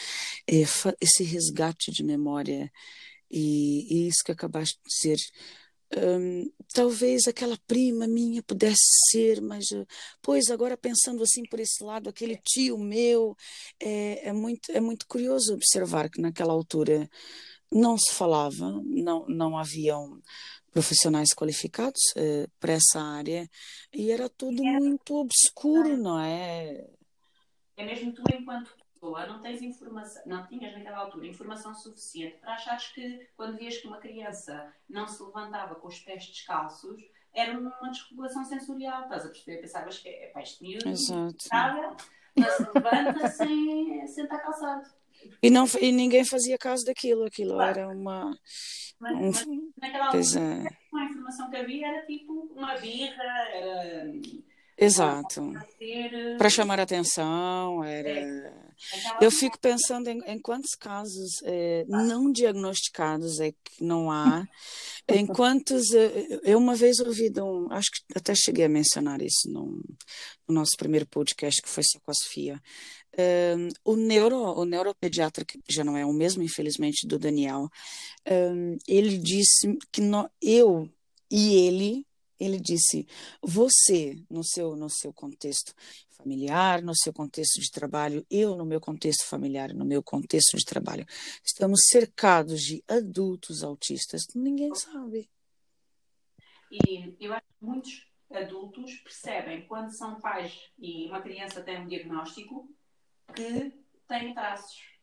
é, 0.47 0.63
esse 1.01 1.25
resgate 1.25 1.91
de 1.91 2.05
memória 2.05 2.71
e, 3.31 4.05
e 4.05 4.09
isso 4.09 4.23
que 4.25 4.33
acabaste 4.33 4.79
de 4.85 4.91
dizer. 4.91 5.19
Hum, 5.95 6.51
talvez 6.73 7.27
aquela 7.27 7.57
prima 7.67 8.07
minha 8.07 8.43
pudesse 8.43 8.85
ser, 9.11 9.41
mas 9.41 9.71
eh, 9.73 9.85
Pois, 10.23 10.51
agora 10.51 10.77
pensando 10.77 11.23
assim 11.23 11.43
por 11.45 11.61
esse 11.61 11.83
lado, 11.85 12.09
aquele 12.09 12.37
tio 12.37 12.79
meu, 12.79 13.37
é, 13.81 14.29
é 14.29 14.33
muito, 14.33 14.71
é 14.73 14.81
muito 14.81 15.07
curioso 15.07 15.55
observar 15.55 16.11
que 16.11 16.21
naquela 16.21 16.53
altura 16.53 17.09
não 17.71 17.97
se 17.99 18.13
falava, 18.13 18.81
não, 18.85 19.27
não 19.29 19.59
haviam 19.59 20.21
profissionais 20.71 21.33
qualificados 21.35 22.01
eh, 22.17 22.47
para 22.61 22.75
essa 22.75 23.01
área 23.01 23.49
e 23.93 24.11
era 24.11 24.29
tudo 24.29 24.63
muito 24.63 25.15
obscuro, 25.17 25.97
não 25.97 26.21
é? 26.21 26.87
É 27.77 27.85
mesmo 27.85 28.13
tu, 28.13 28.23
enquanto 28.33 28.86
pessoa, 29.07 29.27
não 29.27 29.41
tens 29.41 29.63
informação, 29.63 30.23
não 30.27 30.47
tinhas 30.47 30.73
naquela 30.75 30.99
altura 30.99 31.27
informação 31.27 31.75
suficiente 31.75 32.37
para 32.39 32.55
achares 32.55 32.89
que 32.89 33.27
quando 33.37 33.57
vias 33.59 33.77
que 33.79 33.87
uma 33.87 33.99
criança 33.99 34.73
não 34.89 35.07
se 35.07 35.23
levantava 35.23 35.75
com 35.77 35.89
os 35.89 35.99
pés 36.01 36.27
descalços, 36.27 37.01
era 37.35 37.57
uma 37.59 37.71
desregulação 37.91 38.45
sensorial. 38.45 39.03
Estás 39.05 39.25
a 39.27 39.29
perceber? 39.29 39.59
Pensavas 39.61 39.99
que 39.99 40.09
é 40.09 40.33
este 40.43 40.63
miúdo 40.63 40.85
caga, 41.51 41.97
não 42.37 42.51
se 42.51 42.63
levanta 42.75 43.29
sem, 43.31 44.07
sem 44.07 44.25
estar 44.25 44.39
calçado. 44.39 44.89
E, 45.43 45.51
não, 45.51 45.65
e 45.81 45.93
ninguém 45.93 46.25
fazia 46.25 46.59
caso 46.59 46.85
daquilo, 46.85 47.25
aquilo 47.25 47.55
Claro. 47.55 47.79
era 47.81 47.89
uma. 47.89 48.37
Mas, 48.99 49.13
um- 49.15 49.27
mas 49.27 49.45
naquela 49.81 50.07
altura, 50.07 50.41
é, 50.41 50.99
a 50.99 51.05
informação 51.05 51.51
que 51.51 51.57
havia 51.57 51.87
era 51.89 52.07
tipo 52.07 52.33
uma 52.55 52.75
birra, 52.77 53.23
era 53.53 54.13
exato. 54.79 55.53
Para 56.39 56.49
chamar 56.51 56.81
a 56.81 56.85
atenção, 56.85 57.83
era. 57.85 58.11
aquela- 58.11 58.66
Eu 59.21 59.31
fico 59.31 59.59
pensando 59.59 60.09
em, 60.09 60.21
em 60.27 60.39
quantos 60.39 60.75
casos 60.75 61.41
eh, 61.45 61.85
não 61.89 62.31
diagnosticados 62.31 63.41
é 63.41 63.53
que 63.53 63.83
não 63.83 64.11
há, 64.11 64.47
em 65.09 65.27
quantos. 65.27 65.93
eh, 65.93 66.41
eu 66.45 66.59
uma 66.59 66.75
vez 66.75 67.01
ouvi 67.01 67.33
um. 67.41 67.71
Acho 67.73 67.91
que 67.91 68.01
até 68.15 68.35
cheguei 68.35 68.65
a 68.65 68.69
mencionar 68.69 69.21
isso 69.23 69.51
num- 69.51 69.83
no 70.49 70.55
nosso 70.55 70.73
primeiro 70.79 71.07
podcast, 71.07 71.61
que 71.61 71.69
foi 71.69 71.83
só 71.85 71.99
com 72.01 72.11
a 72.11 72.15
Sofia. 72.15 72.61
Eh, 73.19 73.57
o, 73.85 73.97
neuro, 73.97 74.37
o 74.37 74.65
neuropediatra, 74.65 75.45
que 75.45 75.59
já 75.69 75.83
não 75.83 75.97
é 75.97 76.05
o 76.07 76.13
mesmo, 76.13 76.43
infelizmente, 76.43 77.07
do 77.07 77.19
Daniel, 77.19 77.69
eh, 78.25 78.77
ele 78.87 79.19
disse 79.19 79.77
que 79.91 80.01
nó- 80.01 80.29
eu 80.41 80.89
e 81.31 81.57
ele. 81.67 82.06
Ele 82.39 82.59
disse: 82.59 83.07
você, 83.43 84.23
no 84.29 84.45
seu, 84.45 84.77
no 84.77 84.89
seu 84.91 85.13
contexto 85.13 85.75
familiar, 86.11 86.83
no 86.83 86.95
seu 86.95 87.13
contexto 87.13 87.61
de 87.61 87.71
trabalho, 87.71 88.27
eu 88.31 88.57
no 88.57 88.65
meu 88.65 88.81
contexto 88.81 89.27
familiar, 89.27 89.73
no 89.73 89.85
meu 89.85 90.03
contexto 90.03 90.57
de 90.57 90.65
trabalho, 90.65 91.07
estamos 91.45 91.81
cercados 91.89 92.63
de 92.63 92.83
adultos 92.89 93.63
autistas, 93.63 94.27
ninguém 94.35 94.75
sabe. 94.75 95.31
E 96.71 97.15
eu 97.21 97.33
acho 97.33 97.47
que 97.59 97.65
muitos 97.65 98.07
adultos 98.31 98.95
percebem 98.97 99.67
quando 99.67 99.97
são 99.97 100.21
pais 100.21 100.53
e 100.79 101.07
uma 101.07 101.21
criança 101.21 101.63
tem 101.63 101.81
um 101.81 101.87
diagnóstico 101.87 102.69
que 103.35 103.73
tem 104.09 104.35
traços. 104.35 104.97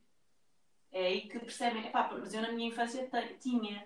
É 0.91 1.07
aí 1.07 1.21
que 1.27 1.39
percebem, 1.39 1.89
mas 1.93 2.33
eu 2.33 2.41
na 2.41 2.51
minha 2.51 2.69
infância 2.69 3.09
tinha. 3.39 3.85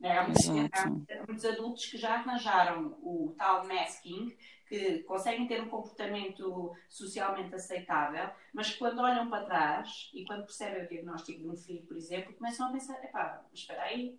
Né? 0.00 0.18
Há, 0.18 0.24
muitos, 0.24 0.48
há 0.48 1.26
muitos 1.26 1.44
adultos 1.44 1.86
que 1.86 1.96
já 1.96 2.14
arranjaram 2.14 2.98
o 3.02 3.34
tal 3.38 3.66
masking, 3.66 4.36
que 4.68 4.98
conseguem 5.00 5.46
ter 5.46 5.62
um 5.62 5.68
comportamento 5.68 6.72
socialmente 6.88 7.54
aceitável, 7.54 8.30
mas 8.52 8.74
quando 8.74 9.00
olham 9.00 9.28
para 9.28 9.44
trás 9.44 10.10
e 10.14 10.24
quando 10.24 10.44
percebem 10.44 10.84
o 10.84 10.88
diagnóstico 10.88 11.40
de 11.40 11.48
um 11.48 11.56
filho, 11.56 11.86
por 11.86 11.96
exemplo, 11.96 12.34
começam 12.34 12.68
a 12.68 12.72
pensar: 12.72 13.02
epá, 13.04 13.44
espera 13.52 13.82
aí. 13.82 14.18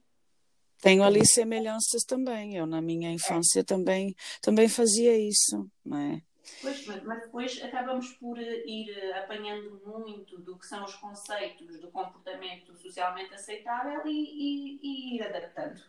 Tenho 0.82 1.03
ali 1.03 1.26
semelhanças 1.26 2.03
também. 2.03 2.55
Eu, 2.55 2.65
na 2.65 2.82
minha 2.82 3.11
infância, 3.11 3.61
é. 3.61 3.63
também, 3.63 4.15
também 4.41 4.67
fazia 4.67 5.17
isso, 5.17 5.69
não 5.84 5.97
é? 5.97 6.21
Pois, 6.62 6.86
mas, 6.86 7.04
mas, 7.04 7.22
depois 7.22 7.62
acabamos 7.64 8.08
por 8.14 8.38
ir 8.39 9.14
apanhando 9.14 9.82
muito 9.86 10.39
do 10.39 10.58
que 10.58 10.66
são 10.66 10.84
os 10.84 10.96
conceitos 10.96 11.80
do 11.80 11.89
comportamento 11.91 12.74
socialmente 12.82 13.34
aceitável 13.34 14.02
e, 14.06 14.10
e, 14.10 14.80
e 14.82 15.18
ir 15.18 15.24
adaptando. 15.24 15.80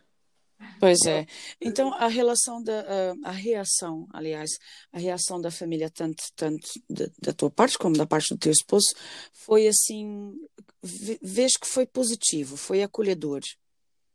Pois 0.79 0.99
é. 1.07 1.25
Então 1.59 1.93
a 1.93 2.07
relação 2.07 2.61
da 2.61 2.81
a, 3.23 3.29
a, 3.29 3.31
reação, 3.31 4.07
aliás, 4.13 4.51
a 4.91 4.99
reação 4.99 5.41
da 5.41 5.49
família 5.49 5.89
tanto 5.89 6.23
tanto 6.35 6.67
da, 6.89 7.05
da, 7.19 7.33
tua 7.33 7.49
parte 7.49 7.77
como 7.77 7.97
da 7.97 8.05
parte 8.05 8.33
do 8.33 8.39
teu 8.39 8.51
esposo 8.51 8.87
foi 9.33 9.67
assim, 9.67 10.33
vejo 11.21 11.59
que 11.59 11.67
foi 11.67 11.85
positivo, 11.85 12.57
foi 12.57 12.83
acolhedor. 12.83 13.41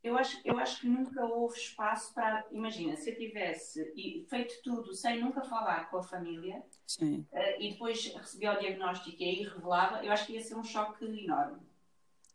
Eu 0.02 0.18
acho, 0.18 0.40
eu 0.44 0.58
acho 0.58 0.80
que 0.80 0.88
nunca 0.88 1.24
houve 1.24 1.56
espaço 1.56 2.12
para. 2.12 2.44
Imagina, 2.50 2.96
se 2.96 3.10
eu 3.10 3.16
tivesse 3.16 4.24
feito 4.28 4.60
tudo 4.62 4.92
sem 4.94 5.20
nunca 5.20 5.42
falar 5.42 5.88
com 5.90 5.98
a 5.98 6.02
família 6.02 6.58
uh, 7.00 7.60
e 7.60 7.70
depois 7.70 8.12
recebia 8.14 8.52
o 8.52 8.58
diagnóstico 8.58 9.16
e 9.22 9.24
aí 9.24 9.42
revelava, 9.44 10.04
eu 10.04 10.12
acho 10.12 10.26
que 10.26 10.32
ia 10.32 10.42
ser 10.42 10.56
um 10.56 10.64
choque 10.64 11.04
enorme. 11.04 11.60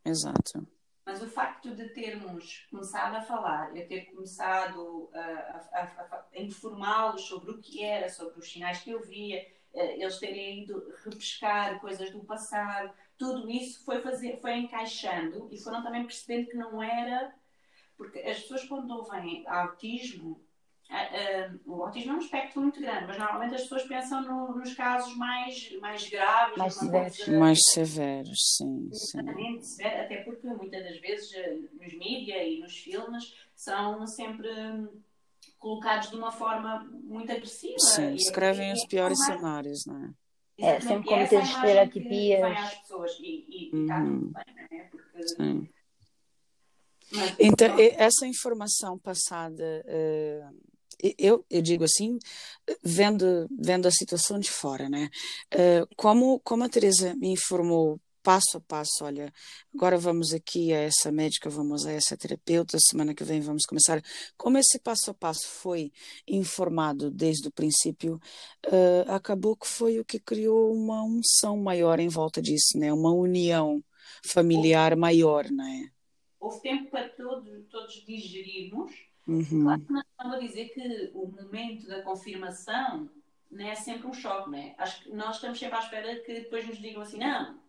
Exato. 0.06 0.66
Mas 1.06 1.22
o 1.22 1.28
facto 1.28 1.74
de 1.76 1.90
termos 1.90 2.68
começado 2.70 3.16
a 3.16 3.22
falar, 3.22 3.76
eu 3.76 3.88
ter 3.88 4.06
começado 4.06 5.10
a, 5.14 5.20
a, 5.20 5.84
a, 5.84 6.26
a 6.34 6.42
informá-los 6.42 7.22
sobre 7.24 7.52
o 7.52 7.60
que 7.60 7.84
era, 7.84 8.10
sobre 8.10 8.40
os 8.40 8.52
sinais 8.52 8.80
que 8.80 8.92
eu 8.92 9.02
via, 9.02 9.46
eh, 9.74 10.02
eles 10.02 10.18
terem 10.18 10.64
ido 10.64 10.94
repescar 11.04 11.80
coisas 11.80 12.12
do 12.12 12.24
passado, 12.26 12.92
tudo 13.18 13.50
isso 13.50 13.86
foi, 13.86 14.02
fazer, 14.02 14.38
foi 14.42 14.58
encaixando 14.58 15.48
e 15.52 15.58
foram 15.58 15.84
também 15.84 16.04
percebendo 16.04 16.50
que 16.50 16.58
não 16.58 16.82
era. 16.82 17.34
Porque 17.98 18.20
as 18.20 18.40
pessoas, 18.42 18.64
quando 18.66 18.92
ouvem 18.92 19.44
autismo, 19.48 20.40
Uh, 20.90 21.60
uh, 21.68 21.78
o 21.80 21.84
autismo 21.84 22.14
é 22.14 22.16
um 22.16 22.20
espectro 22.20 22.62
muito 22.62 22.80
grande, 22.80 23.08
mas 23.08 23.18
normalmente 23.18 23.56
as 23.56 23.64
pessoas 23.64 23.84
pensam 23.84 24.22
no, 24.22 24.58
nos 24.58 24.74
casos 24.74 25.18
mais, 25.18 25.70
mais 25.82 26.10
graves, 26.10 26.56
mais 26.58 26.74
severos. 26.76 27.18
Coisa, 27.18 27.40
mais 27.40 27.60
severos, 27.74 28.56
sim. 28.56 28.90
Exatamente, 28.90 29.66
sim. 29.66 29.84
até 29.84 30.24
porque 30.24 30.48
muitas 30.48 30.82
das 30.82 30.98
vezes 31.02 31.34
eh, 31.34 31.58
nos 31.74 31.94
mídias 31.94 32.42
e 32.42 32.60
nos 32.60 32.78
filmes 32.78 33.36
são 33.54 34.08
sempre 34.08 34.50
hum, 34.50 34.88
colocados 35.60 36.10
de 36.10 36.16
uma 36.16 36.32
forma 36.32 36.88
muito 36.90 37.34
agressiva. 37.34 37.80
Sim, 37.80 38.14
escrevem 38.14 38.72
os 38.72 38.86
piores 38.86 39.20
cenários, 39.26 39.86
não 39.86 40.06
é? 40.06 40.14
É, 40.60 40.80
sempre 40.80 41.06
com 41.06 41.18
muitas 41.18 41.50
estereotipias. 41.50 42.58
às 42.58 42.76
pessoas 42.76 43.18
e, 43.20 43.46
e, 43.50 43.76
uhum. 43.76 43.84
está 43.84 44.00
tudo 44.00 44.34
bem, 44.34 44.56
não 44.56 44.80
é? 44.80 44.84
Porque, 44.86 45.28
sim. 45.28 45.70
Então, 47.40 47.68
essa 47.98 48.28
informação 48.28 48.98
passada 48.98 49.84
uh, 49.86 50.56
eu, 51.18 51.46
eu 51.50 51.62
digo 51.62 51.84
assim, 51.84 52.18
vendo, 52.84 53.48
vendo 53.58 53.88
a 53.88 53.92
situação 53.92 54.40
de 54.40 54.50
fora, 54.50 54.90
né? 54.90 55.10
Uh, 55.54 55.88
como, 55.96 56.40
como 56.40 56.64
a 56.64 56.70
Teresa 56.70 57.16
me 57.16 57.30
informou 57.30 58.00
passo 58.24 58.58
a 58.58 58.62
passo, 58.62 59.06
olha, 59.06 59.32
agora 59.74 59.98
vamos 59.98 60.34
aqui 60.34 60.74
a 60.74 60.80
essa 60.80 61.10
médica, 61.12 61.50
vamos 61.50 61.86
a 61.86 61.94
essa 61.94 62.18
terapeuta, 62.18 62.78
semana 62.78 63.14
que 63.14 63.24
vem 63.24 63.40
vamos 63.40 63.64
começar. 63.66 64.02
Como 64.36 64.58
esse 64.58 64.80
passo 64.80 65.12
a 65.12 65.14
passo 65.14 65.48
foi 65.48 65.94
informado 66.28 67.10
desde 67.10 67.48
o 67.48 67.52
princípio, 67.52 68.20
uh, 68.68 69.12
acabou 69.12 69.56
que 69.56 69.68
foi 69.68 70.00
o 70.00 70.06
que 70.06 70.20
criou 70.20 70.74
uma 70.74 71.04
unção 71.04 71.58
maior 71.58 72.00
em 72.00 72.10
volta 72.10 72.42
disso, 72.42 72.78
né? 72.78 72.92
Uma 72.92 73.14
união 73.14 73.82
familiar 74.26 74.96
maior, 74.98 75.50
né? 75.50 75.90
Houve 76.40 76.62
tempo 76.62 76.92
para 76.92 77.10
todos, 77.10 77.68
todos 77.70 78.06
digerirmos 78.06 78.92
Uhum. 79.28 79.64
Claro 79.64 79.82
que 79.82 79.92
não 79.92 80.02
estava 80.02 80.36
a 80.36 80.40
dizer 80.40 80.70
que 80.70 81.12
o 81.14 81.28
momento 81.28 81.86
da 81.86 82.02
confirmação 82.02 83.10
né, 83.52 83.72
é 83.72 83.76
sempre 83.76 84.08
um 84.08 84.14
choque, 84.14 84.50
né? 84.50 84.74
Acho 84.78 85.04
que 85.04 85.12
nós 85.12 85.36
estamos 85.36 85.60
sempre 85.60 85.76
à 85.76 85.80
espera 85.80 86.16
que 86.22 86.34
depois 86.34 86.66
nos 86.66 86.78
digam 86.78 87.02
assim, 87.02 87.20
não, 87.20 87.60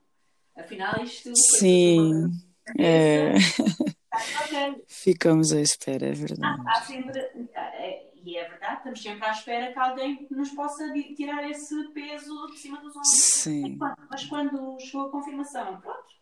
afinal 0.56 1.02
isto 1.02 1.32
Sim. 1.58 2.30
É... 2.78 3.32
Ficamos 4.86 5.52
à 5.52 5.60
espera, 5.60 6.06
é 6.06 6.12
verdade. 6.12 6.62
Há, 6.66 6.70
há 6.70 6.82
sempre, 6.82 7.18
é, 7.18 8.10
e 8.14 8.36
é 8.36 8.48
verdade, 8.48 8.78
estamos 8.78 9.02
sempre 9.02 9.24
à 9.24 9.30
espera 9.30 9.72
que 9.72 9.78
alguém 9.78 10.26
nos 10.30 10.50
possa 10.50 10.92
tirar 11.16 11.48
esse 11.48 11.88
peso 11.92 12.46
de 12.48 12.58
cima 12.58 12.80
dos 12.80 12.90
ombros. 12.90 13.08
Sim. 13.10 13.78
Mas 14.10 14.24
quando 14.26 14.78
chegou 14.80 15.08
a 15.08 15.10
confirmação, 15.10 15.80
pronto, 15.80 16.14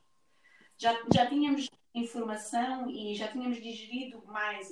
já, 0.78 0.94
já 1.12 1.26
tínhamos 1.26 1.68
informação 1.98 2.90
e 2.90 3.14
já 3.14 3.28
tínhamos 3.28 3.62
digerido 3.62 4.22
mais 4.26 4.70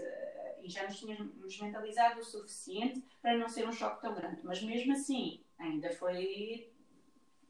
e 0.65 0.71
já 0.71 0.85
nos 0.85 0.99
tínhamos 0.99 1.61
mentalizado 1.61 2.21
o 2.21 2.25
suficiente 2.25 3.03
para 3.21 3.37
não 3.37 3.49
ser 3.49 3.69
um 3.69 3.73
choque 3.73 4.01
tão 4.01 4.15
grande. 4.15 4.41
Mas 4.43 4.63
mesmo 4.63 4.93
assim, 4.93 5.41
ainda 5.59 5.91
foi. 5.91 6.71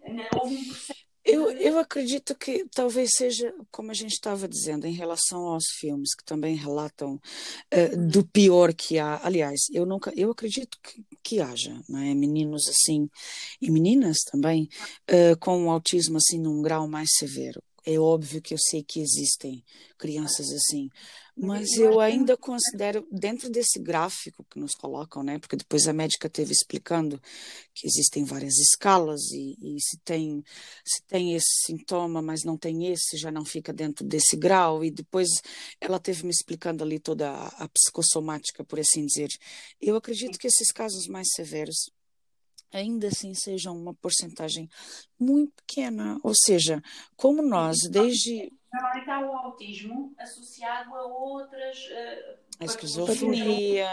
Ainda 0.02 0.28
houve 0.34 0.56
um 0.56 0.64
processo. 0.64 1.04
Eu, 1.24 1.50
eu 1.52 1.78
acredito 1.78 2.34
que 2.34 2.66
talvez 2.68 3.12
seja, 3.16 3.54
como 3.70 3.90
a 3.90 3.94
gente 3.94 4.12
estava 4.12 4.46
dizendo, 4.46 4.86
em 4.86 4.92
relação 4.92 5.46
aos 5.46 5.64
filmes 5.78 6.14
que 6.14 6.22
também 6.22 6.54
relatam 6.54 7.14
uh, 7.14 7.96
do 7.96 8.26
pior 8.26 8.74
que 8.74 8.98
há. 8.98 9.18
Aliás, 9.24 9.60
eu 9.72 9.86
nunca, 9.86 10.12
eu 10.14 10.30
acredito 10.30 10.76
que, 10.82 11.02
que 11.22 11.40
haja, 11.40 11.80
não 11.88 11.98
é? 11.98 12.12
Meninos 12.14 12.68
assim 12.68 13.08
e 13.58 13.70
meninas 13.70 14.18
também 14.30 14.68
uh, 15.10 15.38
com 15.40 15.70
autismo 15.70 16.18
assim 16.18 16.38
num 16.38 16.60
grau 16.60 16.86
mais 16.86 17.08
severo. 17.16 17.62
É 17.86 17.98
óbvio 17.98 18.40
que 18.40 18.54
eu 18.54 18.58
sei 18.58 18.82
que 18.82 19.00
existem 19.00 19.62
crianças 19.98 20.50
assim, 20.50 20.88
mas 21.36 21.72
eu 21.76 21.98
ainda 21.98 22.36
considero, 22.36 23.06
dentro 23.10 23.50
desse 23.50 23.80
gráfico 23.80 24.44
que 24.44 24.58
nos 24.58 24.72
colocam, 24.72 25.22
né? 25.22 25.38
Porque 25.38 25.56
depois 25.56 25.88
a 25.88 25.92
médica 25.92 26.30
teve 26.30 26.52
explicando 26.52 27.20
que 27.74 27.88
existem 27.88 28.24
várias 28.24 28.56
escalas 28.58 29.20
e, 29.32 29.56
e 29.60 29.80
se 29.80 29.98
tem 30.04 30.44
se 30.84 31.02
tem 31.08 31.34
esse 31.34 31.66
sintoma, 31.66 32.22
mas 32.22 32.44
não 32.44 32.56
tem 32.56 32.86
esse, 32.86 33.16
já 33.16 33.32
não 33.32 33.44
fica 33.44 33.72
dentro 33.72 34.06
desse 34.06 34.36
grau. 34.36 34.84
E 34.84 34.90
depois 34.92 35.28
ela 35.80 35.98
teve 35.98 36.24
me 36.24 36.30
explicando 36.30 36.84
ali 36.84 37.00
toda 37.00 37.30
a, 37.30 37.48
a 37.64 37.68
psicossomática, 37.68 38.64
por 38.64 38.78
assim 38.78 39.04
dizer. 39.04 39.28
Eu 39.80 39.96
acredito 39.96 40.38
que 40.38 40.46
esses 40.46 40.70
casos 40.70 41.08
mais 41.08 41.26
severos 41.34 41.90
ainda 42.74 43.08
assim 43.08 43.32
sejam 43.34 43.76
uma 43.76 43.94
porcentagem 43.94 44.68
muito 45.18 45.52
pequena. 45.54 46.18
Ou 46.22 46.34
seja, 46.34 46.82
como 47.16 47.40
nós, 47.42 47.76
desde 47.90 48.52
Normalmente 48.72 49.00
está 49.02 49.20
o 49.20 49.32
autismo 49.32 50.12
associado 50.18 50.92
a 50.96 51.06
outras. 51.06 51.78
Uh, 51.78 52.44
a 52.58 52.64
esquizofrenia. 52.64 53.88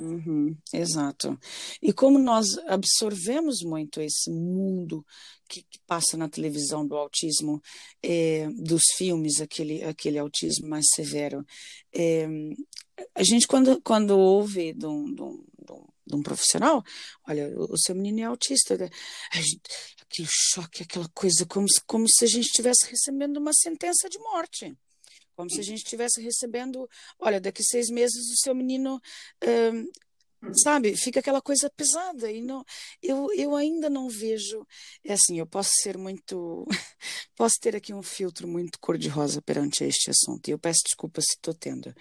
Uhum, 0.00 0.56
exato. 0.72 1.38
E 1.80 1.92
como 1.92 2.18
nós 2.18 2.58
absorvemos 2.66 3.62
muito 3.62 4.00
esse 4.00 4.30
mundo 4.30 5.06
que, 5.48 5.62
que 5.62 5.78
passa 5.86 6.16
na 6.16 6.28
televisão 6.28 6.86
do 6.86 6.96
autismo, 6.96 7.62
é, 8.02 8.48
dos 8.50 8.82
filmes, 8.96 9.40
aquele, 9.40 9.84
aquele 9.84 10.18
autismo 10.18 10.68
mais 10.68 10.86
severo, 10.92 11.44
é, 11.92 12.26
a 13.14 13.22
gente, 13.22 13.46
quando, 13.46 13.80
quando 13.82 14.18
ouve 14.18 14.72
de 14.72 14.86
um, 14.86 15.14
de 15.14 15.22
um, 15.22 15.44
de 16.06 16.14
um 16.14 16.22
profissional, 16.22 16.84
olha, 17.26 17.52
o 17.58 17.76
seu 17.76 17.94
menino 17.94 18.20
é 18.20 18.24
autista, 18.24 18.76
né? 18.76 18.88
aquele 20.02 20.28
choque, 20.30 20.82
aquela 20.82 21.08
coisa, 21.08 21.44
como 21.46 21.68
se, 21.68 21.80
como 21.84 22.06
se 22.08 22.24
a 22.24 22.28
gente 22.28 22.46
estivesse 22.46 22.86
recebendo 22.88 23.38
uma 23.38 23.52
sentença 23.52 24.08
de 24.08 24.18
morte. 24.18 24.76
Como 25.34 25.50
se 25.50 25.60
a 25.60 25.62
gente 25.62 25.78
estivesse 25.78 26.22
recebendo, 26.22 26.88
olha, 27.18 27.38
daqui 27.38 27.62
seis 27.62 27.90
meses 27.90 28.30
o 28.30 28.42
seu 28.42 28.54
menino 28.54 28.98
sabe, 30.62 30.96
fica 30.96 31.20
aquela 31.20 31.40
coisa 31.40 31.70
pesada 31.70 32.30
e 32.30 32.42
não, 32.42 32.64
eu, 33.02 33.28
eu 33.34 33.54
ainda 33.56 33.88
não 33.90 34.08
vejo, 34.08 34.66
é 35.04 35.14
assim, 35.14 35.38
eu 35.38 35.46
posso 35.46 35.70
ser 35.82 35.96
muito, 35.96 36.66
posso 37.36 37.54
ter 37.60 37.74
aqui 37.74 37.92
um 37.92 38.02
filtro 38.02 38.46
muito 38.46 38.78
cor-de-rosa 38.80 39.42
perante 39.42 39.84
este 39.84 40.10
assunto 40.10 40.48
e 40.48 40.52
eu 40.52 40.58
peço 40.58 40.80
desculpa 40.84 41.20
se 41.20 41.34
estou 41.34 41.54
tendo, 41.54 41.94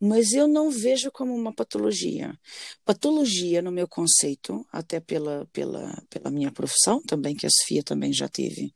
mas 0.00 0.32
eu 0.32 0.46
não 0.46 0.70
vejo 0.70 1.10
como 1.12 1.34
uma 1.34 1.54
patologia. 1.54 2.38
Patologia, 2.84 3.62
no 3.62 3.72
meu 3.72 3.88
conceito, 3.88 4.66
até 4.72 5.00
pela, 5.00 5.46
pela, 5.52 6.02
pela 6.08 6.30
minha 6.30 6.50
profissão 6.50 7.00
também, 7.02 7.34
que 7.34 7.46
a 7.46 7.50
Sofia 7.50 7.82
também 7.82 8.12
já 8.12 8.28
teve, 8.28 8.72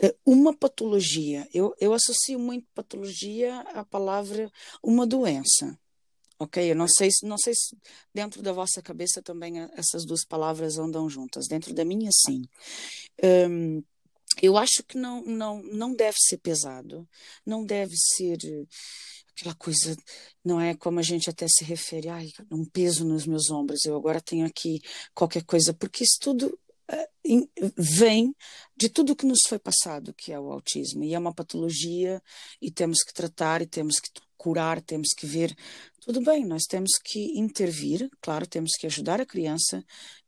é 0.00 0.14
uma 0.26 0.56
patologia, 0.56 1.46
eu, 1.54 1.74
eu 1.78 1.92
associo 1.92 2.38
muito 2.38 2.66
patologia 2.74 3.60
à 3.60 3.84
palavra 3.84 4.50
uma 4.82 5.06
doença. 5.06 5.78
Ok? 6.42 6.70
Eu 6.70 6.74
não 6.74 6.88
sei, 6.88 7.08
não 7.22 7.38
sei 7.38 7.54
se 7.54 7.76
dentro 8.12 8.42
da 8.42 8.52
vossa 8.52 8.82
cabeça 8.82 9.22
também 9.22 9.60
essas 9.76 10.04
duas 10.04 10.24
palavras 10.24 10.76
andam 10.76 11.08
juntas. 11.08 11.46
Dentro 11.48 11.72
da 11.72 11.84
minha, 11.84 12.10
sim. 12.12 12.42
Um, 13.22 13.82
eu 14.40 14.56
acho 14.56 14.82
que 14.88 14.98
não, 14.98 15.22
não, 15.24 15.62
não 15.62 15.94
deve 15.94 16.16
ser 16.18 16.38
pesado, 16.38 17.08
não 17.46 17.64
deve 17.64 17.94
ser 17.96 18.38
aquela 19.36 19.54
coisa, 19.54 19.96
não 20.44 20.60
é 20.60 20.74
como 20.74 20.98
a 20.98 21.02
gente 21.02 21.30
até 21.30 21.46
se 21.48 21.64
refere, 21.64 22.08
ai, 22.08 22.30
um 22.50 22.64
peso 22.64 23.04
nos 23.04 23.26
meus 23.26 23.50
ombros, 23.50 23.84
eu 23.84 23.96
agora 23.96 24.20
tenho 24.20 24.46
aqui 24.46 24.80
qualquer 25.14 25.44
coisa, 25.44 25.72
porque 25.72 26.04
isso 26.04 26.18
tudo 26.20 26.58
uh, 26.90 27.72
vem 27.76 28.34
de 28.76 28.88
tudo 28.88 29.16
que 29.16 29.26
nos 29.26 29.40
foi 29.48 29.58
passado, 29.58 30.14
que 30.14 30.32
é 30.32 30.40
o 30.40 30.50
autismo, 30.50 31.04
e 31.04 31.14
é 31.14 31.18
uma 31.18 31.34
patologia, 31.34 32.22
e 32.60 32.70
temos 32.70 33.02
que 33.02 33.12
tratar, 33.12 33.62
e 33.62 33.66
temos 33.66 34.00
que 34.00 34.10
curar, 34.42 34.80
temos 34.80 35.10
que 35.16 35.24
ver 35.24 35.54
tudo 36.04 36.20
bem, 36.20 36.44
nós 36.44 36.64
temos 36.64 36.98
que 36.98 37.38
intervir, 37.38 38.10
claro, 38.20 38.44
temos 38.44 38.72
que 38.76 38.86
ajudar 38.86 39.20
a 39.20 39.26
criança 39.26 39.84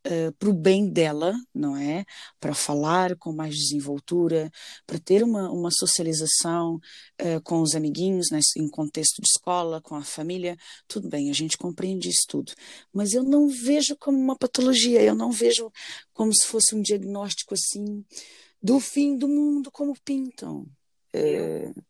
uh, 0.07 0.31
para 0.39 0.49
o 0.49 0.53
bem 0.53 0.89
dela, 0.89 1.35
não 1.53 1.75
é? 1.75 2.05
Para 2.39 2.53
falar 2.53 3.17
com 3.17 3.33
mais 3.33 3.53
desenvoltura, 3.55 4.49
para 4.87 4.97
ter 4.97 5.21
uma, 5.21 5.51
uma 5.51 5.69
socialização 5.69 6.75
uh, 6.75 7.41
com 7.43 7.61
os 7.61 7.75
amiguinhos, 7.75 8.27
né, 8.31 8.39
em 8.55 8.69
contexto 8.69 9.21
de 9.21 9.27
escola, 9.27 9.81
com 9.81 9.95
a 9.95 10.03
família, 10.03 10.55
tudo 10.87 11.09
bem, 11.09 11.29
a 11.29 11.33
gente 11.33 11.57
compreende 11.57 12.07
isso 12.07 12.23
tudo. 12.29 12.53
Mas 12.93 13.13
eu 13.13 13.23
não 13.23 13.49
vejo 13.49 13.97
como 13.97 14.17
uma 14.17 14.37
patologia, 14.37 15.01
eu 15.01 15.13
não 15.13 15.29
vejo 15.29 15.69
como 16.13 16.33
se 16.33 16.47
fosse 16.47 16.73
um 16.73 16.81
diagnóstico 16.81 17.53
assim 17.53 18.05
do 18.63 18.79
fim 18.79 19.17
do 19.17 19.27
mundo, 19.27 19.69
como 19.69 19.93
pintam. 20.05 20.65
Uh, 21.13 21.83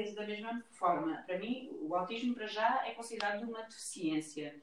penso 0.00 0.14
da 0.14 0.26
mesma 0.26 0.62
forma. 0.70 1.22
Para 1.26 1.38
mim, 1.38 1.70
o 1.82 1.94
autismo, 1.94 2.34
para 2.34 2.46
já, 2.46 2.82
é 2.86 2.92
considerado 2.92 3.42
uma 3.42 3.62
deficiência. 3.62 4.54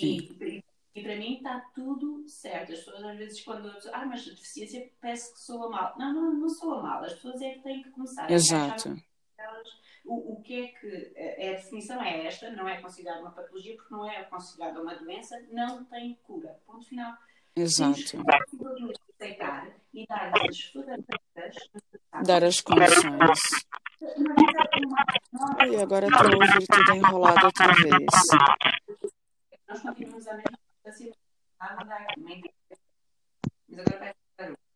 E, 0.00 0.62
e, 0.94 1.02
para 1.02 1.16
mim 1.16 1.36
está 1.36 1.60
tudo 1.74 2.28
certo. 2.28 2.72
As 2.72 2.78
pessoas, 2.80 3.02
às 3.04 3.16
vezes, 3.16 3.42
quando. 3.42 3.72
Ah, 3.92 4.04
mas 4.04 4.26
a 4.26 4.30
deficiência 4.30 4.90
parece 5.00 5.32
que 5.32 5.40
soa 5.40 5.70
mal. 5.70 5.94
Não, 5.98 6.12
não, 6.12 6.34
não 6.34 6.48
soa 6.48 6.82
mal. 6.82 7.02
As 7.02 7.14
pessoas 7.14 7.40
é 7.40 7.54
que 7.54 7.62
têm 7.62 7.82
que 7.82 7.90
começar 7.90 8.30
Exato. 8.30 8.90
a 8.90 9.12
o, 10.04 10.34
o 10.34 10.42
que 10.42 10.64
é 10.64 10.68
que. 10.68 11.12
É, 11.16 11.50
a 11.50 11.52
definição 11.54 12.02
é 12.02 12.26
esta: 12.26 12.50
não 12.50 12.68
é 12.68 12.80
considerada 12.80 13.22
uma 13.22 13.30
patologia, 13.30 13.74
porque 13.76 13.94
não 13.94 14.08
é 14.08 14.22
considerada 14.24 14.80
uma 14.80 14.94
doença, 14.94 15.42
não 15.50 15.84
tem 15.84 16.18
cura. 16.24 16.60
Ponto 16.66 16.86
final. 16.86 17.16
Exato. 17.56 18.22
Aceitar 19.18 19.70
e 19.92 20.06
dar 20.06 20.32
as 20.48 20.60
ferramentas. 20.60 21.70
Dar 22.24 22.44
as 22.44 22.60
condições. 22.60 23.40
E 25.70 25.76
agora 25.76 26.06
estou 26.06 26.34
ouvir 26.34 26.66
tudo 26.66 26.92
enrolado 26.92 27.46
outra 27.46 27.72
vez. 27.74 28.06
Nós 29.68 29.80
continuamos 29.80 30.26
a 30.26 30.34
mesma 30.34 30.58
Mas 33.68 33.78
agora 33.78 34.14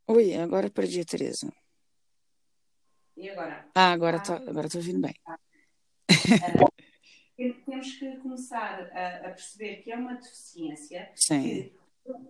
Ui, 0.09 0.35
agora 0.37 0.71
perdi 0.71 1.01
a 1.01 1.05
Teresa. 1.05 1.53
E 3.17 3.29
agora? 3.31 3.69
Ah, 3.75 3.91
agora 3.93 4.19
estou 4.19 4.37
agora 4.37 4.69
ouvindo 4.77 5.01
bem. 5.01 5.15
Uh, 6.09 7.65
temos 7.67 7.93
que 7.99 8.17
começar 8.19 8.89
a, 8.93 9.27
a, 9.27 9.31
perceber 9.31 9.83
que 9.83 9.91
é 9.91 9.97
uma 9.97 10.15
deficiência 10.15 11.11
Sim. 11.17 11.43
que 11.43 11.77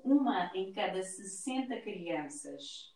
uma 0.03 0.51
em 0.55 0.73
cada 0.73 1.03
60 1.03 1.79
crianças 1.83 2.96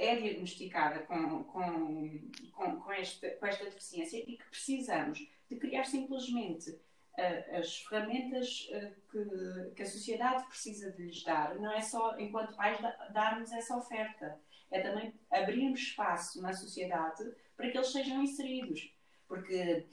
é 0.00 0.16
diagnosticada 0.16 1.00
com, 1.00 1.44
com, 1.44 2.30
com, 2.52 2.80
com, 2.80 2.92
esta, 2.92 3.30
com 3.32 3.46
esta 3.46 3.64
deficiência 3.66 4.18
e 4.18 4.38
que 4.38 4.44
precisamos 4.50 5.18
de 5.48 5.56
criar 5.56 5.84
simplesmente 5.84 6.70
uh, 6.70 7.58
as 7.58 7.78
ferramentas 7.82 8.68
uh, 8.70 8.94
que, 9.10 9.74
que 9.76 9.82
a 9.82 9.86
sociedade 9.86 10.46
precisa 10.46 10.90
de 10.92 11.04
lhes 11.04 11.22
dar. 11.22 11.54
Não 11.56 11.70
é 11.72 11.82
só, 11.82 12.18
enquanto 12.18 12.56
pais, 12.56 12.80
da, 12.80 12.90
darmos 13.08 13.52
essa 13.52 13.76
oferta. 13.76 14.40
É 14.70 14.80
também 14.80 15.12
abrirmos 15.30 15.80
espaço 15.80 16.40
na 16.40 16.52
sociedade 16.52 17.24
para 17.56 17.70
que 17.70 17.76
eles 17.76 17.92
sejam 17.92 18.22
inseridos. 18.22 18.94
Porque 19.26 19.86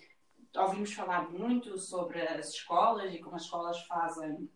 ouvimos 0.56 0.94
falar 0.94 1.30
muito 1.30 1.78
sobre 1.78 2.22
as 2.22 2.54
escolas 2.54 3.14
e 3.14 3.20
como 3.20 3.36
as 3.36 3.44
escolas 3.44 3.82
fazem 3.88 4.50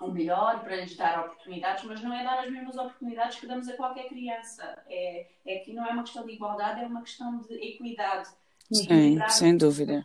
o 0.00 0.10
melhor 0.10 0.62
para 0.64 0.76
lhes 0.76 0.96
dar 0.96 1.24
oportunidades, 1.24 1.84
mas 1.84 2.02
não 2.02 2.12
é 2.12 2.24
dar 2.24 2.40
as 2.40 2.50
mesmas 2.50 2.76
oportunidades 2.76 3.38
que 3.38 3.46
damos 3.46 3.68
a 3.68 3.76
qualquer 3.76 4.08
criança. 4.08 4.82
É, 4.88 5.26
é 5.46 5.58
que 5.58 5.72
não 5.72 5.86
é 5.86 5.90
uma 5.90 6.02
questão 6.02 6.26
de 6.26 6.32
igualdade, 6.32 6.82
é 6.82 6.86
uma 6.86 7.02
questão 7.02 7.38
de 7.38 7.54
equidade. 7.54 8.28
Sim, 8.72 9.18
sem 9.28 9.56
dúvida. 9.56 10.04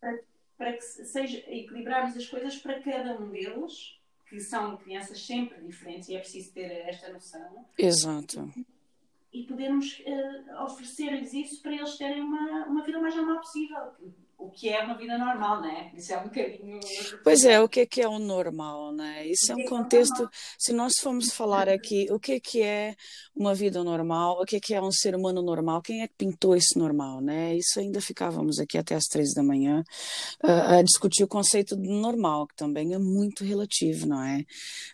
Para, 0.00 0.18
para 0.56 0.72
que 0.74 0.82
seja 0.82 1.38
equilibrarmos 1.48 2.16
as 2.16 2.26
coisas 2.26 2.56
para 2.56 2.80
cada 2.80 3.18
um 3.20 3.30
deles, 3.30 3.98
que 4.28 4.38
são 4.40 4.76
crianças 4.76 5.24
sempre 5.26 5.60
diferentes 5.62 6.08
e 6.08 6.16
é 6.16 6.20
preciso 6.20 6.52
ter 6.52 6.70
esta 6.88 7.12
noção. 7.12 7.66
Exato. 7.76 8.48
E, 9.32 9.40
e 9.40 9.46
podermos 9.46 10.00
uh, 10.00 10.64
oferecer-lhes 10.64 11.32
isso 11.32 11.62
para 11.62 11.74
eles 11.74 11.96
terem 11.96 12.20
uma, 12.20 12.66
uma 12.66 12.84
vida 12.84 13.00
mais 13.00 13.16
normal 13.16 13.38
possível 13.38 13.92
o 14.38 14.50
que 14.50 14.68
é 14.68 14.82
uma 14.82 14.96
vida 14.96 15.16
normal, 15.16 15.60
né? 15.60 15.92
Isso 15.96 16.12
é 16.12 16.18
um 16.18 16.24
bocadinho. 16.24 16.80
Pois 17.22 17.44
é, 17.44 17.60
o 17.60 17.68
que 17.68 17.80
é 17.80 17.86
que 17.86 18.02
é 18.02 18.08
o 18.08 18.18
normal, 18.18 18.92
né? 18.92 19.26
Isso 19.26 19.52
é 19.52 19.54
um 19.54 19.64
contexto. 19.64 20.28
Se 20.58 20.72
nós 20.72 20.92
formos 21.00 21.32
falar 21.32 21.68
aqui 21.68 22.06
o 22.10 22.18
que 22.18 22.32
é 22.32 22.40
que 22.40 22.62
é 22.62 22.94
uma 23.34 23.54
vida 23.54 23.82
normal, 23.82 24.40
o 24.40 24.44
que 24.44 24.56
é 24.56 24.60
que 24.60 24.74
é 24.74 24.82
um 24.82 24.92
ser 24.92 25.14
humano 25.14 25.42
normal, 25.42 25.82
quem 25.82 26.02
é 26.02 26.08
que 26.08 26.14
pintou 26.16 26.54
esse 26.54 26.78
normal, 26.78 27.20
né? 27.20 27.56
Isso 27.56 27.80
ainda 27.80 28.00
ficávamos 28.00 28.58
aqui 28.58 28.76
até 28.76 28.94
às 28.94 29.04
três 29.04 29.32
da 29.34 29.42
manhã 29.42 29.82
uh, 30.42 30.78
a 30.78 30.82
discutir 30.82 31.24
o 31.24 31.28
conceito 31.28 31.76
do 31.76 31.90
normal, 31.90 32.46
que 32.46 32.56
também 32.56 32.92
é 32.94 32.98
muito 32.98 33.44
relativo, 33.44 34.06
não 34.06 34.22
é? 34.22 34.44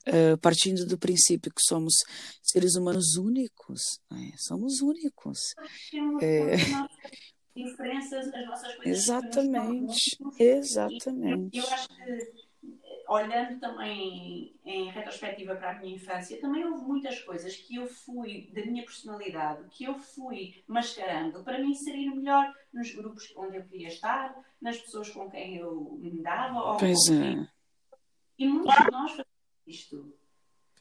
Uh, 0.06 0.38
partindo 0.38 0.86
do 0.86 0.98
princípio 0.98 1.52
que 1.52 1.62
somos 1.62 1.94
seres 2.42 2.74
humanos 2.74 3.16
únicos, 3.16 3.80
né? 4.10 4.32
somos 4.36 4.80
únicos. 4.80 5.38
É 6.20 6.56
diferenças, 7.54 8.32
as 8.32 8.46
nossas 8.46 8.74
coisas. 8.74 9.02
Exatamente, 9.02 10.18
exatamente. 10.38 11.56
E, 11.56 11.58
eu 11.58 11.66
acho 11.66 11.88
que, 11.88 12.40
olhando 13.08 13.58
também 13.58 14.54
em 14.64 14.90
retrospectiva 14.90 15.56
para 15.56 15.72
a 15.72 15.78
minha 15.80 15.96
infância, 15.96 16.40
também 16.40 16.64
houve 16.64 16.84
muitas 16.84 17.20
coisas 17.22 17.56
que 17.56 17.76
eu 17.76 17.86
fui, 17.86 18.50
da 18.54 18.64
minha 18.64 18.84
personalidade, 18.84 19.68
que 19.70 19.84
eu 19.84 19.98
fui 19.98 20.62
mascarando 20.66 21.42
para 21.42 21.58
me 21.58 21.70
inserir 21.70 22.10
melhor 22.10 22.54
nos 22.72 22.94
grupos 22.94 23.32
onde 23.36 23.56
eu 23.56 23.64
queria 23.64 23.88
estar, 23.88 24.34
nas 24.60 24.78
pessoas 24.78 25.10
com 25.10 25.28
quem 25.30 25.56
eu 25.56 25.98
me 26.00 26.22
dava. 26.22 26.76
Pois 26.78 27.08
é. 27.08 27.48
E 28.38 28.46
muitos 28.46 28.74
de 28.74 28.90
nós 28.90 29.10
fazemos 29.10 29.26
isto. 29.66 30.19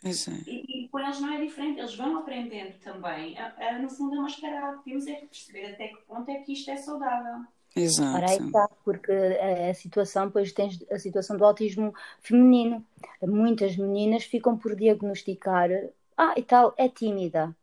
É. 0.04 0.10
E, 0.48 0.86
e 0.86 0.88
com 0.88 1.00
eles 1.00 1.20
não 1.20 1.34
é 1.34 1.42
diferente, 1.44 1.80
eles 1.80 1.96
vão 1.96 2.20
aprendendo 2.20 2.74
também, 2.80 3.38
a, 3.38 3.54
a, 3.60 3.80
no 3.80 3.90
fundo, 3.90 4.18
a 4.18 4.22
mascarar. 4.22 4.82
Temos 4.84 5.06
é 5.08 5.16
que 5.16 5.26
perceber 5.28 5.74
até 5.74 5.90
que 5.90 5.98
ponto 6.08 6.30
é 6.30 6.36
que 6.36 6.54
isto 6.54 6.72
é 6.72 6.78
saudável. 6.78 7.46
Exato. 7.76 8.18
Ora, 8.18 8.30
aí 8.30 8.38
está, 8.38 8.70
porque 8.84 9.12
a 9.12 9.74
situação, 9.74 10.28
depois 10.28 10.52
tens 10.52 10.84
a 10.92 10.98
situação 10.98 11.38
do 11.38 11.46
autismo 11.46 11.94
feminino. 12.22 12.86
Muitas 13.22 13.78
meninas 13.78 14.24
ficam 14.24 14.58
por 14.58 14.76
diagnosticar, 14.76 15.70
ah, 16.18 16.34
e 16.36 16.44
tal, 16.44 16.74
é 16.78 16.90
tímida. 16.90 17.56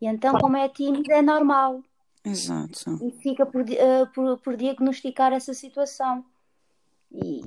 E 0.00 0.06
então, 0.06 0.38
como 0.38 0.56
é 0.56 0.68
tímida, 0.68 1.14
é 1.14 1.22
normal. 1.22 1.82
Exato. 2.24 2.98
E 3.02 3.10
fica 3.22 3.46
por, 3.46 3.62
uh, 3.62 4.06
por, 4.14 4.38
por, 4.38 4.56
diagnosticar 4.56 5.32
essa 5.32 5.54
situação. 5.54 6.24
E, 7.10 7.42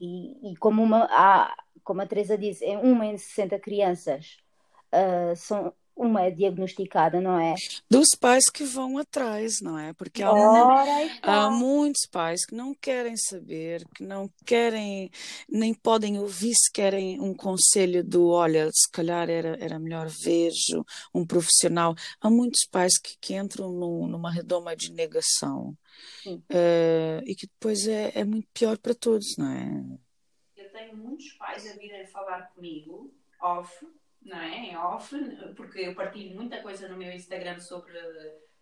e, 0.00 0.52
e 0.52 0.56
como 0.56 0.82
uma, 0.82 1.06
há, 1.10 1.54
como 1.88 2.02
a 2.02 2.06
Teresa 2.06 2.36
disse, 2.36 2.62
é 2.66 2.76
uma 2.76 3.06
em 3.06 3.16
60 3.16 3.58
crianças 3.60 4.36
uh, 4.92 5.34
são 5.34 5.72
uma 5.96 6.20
é 6.20 6.30
diagnosticada, 6.30 7.18
não 7.18 7.40
é? 7.40 7.54
Dos 7.90 8.10
pais 8.10 8.50
que 8.50 8.62
vão 8.62 8.98
atrás, 8.98 9.62
não 9.62 9.78
é? 9.78 9.94
Porque 9.94 10.22
há, 10.22 10.30
há, 11.22 11.50
muitos 11.50 12.06
pais 12.06 12.44
que 12.44 12.54
não 12.54 12.74
querem 12.74 13.16
saber, 13.16 13.84
que 13.94 14.04
não 14.04 14.30
querem, 14.44 15.10
nem 15.48 15.72
podem 15.72 16.18
ouvir 16.18 16.52
se 16.54 16.70
querem 16.70 17.18
um 17.20 17.34
conselho 17.34 18.04
do 18.04 18.28
olha, 18.28 18.68
se 18.70 18.88
calhar 18.92 19.30
era, 19.30 19.56
era 19.58 19.78
melhor 19.78 20.08
vejo 20.08 20.84
um 21.12 21.26
profissional. 21.26 21.94
Há 22.20 22.28
muitos 22.28 22.66
pais 22.70 22.98
que, 22.98 23.16
que 23.18 23.34
entram 23.34 23.72
numa 23.72 24.30
redoma 24.30 24.76
de 24.76 24.92
negação. 24.92 25.74
Uh, 26.26 27.24
e 27.24 27.34
que 27.34 27.46
depois 27.46 27.88
é, 27.88 28.12
é 28.14 28.24
muito 28.24 28.46
pior 28.52 28.76
para 28.76 28.94
todos, 28.94 29.36
não 29.38 29.50
é? 29.50 30.07
Tenho 30.78 30.96
muitos 30.96 31.32
pais 31.32 31.68
a 31.68 31.76
virem 31.76 32.06
falar 32.06 32.52
comigo, 32.54 33.12
off, 33.40 33.86
não 34.22 34.38
é? 34.38 34.56
Em 34.56 34.76
off, 34.76 35.14
porque 35.56 35.80
eu 35.80 35.94
partilho 35.94 36.36
muita 36.36 36.62
coisa 36.62 36.88
no 36.88 36.96
meu 36.96 37.12
Instagram 37.12 37.58
sobre, 37.58 37.98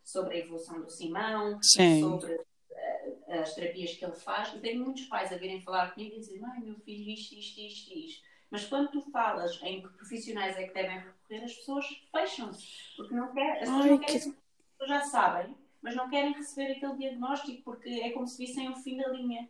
sobre 0.02 0.34
a 0.34 0.38
evolução 0.38 0.80
do 0.80 0.90
Simão, 0.90 1.58
Sim. 1.62 2.00
sobre 2.00 2.34
uh, 2.34 3.40
as 3.40 3.54
terapias 3.54 3.94
que 3.94 4.04
ele 4.04 4.14
faz, 4.14 4.54
e 4.54 4.60
tenho 4.60 4.84
muitos 4.84 5.04
pais 5.04 5.32
a 5.32 5.36
virem 5.36 5.60
falar 5.60 5.92
comigo 5.92 6.16
e 6.16 6.20
dizer, 6.20 6.42
ai 6.44 6.60
meu 6.60 6.76
filho, 6.76 7.10
isto, 7.10 7.34
isto, 7.34 7.60
isto, 7.60 7.92
isto. 7.92 8.26
Mas 8.50 8.64
quando 8.64 8.90
tu 8.90 9.02
falas 9.10 9.60
em 9.62 9.82
que 9.82 9.88
profissionais 9.88 10.56
é 10.56 10.68
que 10.68 10.74
devem 10.74 10.98
recorrer, 10.98 11.44
as 11.44 11.54
pessoas 11.54 11.84
fecham-se. 12.12 12.96
Porque 12.96 13.14
não 13.14 13.32
quer, 13.34 13.54
as 13.54 13.58
pessoas 13.60 13.86
não 13.86 13.98
querem, 13.98 14.20
que... 14.20 14.28
as 14.28 14.34
pessoas 14.78 14.88
já 14.88 15.00
sabem, 15.02 15.54
mas 15.82 15.96
não 15.96 16.08
querem 16.08 16.32
receber 16.32 16.72
aquele 16.72 16.96
diagnóstico 16.96 17.62
porque 17.64 17.88
é 17.88 18.10
como 18.10 18.26
se 18.26 18.38
vissem 18.38 18.68
o 18.70 18.76
fim 18.76 18.96
da 18.98 19.08
linha. 19.08 19.48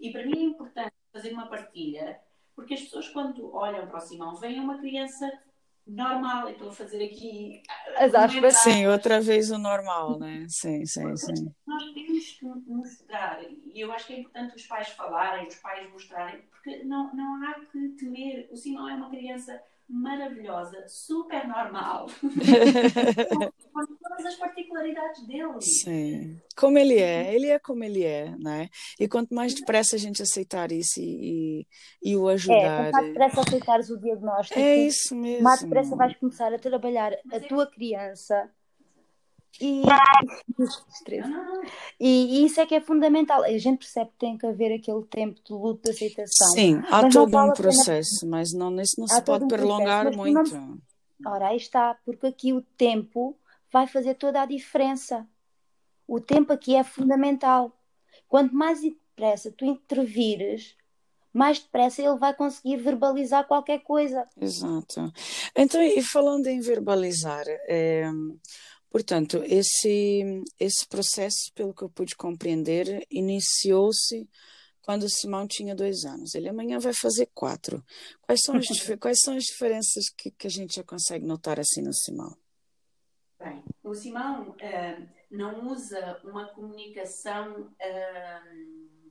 E 0.00 0.10
para 0.10 0.24
mim 0.24 0.38
é 0.38 0.42
importante 0.42 0.99
fazer 1.12 1.32
uma 1.32 1.46
partilha, 1.46 2.20
porque 2.54 2.74
as 2.74 2.82
pessoas, 2.82 3.08
quando 3.08 3.54
olham 3.54 3.86
para 3.86 3.98
o 3.98 4.00
Simão, 4.00 4.36
veem 4.36 4.60
uma 4.60 4.78
criança 4.78 5.30
normal, 5.86 6.48
eu 6.48 6.52
estou 6.52 6.68
a 6.68 6.72
fazer 6.72 7.04
aqui 7.04 7.62
as 7.96 8.14
aspas. 8.14 8.56
Sim, 8.58 8.86
outra 8.86 9.20
vez 9.20 9.50
o 9.50 9.58
normal, 9.58 10.18
né? 10.18 10.46
Sim, 10.48 10.84
sim, 10.86 11.16
sim. 11.16 11.52
Nós 11.66 11.82
temos 11.92 12.30
que 12.32 12.44
mostrar, 12.44 13.42
e 13.42 13.80
eu 13.80 13.92
acho 13.92 14.06
que 14.06 14.12
é 14.14 14.20
importante 14.20 14.56
os 14.56 14.66
pais 14.66 14.88
falarem, 14.90 15.48
os 15.48 15.56
pais 15.56 15.90
mostrarem, 15.90 16.42
porque 16.42 16.84
não, 16.84 17.12
não 17.14 17.42
há 17.44 17.54
que 17.54 17.88
temer. 17.90 18.48
O 18.52 18.56
Simão 18.56 18.88
é 18.88 18.94
uma 18.94 19.10
criança 19.10 19.60
maravilhosa, 19.90 20.84
super 20.86 21.46
normal, 21.48 22.06
com 23.72 23.86
todas 23.86 24.26
as 24.26 24.36
particularidades 24.36 25.26
dele. 25.26 25.60
Sim, 25.60 26.40
como 26.56 26.78
ele 26.78 26.98
é, 26.98 27.34
ele 27.34 27.48
é 27.48 27.58
como 27.58 27.82
ele 27.82 28.04
é, 28.04 28.36
né? 28.38 28.68
E 28.98 29.08
quanto 29.08 29.34
mais 29.34 29.52
depressa 29.52 29.96
a 29.96 29.98
gente 29.98 30.22
aceitar 30.22 30.70
isso 30.70 31.00
e, 31.00 31.66
e, 32.02 32.10
e 32.12 32.16
o 32.16 32.28
ajudar. 32.28 32.56
É, 32.56 32.76
quanto 32.76 32.92
mais 32.92 33.06
depressa 33.08 33.40
aceitares 33.40 33.90
o 33.90 33.98
diagnóstico, 33.98 34.58
é 34.58 34.76
isso 34.76 35.14
mesmo. 35.16 35.42
mais 35.42 35.60
depressa 35.60 35.96
vais 35.96 36.16
começar 36.16 36.54
a 36.54 36.58
trabalhar 36.58 37.12
a 37.32 37.40
tua 37.40 37.66
criança 37.66 38.48
e... 39.60 39.82
e, 42.00 42.44
isso 42.46 42.60
é 42.60 42.66
que 42.66 42.74
é 42.74 42.80
fundamental. 42.80 43.42
A 43.42 43.58
gente 43.58 43.78
percebe 43.78 44.10
que 44.10 44.18
tem 44.18 44.38
que 44.38 44.46
haver 44.46 44.72
aquele 44.72 45.02
tempo 45.04 45.40
de 45.44 45.52
luto 45.52 45.82
de 45.82 45.90
aceitação. 45.90 46.48
Sim, 46.52 46.82
há 46.90 47.08
todo 47.08 47.36
um 47.36 47.52
processo, 47.52 48.20
pena... 48.20 48.30
mas 48.30 48.52
não, 48.52 48.80
isso 48.80 48.98
não 48.98 49.06
se 49.06 49.22
pode 49.22 49.44
um 49.44 49.48
prolongar 49.48 50.06
processo, 50.06 50.18
muito. 50.18 50.54
Não... 50.54 50.78
Ora, 51.26 51.48
aí 51.48 51.56
está, 51.56 51.94
porque 52.04 52.26
aqui 52.26 52.52
o 52.52 52.62
tempo 52.62 53.36
vai 53.70 53.86
fazer 53.86 54.14
toda 54.14 54.40
a 54.40 54.46
diferença. 54.46 55.26
O 56.08 56.20
tempo 56.20 56.52
aqui 56.52 56.74
é 56.74 56.82
fundamental. 56.82 57.76
Quanto 58.28 58.54
mais 58.54 58.80
depressa 58.80 59.52
tu 59.52 59.64
intervires, 59.64 60.74
mais 61.32 61.60
depressa 61.60 62.02
ele 62.02 62.18
vai 62.18 62.34
conseguir 62.34 62.76
verbalizar 62.76 63.46
qualquer 63.46 63.80
coisa. 63.80 64.26
Exato. 64.40 65.12
Então, 65.54 65.80
e 65.82 66.02
falando 66.02 66.46
em 66.46 66.60
verbalizar, 66.60 67.44
é, 67.46 68.10
Portanto, 68.90 69.40
esse, 69.44 70.42
esse 70.58 70.86
processo, 70.88 71.52
pelo 71.54 71.72
que 71.72 71.82
eu 71.82 71.88
pude 71.88 72.16
compreender, 72.16 73.06
iniciou-se 73.08 74.28
quando 74.82 75.04
o 75.04 75.08
Simão 75.08 75.46
tinha 75.46 75.76
dois 75.76 76.04
anos. 76.04 76.34
Ele 76.34 76.48
amanhã 76.48 76.80
vai 76.80 76.92
fazer 76.92 77.26
quatro. 77.32 77.84
Quais 78.20 78.40
são 78.44 78.56
as, 78.56 78.66
quais 78.98 79.20
são 79.20 79.36
as 79.36 79.44
diferenças 79.44 80.08
que, 80.16 80.32
que 80.32 80.46
a 80.48 80.50
gente 80.50 80.74
já 80.74 80.82
consegue 80.82 81.24
notar 81.24 81.60
assim 81.60 81.82
no 81.82 81.94
Simão? 81.94 82.36
Bem, 83.38 83.62
o 83.84 83.94
Simão 83.94 84.50
uh, 84.50 85.08
não 85.30 85.68
usa 85.68 86.20
uma 86.24 86.48
comunicação. 86.48 87.60
Uh, 87.62 89.10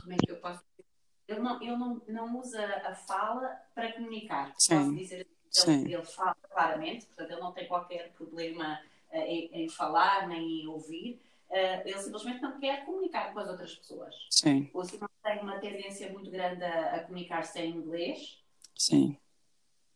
como 0.00 0.12
é 0.12 0.16
que 0.16 0.32
eu 0.32 0.40
posso 0.40 0.60
dizer? 0.70 0.84
Ele 1.28 1.40
não, 1.40 1.62
ele 1.62 1.76
não, 1.76 2.02
não 2.08 2.40
usa 2.40 2.62
a 2.84 2.94
fala 2.96 3.48
para 3.74 3.92
comunicar. 3.92 4.52
Sim. 4.58 4.76
Posso 4.76 4.96
dizer 4.96 5.28
assim, 5.56 5.82
ele, 5.82 5.94
ele 5.94 6.04
fala 6.04 6.36
claramente, 6.50 7.06
portanto, 7.06 7.30
ele 7.30 7.40
não 7.40 7.52
tem 7.52 7.68
qualquer 7.68 8.12
problema 8.12 8.82
em, 9.18 9.64
em 9.64 9.68
falar 9.68 10.28
nem 10.28 10.62
em 10.62 10.66
ouvir, 10.66 11.20
Uh, 11.54 11.86
ele 11.86 11.98
simplesmente 11.98 12.42
não 12.42 12.58
quer 12.58 12.84
comunicar 12.84 13.32
com 13.32 13.38
as 13.38 13.48
outras 13.48 13.74
pessoas. 13.76 14.14
Sim. 14.28 14.68
O 14.74 14.82
Simão 14.82 15.08
tem 15.22 15.38
uma 15.40 15.60
tendência 15.60 16.12
muito 16.12 16.28
grande 16.28 16.64
a, 16.64 16.96
a 16.96 17.00
comunicar-se 17.04 17.60
em 17.60 17.76
inglês. 17.76 18.42
Sim. 18.76 19.16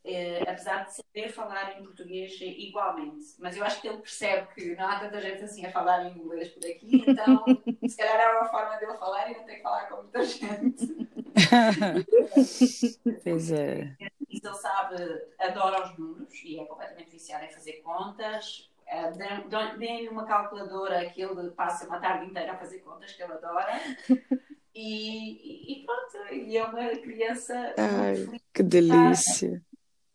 Uh, 0.05 0.43
apesar 0.43 0.85
de 0.85 0.95
saber 0.95 1.33
falar 1.33 1.81
em 1.81 1.83
português 1.83 2.39
igualmente. 2.41 3.35
Mas 3.39 3.57
eu 3.57 3.64
acho 3.64 3.81
que 3.81 3.89
ele 3.89 3.99
percebe 3.99 4.47
que 4.55 4.77
não 4.77 4.87
há 4.87 5.01
tanta 5.01 5.21
gente 5.21 5.43
assim 5.43 5.66
a 5.66 5.73
falar 5.73 6.05
em 6.07 6.16
inglês 6.16 6.49
por 6.51 6.64
aqui, 6.64 7.05
então 7.07 7.45
se 7.89 7.97
calhar 7.97 8.21
é 8.21 8.39
uma 8.39 8.49
forma 8.49 8.77
dele 8.77 8.97
falar 8.97 9.29
e 9.29 9.37
não 9.37 9.45
tem 9.45 9.57
que 9.57 9.62
falar 9.62 9.89
com 9.89 10.03
muita 10.03 10.25
gente. 10.25 11.09
pois 13.25 13.51
é. 13.51 13.97
Ele 14.31 14.55
sabe, 14.55 14.95
adora 15.41 15.85
os 15.85 15.99
números 15.99 16.35
e 16.45 16.61
é 16.61 16.64
completamente 16.64 17.11
viciado 17.11 17.45
em 17.45 17.51
fazer 17.51 17.83
contas 17.83 18.71
Uh, 18.91 19.78
Deem-lhe 19.78 20.09
uma 20.09 20.24
calculadora 20.24 21.11
que 21.11 21.20
ele 21.20 21.51
passa 21.51 21.86
uma 21.86 22.01
tarde 22.01 22.26
inteira 22.26 22.53
a 22.53 22.57
fazer 22.57 22.78
contas, 22.78 23.12
que 23.12 23.22
ele 23.22 23.32
adora. 23.32 23.72
E, 24.80 25.72
e 25.72 25.84
pronto, 25.84 26.32
e 26.32 26.57
é 26.57 26.64
uma 26.64 26.89
criança. 26.91 27.74
Ai, 27.76 28.41
que 28.55 28.62
delícia! 28.62 29.61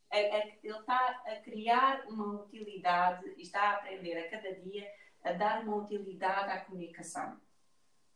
A, 0.10 0.16
a, 0.16 0.20
ele 0.20 0.80
está 0.80 1.22
a 1.26 1.36
criar 1.44 2.06
uma 2.08 2.44
utilidade 2.44 3.28
e 3.36 3.42
está 3.42 3.62
a 3.62 3.74
aprender 3.74 4.18
a 4.18 4.30
cada 4.30 4.54
dia 4.62 4.88
a 5.22 5.34
dar 5.34 5.64
uma 5.64 5.76
utilidade 5.76 6.50
à 6.50 6.62
comunicação. 6.62 7.38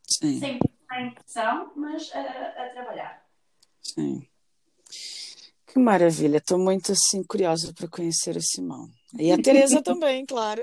Sim. 0.03 0.39
Sem, 0.39 0.59
sem 0.89 1.11
pressão, 1.11 1.73
mas 1.75 2.09
a, 2.13 2.21
a 2.21 2.69
trabalhar. 2.69 3.27
Sim. 3.81 4.25
Que 5.65 5.79
maravilha, 5.79 6.37
estou 6.37 6.57
muito 6.57 6.93
assim 6.93 7.23
curiosa 7.23 7.73
para 7.73 7.89
conhecer 7.89 8.37
o 8.37 8.41
Simão. 8.41 8.89
E 9.17 9.31
a 9.31 9.41
Tereza 9.41 9.81
também, 9.81 10.25
claro. 10.25 10.61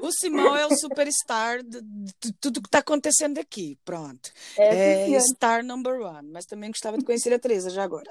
o 0.00 0.12
Simão 0.12 0.54
é 0.56 0.66
o 0.66 0.76
superstar 0.76 1.62
de, 1.62 1.80
de 1.80 2.32
tudo 2.38 2.60
que 2.60 2.68
está 2.68 2.78
acontecendo 2.78 3.38
aqui. 3.38 3.78
Pronto. 3.84 4.30
É, 4.58 5.10
é 5.10 5.20
star 5.20 5.64
number 5.64 6.00
one. 6.00 6.28
Mas 6.30 6.44
também 6.44 6.70
gostava 6.70 6.98
de 6.98 7.04
conhecer 7.04 7.32
a 7.32 7.38
Tereza 7.38 7.70
já 7.70 7.82
agora. 7.82 8.08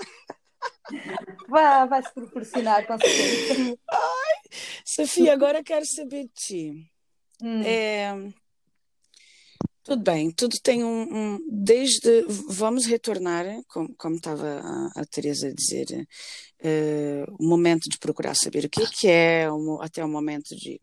Vai, 1.47 1.87
vai 1.87 2.03
se 2.03 2.13
proporcionar, 2.13 2.85
com 2.87 2.97
certeza. 2.97 3.77
Ai, 3.89 4.59
Sofia, 4.85 5.33
agora 5.33 5.63
quero 5.63 5.85
saber 5.85 6.23
de 6.23 6.31
ti. 6.33 6.91
Hum. 7.41 7.63
É, 7.63 8.13
tudo 9.83 10.03
bem, 10.03 10.31
tudo 10.31 10.59
tem 10.61 10.83
um, 10.83 11.01
um, 11.01 11.47
desde 11.49 12.25
vamos 12.47 12.85
retornar, 12.85 13.45
como, 13.67 13.93
como 13.95 14.15
estava 14.15 14.59
a, 14.59 15.01
a 15.01 15.05
Teresa 15.05 15.47
a 15.47 15.53
dizer, 15.53 16.07
uh, 16.63 17.35
o 17.39 17.47
momento 17.47 17.89
de 17.89 17.97
procurar 17.97 18.35
saber 18.35 18.65
o 18.65 18.69
que, 18.69 18.85
que 18.87 19.07
é, 19.07 19.51
um, 19.51 19.81
até 19.81 20.03
o 20.03 20.09
momento 20.09 20.55
de 20.55 20.79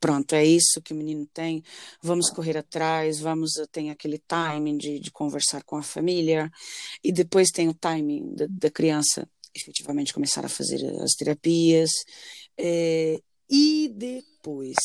pronto, 0.00 0.34
é 0.34 0.44
isso 0.44 0.82
que 0.82 0.92
o 0.92 0.96
menino 0.96 1.26
tem, 1.32 1.62
vamos 2.02 2.30
correr 2.30 2.56
atrás, 2.56 3.20
vamos 3.20 3.52
tem 3.70 3.90
aquele 3.90 4.18
timing 4.18 4.76
de, 4.76 4.98
de 4.98 5.10
conversar 5.10 5.62
com 5.64 5.76
a 5.76 5.82
família, 5.82 6.50
e 7.02 7.12
depois 7.12 7.50
tem 7.50 7.68
o 7.68 7.74
timing 7.74 8.34
da, 8.34 8.46
da 8.48 8.70
criança 8.70 9.28
efetivamente 9.54 10.12
começar 10.12 10.44
a 10.44 10.48
fazer 10.48 10.84
as 11.02 11.12
terapias, 11.12 11.90
é, 12.56 13.20
e 13.48 13.88
depois, 13.94 14.76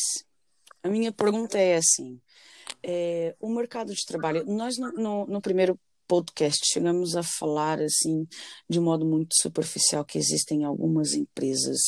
a 0.83 0.89
minha 0.89 1.11
pergunta 1.11 1.57
é 1.57 1.77
assim, 1.77 2.21
é, 2.83 3.35
o 3.39 3.49
mercado 3.49 3.93
de 3.93 4.05
trabalho, 4.05 4.45
nós 4.45 4.77
no, 4.77 4.91
no, 4.91 5.25
no, 5.25 5.41
primeiro 5.41 5.79
podcast 6.07 6.59
chegamos 6.65 7.15
a 7.15 7.23
falar 7.23 7.81
assim 7.81 8.27
de 8.69 8.79
um 8.79 8.83
modo 8.83 9.05
muito 9.05 9.33
superficial 9.41 10.03
que 10.03 10.17
existem 10.17 10.65
algumas 10.65 11.13
empresas 11.13 11.79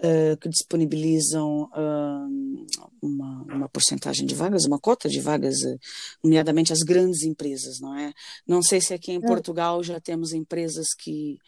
uh, 0.00 0.36
que 0.38 0.48
disponibilizam 0.48 1.64
uh, 1.64 2.66
uma, 3.00 3.42
uma 3.44 3.68
porcentagem 3.68 4.26
de 4.26 4.34
vagas, 4.34 4.64
uma 4.64 4.78
cota 4.78 5.08
de 5.08 5.20
vagas, 5.20 5.62
uh, 5.62 5.78
nomeadamente 6.22 6.72
as 6.72 6.80
grandes 6.80 7.22
empresas, 7.22 7.80
não 7.80 7.96
é? 7.96 8.12
Não 8.46 8.62
sei 8.62 8.80
se 8.80 8.92
aqui 8.92 9.12
em 9.12 9.18
é. 9.18 9.26
Portugal 9.26 9.82
já 9.82 10.00
temos 10.00 10.32
empresas 10.32 10.88
que, 10.98 11.38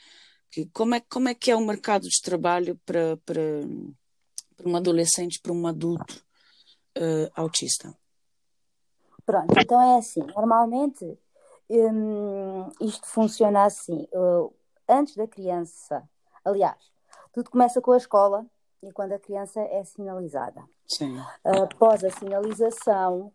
que 0.51 0.67
como 0.67 0.95
é 0.95 1.01
como 1.01 1.29
é 1.29 1.35
que 1.35 1.51
é 1.51 1.57
o 1.57 1.67
mercado 1.67 2.09
de 2.09 2.23
trabalho 2.23 2.79
para 2.87 3.17
para 3.27 3.43
um 4.65 4.77
adolescente, 4.77 5.41
para 5.41 5.53
um 5.53 5.67
adulto 5.67 6.23
autista? 7.35 7.95
Pronto, 9.29 9.53
então 9.61 9.79
é 9.79 9.99
assim, 9.99 10.23
normalmente 10.35 11.19
hum, 11.69 12.67
isto 12.81 13.07
funciona 13.07 13.65
assim. 13.65 14.09
Uh, 14.11 14.51
antes 14.89 15.17
da 15.17 15.27
criança, 15.27 16.03
aliás, 16.43 16.79
tudo 17.31 17.51
começa 17.51 17.79
com 17.83 17.93
a 17.93 17.99
escola 17.99 18.47
e 18.83 18.91
quando 18.91 19.13
a 19.13 19.19
criança 19.19 19.61
é 19.61 19.85
sinalizada. 19.85 20.65
Sim. 20.87 21.21
Após 21.45 22.03
a 22.05 22.11
sinalização, 22.11 23.31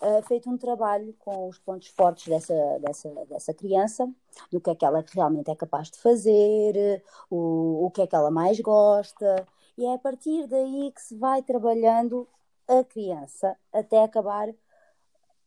é 0.00 0.20
feito 0.22 0.50
um 0.50 0.58
trabalho 0.58 1.14
com 1.20 1.46
os 1.46 1.56
pontos 1.56 1.86
fortes 1.86 2.26
dessa, 2.26 2.80
dessa, 2.80 3.08
dessa 3.26 3.54
criança, 3.54 4.12
do 4.50 4.60
que 4.60 4.70
é 4.70 4.74
que 4.74 4.84
ela 4.84 5.04
realmente 5.14 5.52
é 5.52 5.54
capaz 5.54 5.88
de 5.88 6.00
fazer, 6.00 7.00
o, 7.30 7.86
o 7.86 7.90
que 7.92 8.02
é 8.02 8.08
que 8.08 8.16
ela 8.16 8.32
mais 8.32 8.58
gosta, 8.58 9.46
e 9.76 9.86
é 9.86 9.94
a 9.94 9.98
partir 9.98 10.48
daí 10.48 10.90
que 10.92 11.00
se 11.00 11.14
vai 11.16 11.44
trabalhando 11.44 12.26
a 12.66 12.82
criança 12.82 13.56
até 13.72 14.02
acabar 14.02 14.52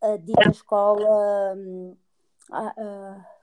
a 0.01 0.17
dita 0.17 0.49
escola. 0.49 1.55
Hum, 1.55 1.95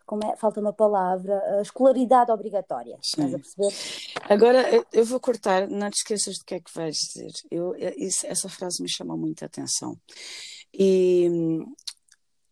como 0.09 0.25
é? 0.25 0.37
Falta 0.37 0.59
uma 0.59 0.73
palavra, 0.73 1.39
a 1.59 1.63
escolaridade 1.63 2.33
obrigatória. 2.33 2.99
Estás 3.03 3.35
a 3.35 3.39
perceber? 3.39 3.75
Agora, 4.29 4.87
eu 4.91 5.05
vou 5.05 5.21
cortar, 5.21 5.69
não 5.69 5.91
te 5.91 5.99
esqueças 5.99 6.39
do 6.39 6.45
que 6.47 6.55
é 6.55 6.61
que 6.61 6.73
vais 6.75 6.97
dizer. 6.97 7.31
Eu, 7.51 7.75
isso, 7.77 8.27
essa 8.27 8.49
frase 8.49 8.83
me 8.83 8.89
chama 8.89 9.17
muita 9.17 9.45
atenção. 9.45 9.99
E 10.73 11.29
hum, 11.31 11.75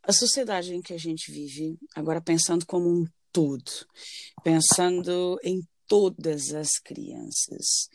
a 0.03 0.13
sociedade 0.13 0.75
em 0.75 0.83
que 0.83 0.93
a 0.93 0.99
gente 0.99 1.33
vive, 1.33 1.79
agora 1.95 2.21
pensando 2.21 2.67
como 2.67 2.89
um 2.89 3.07
todo, 3.33 3.71
pensando 4.45 5.39
em 5.43 5.67
todas 5.89 6.53
as 6.53 6.79
crianças, 6.85 7.89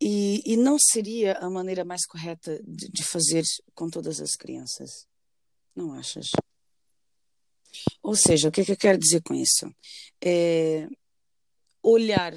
e, 0.00 0.42
e 0.44 0.56
não 0.56 0.76
seria 0.78 1.34
a 1.38 1.50
maneira 1.50 1.84
mais 1.84 2.06
correta 2.06 2.60
de, 2.64 2.88
de 2.88 3.04
fazer 3.04 3.44
com 3.74 3.88
todas 3.88 4.20
as 4.20 4.32
crianças? 4.32 5.06
Não 5.74 5.92
achas? 5.92 6.30
Ou 8.02 8.14
seja, 8.14 8.48
o 8.48 8.52
que, 8.52 8.60
é 8.60 8.64
que 8.64 8.72
eu 8.72 8.76
quero 8.76 8.98
dizer 8.98 9.22
com 9.22 9.34
isso? 9.34 9.72
É, 10.22 10.86
olhar 11.82 12.34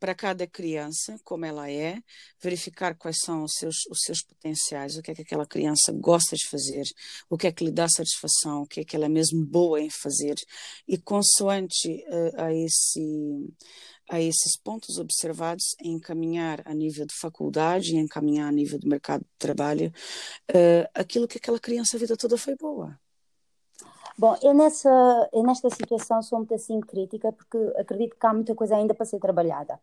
para 0.00 0.14
cada 0.14 0.46
criança, 0.46 1.16
como 1.22 1.44
ela 1.44 1.70
é, 1.70 1.98
verificar 2.42 2.96
quais 2.96 3.18
são 3.20 3.44
os 3.44 3.52
seus, 3.54 3.86
os 3.88 4.00
seus 4.00 4.22
potenciais, 4.22 4.96
o 4.96 5.02
que 5.02 5.12
é 5.12 5.14
que 5.14 5.22
aquela 5.22 5.46
criança 5.46 5.92
gosta 5.92 6.34
de 6.34 6.48
fazer, 6.48 6.82
o 7.30 7.38
que 7.38 7.46
é 7.46 7.52
que 7.52 7.64
lhe 7.64 7.70
dá 7.70 7.88
satisfação, 7.88 8.62
o 8.62 8.66
que 8.66 8.80
é 8.80 8.84
que 8.84 8.96
ela 8.96 9.06
é 9.06 9.08
mesmo 9.08 9.44
boa 9.46 9.80
em 9.80 9.88
fazer, 9.88 10.34
e 10.88 10.98
consoante 10.98 12.04
uh, 12.08 12.40
a, 12.42 12.52
esse, 12.52 13.54
a 14.08 14.20
esses 14.20 14.56
pontos 14.56 14.98
observados, 14.98 15.76
encaminhar 15.82 16.62
a 16.64 16.72
nível 16.72 17.06
de 17.06 17.14
faculdade, 17.14 17.96
encaminhar 17.96 18.48
a 18.48 18.52
nível 18.52 18.78
do 18.78 18.88
mercado 18.88 19.20
de 19.20 19.38
trabalho, 19.38 19.92
uh, 20.50 20.88
aquilo 20.94 21.28
que 21.28 21.38
aquela 21.38 21.58
criança 21.58 21.96
a 21.96 22.00
vida 22.00 22.16
toda 22.16 22.38
foi 22.38 22.56
boa. 22.56 22.98
Bom, 24.18 24.34
eu, 24.42 24.54
nessa, 24.54 24.88
eu 25.32 25.42
nesta 25.42 25.68
situação 25.68 26.22
sou 26.22 26.38
muito 26.38 26.54
assim 26.54 26.80
crítica 26.80 27.30
porque 27.32 27.58
acredito 27.76 28.16
que 28.18 28.26
há 28.26 28.32
muita 28.32 28.54
coisa 28.54 28.76
ainda 28.76 28.94
para 28.94 29.04
ser 29.04 29.18
trabalhada. 29.18 29.78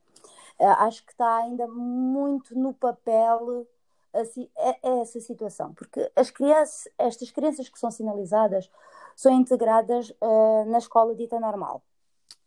Uh, 0.60 0.66
acho 0.80 1.06
que 1.06 1.12
está 1.12 1.38
ainda 1.38 1.68
muito 1.68 2.58
no 2.58 2.74
papel 2.74 3.68
assim, 4.14 4.48
é, 4.56 4.78
é 4.88 5.02
essa 5.02 5.20
situação, 5.20 5.74
porque 5.74 6.12
as 6.16 6.30
crianças, 6.30 6.88
estas 6.98 7.32
crianças 7.32 7.68
que 7.68 7.80
são 7.80 7.90
sinalizadas 7.90 8.70
são 9.16 9.32
integradas 9.34 10.12
uh, 10.22 10.66
na 10.68 10.78
escola 10.78 11.16
dita 11.16 11.40
normal. 11.40 11.82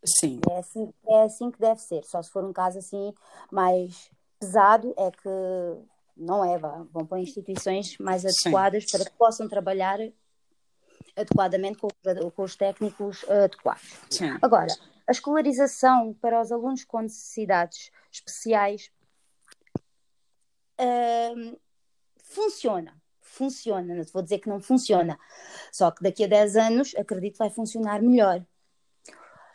Sim. 0.07 0.39
É 0.49 0.57
assim, 0.59 0.93
é 1.07 1.23
assim 1.23 1.51
que 1.51 1.59
deve 1.59 1.81
ser, 1.81 2.03
só 2.03 2.21
se 2.21 2.31
for 2.31 2.43
um 2.43 2.53
caso 2.53 2.79
assim 2.79 3.13
mais 3.51 4.09
pesado, 4.39 4.93
é 4.97 5.11
que 5.11 5.29
não 6.15 6.43
é, 6.43 6.57
vão 6.57 7.05
para 7.05 7.19
instituições 7.19 7.97
mais 7.99 8.25
adequadas 8.25 8.85
Sim. 8.87 8.97
para 8.97 9.09
que 9.09 9.17
possam 9.17 9.47
trabalhar 9.47 9.99
adequadamente 11.15 11.77
com, 11.77 11.87
com 12.35 12.43
os 12.43 12.55
técnicos 12.55 13.25
adequados. 13.29 13.95
Sim. 14.09 14.37
Agora, 14.41 14.67
a 15.07 15.11
escolarização 15.11 16.13
para 16.13 16.41
os 16.41 16.51
alunos 16.51 16.83
com 16.83 17.01
necessidades 17.01 17.91
especiais 18.11 18.91
uh, 20.79 21.59
funciona. 22.23 22.95
Funciona, 23.21 23.93
não 23.93 24.03
vou 24.05 24.23
dizer 24.23 24.39
que 24.39 24.49
não 24.49 24.59
funciona, 24.59 25.19
só 25.71 25.91
que 25.91 26.01
daqui 26.01 26.23
a 26.23 26.27
10 26.27 26.55
anos 26.55 26.95
acredito 26.95 27.33
que 27.33 27.39
vai 27.39 27.51
funcionar 27.51 28.01
melhor. 28.01 28.43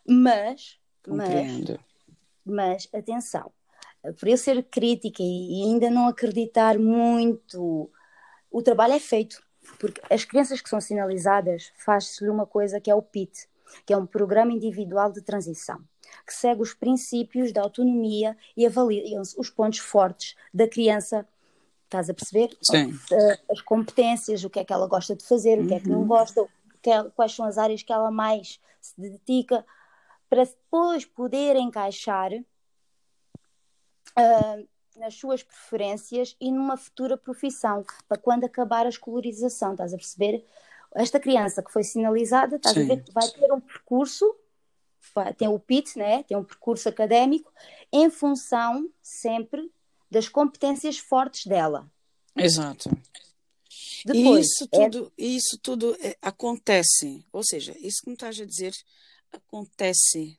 Mas, 0.06 0.78
mas, 1.06 1.78
mas 2.44 2.88
atenção, 2.92 3.52
por 4.18 4.28
eu 4.28 4.36
ser 4.36 4.62
crítica 4.64 5.22
e 5.22 5.62
ainda 5.64 5.90
não 5.90 6.08
acreditar 6.08 6.78
muito, 6.78 7.90
o 8.50 8.62
trabalho 8.62 8.94
é 8.94 9.00
feito. 9.00 9.42
Porque 9.78 10.00
as 10.10 10.24
crianças 10.24 10.60
que 10.60 10.68
são 10.68 10.80
sinalizadas 10.80 11.72
faz-se-lhe 11.76 12.28
uma 12.28 12.46
coisa 12.46 12.80
que 12.80 12.90
é 12.90 12.94
o 12.94 13.02
PIT, 13.02 13.48
que 13.86 13.92
é 13.92 13.96
um 13.96 14.06
programa 14.06 14.52
individual 14.52 15.12
de 15.12 15.22
transição, 15.22 15.80
que 16.26 16.34
segue 16.34 16.60
os 16.60 16.74
princípios 16.74 17.52
da 17.52 17.62
autonomia 17.62 18.36
e 18.56 18.66
avalia 18.66 19.20
os 19.20 19.50
pontos 19.50 19.78
fortes 19.78 20.34
da 20.52 20.68
criança. 20.68 21.26
Estás 21.84 22.10
a 22.10 22.14
perceber? 22.14 22.56
Sim. 22.60 22.92
As 23.50 23.60
competências, 23.60 24.42
o 24.42 24.50
que 24.50 24.58
é 24.58 24.64
que 24.64 24.72
ela 24.72 24.88
gosta 24.88 25.14
de 25.14 25.24
fazer, 25.24 25.60
o 25.60 25.66
que 25.68 25.74
é 25.74 25.80
que 25.80 25.88
não 25.88 26.00
uhum. 26.00 26.08
gosta, 26.08 26.44
quais 27.14 27.32
são 27.32 27.46
as 27.46 27.58
áreas 27.58 27.82
que 27.82 27.92
ela 27.92 28.10
mais 28.10 28.58
se 28.80 29.00
dedica, 29.00 29.64
para 30.32 30.46
depois 30.46 31.04
poder 31.04 31.56
encaixar 31.56 32.32
uh, 32.32 32.44
nas 34.96 35.14
suas 35.14 35.42
preferências 35.42 36.34
e 36.40 36.50
numa 36.50 36.78
futura 36.78 37.18
profissão, 37.18 37.84
para 38.08 38.16
quando 38.16 38.44
acabar 38.44 38.86
a 38.86 38.88
escolarização, 38.88 39.72
estás 39.72 39.92
a 39.92 39.98
perceber? 39.98 40.42
Esta 40.94 41.20
criança 41.20 41.62
que 41.62 41.70
foi 41.70 41.84
sinalizada, 41.84 42.56
estás 42.56 42.74
Sim. 42.74 42.84
a 42.84 42.86
ver, 42.86 43.04
vai 43.12 43.28
ter 43.28 43.52
um 43.52 43.60
percurso, 43.60 44.24
vai, 45.14 45.34
tem 45.34 45.48
o 45.48 45.58
PIT, 45.58 45.98
né? 45.98 46.22
tem 46.22 46.34
um 46.34 46.44
percurso 46.44 46.88
académico, 46.88 47.52
em 47.92 48.08
função 48.08 48.88
sempre 49.02 49.70
das 50.10 50.30
competências 50.30 50.96
fortes 50.96 51.44
dela. 51.44 51.86
Exato. 52.34 52.88
Depois, 54.06 54.46
e 54.46 54.48
isso 54.48 54.64
é 54.72 54.88
tudo, 54.88 55.12
é... 55.18 55.22
isso 55.22 55.58
tudo 55.58 55.94
é, 56.00 56.16
acontece, 56.22 57.22
ou 57.30 57.44
seja, 57.44 57.76
isso 57.78 58.00
que 58.02 58.08
me 58.08 58.14
estás 58.14 58.40
a 58.40 58.46
dizer 58.46 58.72
acontece 59.32 60.38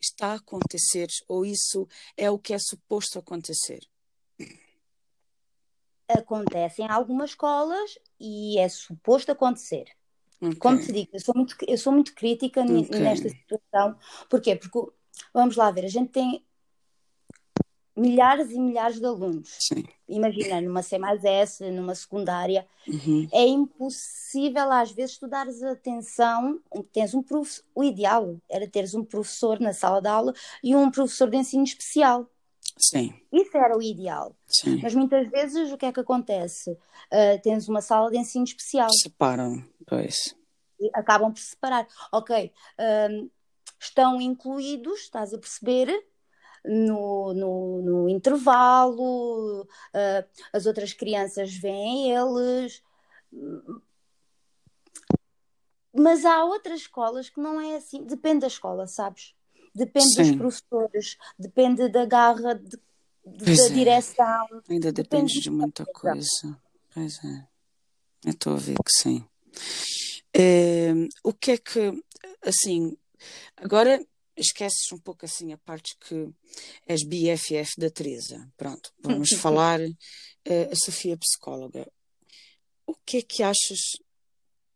está 0.00 0.32
a 0.32 0.34
acontecer 0.36 1.08
ou 1.28 1.44
isso 1.44 1.86
é 2.16 2.30
o 2.30 2.38
que 2.38 2.54
é 2.54 2.58
suposto 2.58 3.18
acontecer? 3.18 3.80
Acontece 6.08 6.82
em 6.82 6.88
algumas 6.88 7.30
escolas 7.30 7.98
e 8.18 8.58
é 8.58 8.68
suposto 8.68 9.30
acontecer. 9.30 9.84
Okay. 10.40 10.56
Como 10.56 10.80
te 10.80 10.90
digo, 10.90 11.10
eu 11.12 11.20
sou 11.20 11.34
muito, 11.34 11.56
eu 11.66 11.78
sou 11.78 11.92
muito 11.92 12.14
crítica 12.14 12.62
okay. 12.62 13.00
nesta 13.00 13.28
situação. 13.28 13.98
Porquê? 14.28 14.56
Porque, 14.56 14.78
vamos 15.34 15.56
lá 15.56 15.70
ver, 15.70 15.84
a 15.84 15.88
gente 15.88 16.10
tem 16.10 16.44
milhares 17.96 18.50
e 18.50 18.58
milhares 18.58 18.98
de 18.98 19.06
alunos. 19.06 19.56
Sim. 19.58 19.84
Imagina, 20.08 20.60
numa 20.60 20.82
C 20.82 20.98
mais 20.98 21.24
S, 21.24 21.70
numa 21.70 21.94
secundária, 21.94 22.66
uhum. 22.86 23.28
é 23.32 23.46
impossível 23.46 24.70
às 24.72 24.90
vezes 24.90 25.18
tu 25.18 25.28
dares 25.28 25.62
atenção, 25.62 26.60
tens 26.92 27.14
um 27.14 27.22
professor, 27.22 27.64
o 27.74 27.84
ideal 27.84 28.36
era 28.48 28.66
teres 28.66 28.94
um 28.94 29.04
professor 29.04 29.60
na 29.60 29.72
sala 29.72 30.00
de 30.00 30.08
aula 30.08 30.34
e 30.62 30.74
um 30.74 30.90
professor 30.90 31.28
de 31.28 31.36
ensino 31.36 31.64
especial. 31.64 32.28
Sim. 32.78 33.12
Isso 33.32 33.56
era 33.56 33.76
o 33.76 33.82
ideal. 33.82 34.34
Sim. 34.46 34.80
Mas 34.82 34.94
muitas 34.94 35.28
vezes 35.28 35.70
o 35.70 35.76
que 35.76 35.86
é 35.86 35.92
que 35.92 36.00
acontece? 36.00 36.70
Uh, 36.70 37.40
tens 37.42 37.68
uma 37.68 37.82
sala 37.82 38.10
de 38.10 38.16
ensino 38.16 38.44
especial. 38.44 38.88
Separam, 38.90 39.62
pois. 39.86 40.34
E 40.80 40.90
acabam 40.94 41.32
por 41.32 41.40
separar. 41.40 41.86
Ok, 42.10 42.52
uh, 42.78 43.30
estão 43.78 44.20
incluídos, 44.20 45.00
estás 45.00 45.34
a 45.34 45.38
perceber, 45.38 45.88
no, 46.64 47.32
no, 47.34 47.82
no 47.82 48.08
intervalo, 48.08 49.62
uh, 49.62 50.28
as 50.52 50.66
outras 50.66 50.92
crianças 50.92 51.54
veem 51.54 52.12
eles. 52.12 52.82
Mas 55.92 56.24
há 56.24 56.44
outras 56.44 56.80
escolas 56.80 57.28
que 57.28 57.40
não 57.40 57.60
é 57.60 57.76
assim, 57.76 58.04
depende 58.04 58.40
da 58.40 58.46
escola, 58.46 58.86
sabes? 58.86 59.34
Depende 59.74 60.14
Sim. 60.14 60.22
dos 60.22 60.36
professores, 60.36 61.16
depende 61.38 61.88
da 61.88 62.04
garra 62.04 62.54
de, 62.54 62.76
da 63.24 63.66
é. 63.66 63.68
direção. 63.68 64.46
Ainda 64.68 64.92
depende, 64.92 65.32
depende 65.34 65.40
de 65.40 65.50
muita 65.50 65.84
coisa. 65.86 66.28
coisa. 66.42 66.60
Pois 66.92 67.24
é. 67.24 67.46
Eu 68.24 68.30
estou 68.32 68.54
a 68.54 68.56
ver 68.56 68.74
que 68.74 68.92
sim. 68.92 69.24
É, 70.34 70.92
o 71.24 71.32
que 71.32 71.52
é 71.52 71.58
que, 71.58 72.02
assim, 72.42 72.96
agora 73.56 74.04
esqueces 74.40 74.90
um 74.92 74.98
pouco 74.98 75.24
assim 75.24 75.52
a 75.52 75.58
parte 75.58 75.96
que 75.98 76.32
és 76.86 77.04
BFF 77.04 77.78
da 77.78 77.90
Teresa. 77.90 78.50
Pronto, 78.56 78.92
vamos 79.02 79.30
falar. 79.36 79.80
Uh, 79.80 80.72
a 80.72 80.76
Sofia, 80.76 81.16
psicóloga. 81.16 81.86
O 82.86 82.94
que 82.94 83.18
é 83.18 83.22
que 83.22 83.42
achas 83.42 83.78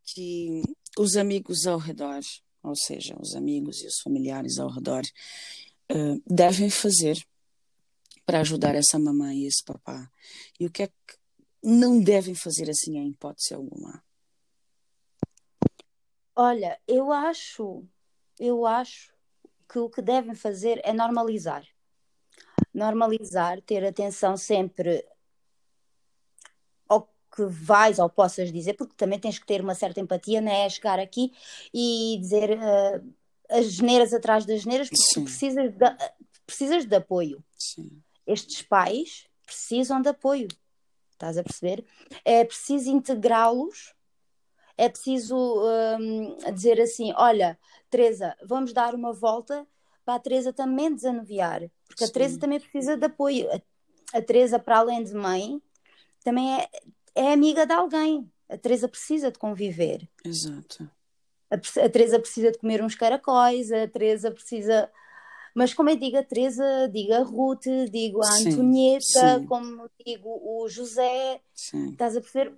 que 0.05 0.63
os 0.99 1.17
amigos 1.17 1.67
ao 1.67 1.79
redor, 1.79 2.21
ou 2.63 2.77
seja, 2.77 3.17
os 3.19 3.35
amigos 3.35 3.83
e 3.83 3.87
os 3.87 4.01
familiares 4.03 4.59
ao 4.59 4.69
redor, 4.69 5.03
uh, 5.91 6.23
devem 6.27 6.69
fazer 6.69 7.17
para 8.27 8.41
ajudar 8.41 8.75
essa 8.75 8.99
mamãe 8.99 9.39
e 9.39 9.47
esse 9.47 9.65
papá? 9.65 10.11
E 10.61 10.67
o 10.67 10.71
que 10.71 10.83
é 10.83 10.87
que 10.89 11.17
não 11.63 12.01
devem 12.01 12.35
fazer 12.35 12.69
assim 12.69 12.99
em 12.99 13.09
hipótese 13.09 13.55
alguma? 13.55 14.05
Olha, 16.37 16.79
eu 16.87 17.11
acho, 17.11 17.87
eu 18.39 18.67
acho 18.67 19.14
que 19.69 19.79
o 19.79 19.89
que 19.89 20.03
devem 20.03 20.35
fazer 20.35 20.81
é 20.85 20.93
normalizar. 20.93 21.65
Normalizar, 22.73 23.61
ter 23.63 23.85
atenção 23.85 24.37
sempre 24.37 25.05
ao 26.89 27.03
que 27.35 27.45
vais 27.47 27.99
ou 27.99 28.09
possas 28.09 28.53
dizer, 28.53 28.75
porque 28.75 28.95
também 28.97 29.19
tens 29.19 29.39
que 29.39 29.47
ter 29.47 29.61
uma 29.61 29.75
certa 29.75 30.01
empatia, 30.01 30.41
não 30.41 30.53
é? 30.53 30.69
Chegar 30.69 30.99
aqui 30.99 31.33
e 31.73 32.19
dizer 32.21 32.51
uh, 32.59 33.15
as 33.49 33.73
geneiras 33.73 34.13
atrás 34.13 34.45
das 34.45 34.63
geneiras, 34.63 34.89
porque 34.89 35.21
precisas 35.21 35.73
de, 35.73 35.97
precisas 36.47 36.85
de 36.85 36.97
apoio. 36.97 37.43
Sim. 37.57 38.03
Estes 38.27 38.63
pais 38.63 39.27
precisam 39.45 40.01
de 40.01 40.09
apoio, 40.09 40.49
estás 41.13 41.37
a 41.37 41.43
perceber? 41.43 41.85
É 42.25 42.45
preciso 42.45 42.91
integrá-los 42.91 43.95
é 44.77 44.89
preciso 44.89 45.37
um, 45.37 46.37
dizer 46.53 46.81
assim: 46.81 47.13
olha, 47.17 47.59
Teresa, 47.91 48.37
vamos 48.43 48.73
dar 48.73 48.95
uma 48.95 49.13
volta 49.13 49.67
para 50.05 50.15
a 50.15 50.21
Teresa 50.21 50.53
também 50.53 50.95
desanuviar, 50.95 51.63
porque 51.87 52.05
Sim. 52.05 52.11
a 52.11 52.13
Teresa 52.13 52.39
também 52.39 52.61
precisa 52.61 52.97
de 52.97 53.07
apoio. 53.07 53.49
A, 53.51 54.19
a 54.19 54.23
Teresa, 54.23 54.59
para 54.59 54.79
além 54.79 55.03
de 55.03 55.15
mãe, 55.15 55.61
também 56.23 56.61
é, 56.61 56.69
é 57.15 57.33
amiga 57.33 57.67
de 57.67 57.73
alguém. 57.73 58.31
A 58.49 58.59
Teresa 58.59 58.89
precisa 58.89 59.31
de 59.31 59.39
conviver. 59.39 60.09
Exato. 60.25 60.89
A, 61.51 61.55
a 61.55 61.89
Teresa 61.89 62.19
precisa 62.19 62.53
de 62.53 62.59
comer 62.59 62.83
uns 62.83 62.95
caracóis, 62.95 63.73
a 63.73 63.89
Teresa 63.89 64.31
precisa. 64.31 64.91
Mas 65.55 65.73
como 65.73 65.89
eu 65.89 65.97
digo 65.97 66.19
a 66.19 66.23
Teresa, 66.23 66.89
digo 66.93 67.15
a 67.15 67.21
Ruth, 67.21 67.67
digo 67.91 68.23
a 68.23 68.29
Antonieta, 68.29 69.39
sim. 69.39 69.47
como 69.47 69.89
digo 70.05 70.29
o 70.29 70.69
José, 70.69 71.41
sim. 71.55 71.91
estás 71.93 72.17
a 72.17 72.21
perceber? 72.21 72.57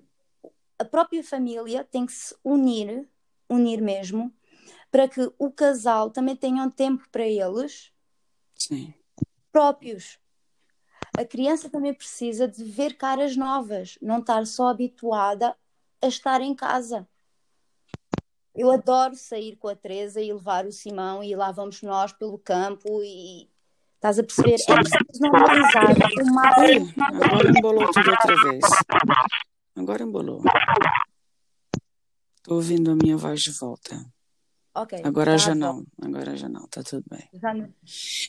A 0.79 0.85
própria 0.85 1.25
família 1.25 1.85
tem 1.85 2.07
que 2.07 2.13
se 2.13 2.35
unir, 2.45 3.09
unir 3.49 3.81
mesmo, 3.81 4.33
para 4.91 5.09
que 5.09 5.31
o 5.39 5.51
casal 5.51 6.11
também 6.11 6.37
tenha 6.37 6.63
um 6.63 6.71
tempo 6.71 7.07
para 7.11 7.27
eles, 7.27 7.93
Sim. 8.55 8.95
próprios. 9.53 10.19
A 11.17 11.25
criança 11.25 11.71
também 11.71 11.95
precisa 11.95 12.47
de 12.47 12.63
ver 12.65 12.97
caras 12.97 13.37
novas, 13.37 13.99
não 14.03 14.19
estar 14.19 14.47
só 14.47 14.69
habituada 14.69 15.57
a 16.03 16.07
estar 16.07 16.41
em 16.41 16.55
casa. 16.55 17.09
Eu 18.55 18.71
adoro 18.71 19.15
sair 19.15 19.57
com 19.57 19.69
a 19.69 19.77
Teresa 19.77 20.21
e 20.21 20.33
levar 20.33 20.65
o 20.65 20.73
Simão 20.73 21.23
e 21.23 21.35
lá 21.37 21.53
vamos 21.53 21.83
nós 21.83 22.13
pelo 22.13 22.39
campo 22.39 23.03
e 23.03 23.51
estás 23.95 24.19
a 24.19 24.23
perceber? 24.23 24.55
É 24.55 24.75
preciso 24.77 25.21
normalizar 25.21 25.95
o 26.23 26.35
máximo. 26.35 26.95
Agora 27.23 27.49
embolou 27.51 27.93
tudo 27.93 28.11
outra 28.11 28.37
vez. 28.37 28.65
Agora 29.77 30.03
embolou. 30.03 30.43
Estou 32.39 32.57
ouvindo 32.57 32.91
a 32.93 32.97
minha 32.97 33.17
voz 33.17 33.41
de 33.41 33.51
volta. 33.59 34.05
Ok. 34.75 34.99
Agora 35.05 35.33
tá 35.33 35.37
já 35.39 35.55
não. 35.55 35.85
Agora 36.01 36.37
já 36.37 36.49
não. 36.49 36.67
Tá 36.69 36.83
tudo 36.83 37.05
bem. 37.11 37.29
Já 37.35 37.53
não- 37.55 37.73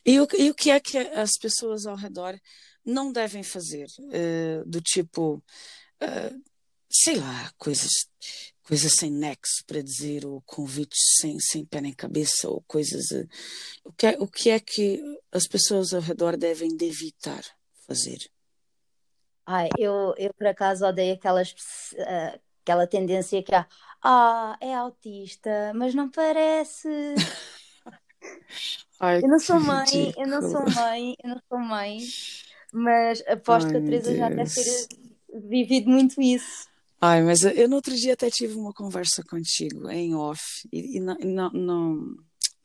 E 0.05 0.19
o, 0.19 0.27
e 0.37 0.49
o 0.49 0.55
que 0.55 0.71
é 0.71 0.79
que 0.79 0.97
as 0.97 1.31
pessoas 1.39 1.85
ao 1.85 1.95
redor 1.95 2.39
não 2.85 3.11
devem 3.11 3.43
fazer? 3.43 3.87
Eh, 4.11 4.63
do 4.65 4.81
tipo, 4.81 5.43
eh, 5.99 6.33
sei 6.89 7.15
lá, 7.19 7.51
coisas, 7.57 7.91
coisas 8.63 8.93
sem 8.93 9.11
nexo 9.11 9.63
para 9.67 9.81
dizer, 9.83 10.25
ou 10.25 10.41
convites 10.41 10.99
sem, 11.19 11.37
sem 11.39 11.65
pé 11.65 11.81
nem 11.81 11.93
cabeça, 11.93 12.49
ou 12.49 12.61
coisas. 12.67 13.11
eh, 13.11 13.27
o, 13.83 13.91
que 13.93 14.07
é, 14.07 14.17
o 14.19 14.27
que 14.27 14.49
é 14.49 14.59
que 14.59 15.01
as 15.31 15.47
pessoas 15.47 15.93
ao 15.93 16.01
redor 16.01 16.37
devem 16.37 16.75
de 16.75 16.85
evitar 16.85 17.43
fazer? 17.85 18.17
Ai, 19.47 19.69
eu, 19.77 20.13
eu 20.17 20.33
por 20.33 20.47
acaso 20.47 20.85
odeio 20.85 21.15
aquelas, 21.15 21.55
eh, 21.97 22.39
aquela 22.63 22.85
tendência 22.87 23.41
que 23.43 23.55
há. 23.55 23.65
Ah, 24.03 24.57
é 24.61 24.73
autista, 24.75 25.71
mas 25.75 25.95
não 25.95 26.09
parece. 26.11 26.89
Ai, 28.99 29.21
Eu 29.21 29.29
não 29.29 29.39
sou 29.39 29.59
que 29.59 29.59
mãe, 29.59 30.11
eu 30.17 30.27
não 30.27 30.41
sou 30.41 30.65
ridículo. 30.65 30.73
mãe, 30.73 31.15
eu 31.23 31.29
não 31.29 31.41
sou 31.49 31.59
mãe, 31.59 32.13
mas 32.73 33.23
aposto 33.27 33.71
que 33.71 33.77
Ai, 33.77 33.77
a 33.77 33.81
meu 33.81 33.99
Teresa 33.99 34.15
já 34.15 34.29
deve 34.29 34.51
ter 34.51 34.87
vivido 35.49 35.89
muito 35.89 36.21
isso. 36.21 36.69
Ai, 37.01 37.21
mas 37.23 37.43
eu, 37.43 37.69
no 37.69 37.75
outro 37.75 37.95
dia 37.95 38.13
até 38.13 38.29
tive 38.29 38.55
uma 38.55 38.73
conversa 38.73 39.23
contigo 39.23 39.89
em 39.89 40.15
off, 40.15 40.41
e, 40.71 40.97
e 40.97 40.99
na, 40.99 41.15
na, 41.19 41.49
na, 41.51 41.95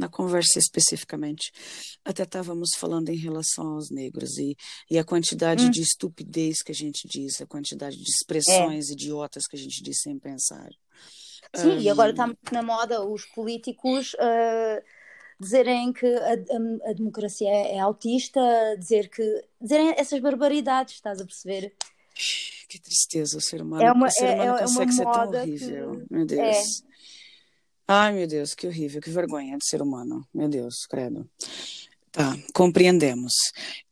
na 0.02 0.08
conversa 0.08 0.58
especificamente, 0.58 1.52
até 2.04 2.24
estávamos 2.24 2.70
falando 2.76 3.08
em 3.08 3.16
relação 3.16 3.74
aos 3.74 3.88
negros 3.90 4.36
e, 4.38 4.56
e 4.90 4.98
a 4.98 5.04
quantidade 5.04 5.66
Hum. 5.66 5.70
de 5.70 5.80
estupidez 5.80 6.60
que 6.62 6.72
a 6.72 6.74
gente 6.74 7.06
diz, 7.08 7.40
a 7.40 7.46
quantidade 7.46 7.96
de 7.96 8.02
É. 8.02 8.10
expressões 8.10 8.90
idiotas 8.90 9.46
que 9.48 9.56
a 9.56 9.58
gente 9.58 9.82
diz 9.82 10.00
sem 10.02 10.18
pensar. 10.18 10.70
Sim, 11.54 11.78
e 11.78 11.88
agora 11.88 12.10
está 12.10 12.26
muito 12.26 12.52
na 12.52 12.62
moda 12.62 13.04
os 13.04 13.24
políticos 13.26 14.16
ah, 14.18 14.82
dizerem 15.38 15.92
que 15.92 16.06
a, 16.06 16.32
a- 16.32 16.90
a 16.90 16.92
democracia 16.94 17.48
é, 17.48 17.76
é 17.76 17.78
autista, 17.80 18.40
dizer 18.78 19.08
que 19.10 19.22
dizerem 19.60 19.94
essas 19.98 20.18
barbaridades, 20.20 20.94
estás 20.94 21.20
a 21.20 21.24
perceber? 21.24 21.74
que 22.68 22.78
tristeza, 22.80 23.36
o 23.36 23.40
ser 23.40 23.60
humano, 23.60 23.82
É 23.84 23.92
uma, 23.92 24.06
o 24.06 24.10
ser 24.10 24.24
é, 24.24 24.32
humano 24.34 24.48
é 24.50 24.52
uma 24.52 24.60
consegue 24.66 24.92
ser 24.92 25.04
tão 25.04 25.28
horrível. 25.28 25.90
que 26.06 26.12
Meu 26.14 26.22
é. 26.22 26.24
Deus. 26.24 26.84
Ai, 27.94 28.14
meu 28.14 28.26
Deus, 28.26 28.54
que 28.54 28.66
horrível, 28.66 29.02
que 29.02 29.10
vergonha 29.10 29.58
de 29.58 29.68
ser 29.68 29.82
humano. 29.82 30.26
Meu 30.32 30.48
Deus, 30.48 30.86
credo. 30.88 31.28
Tá, 32.10 32.34
compreendemos. 32.54 33.34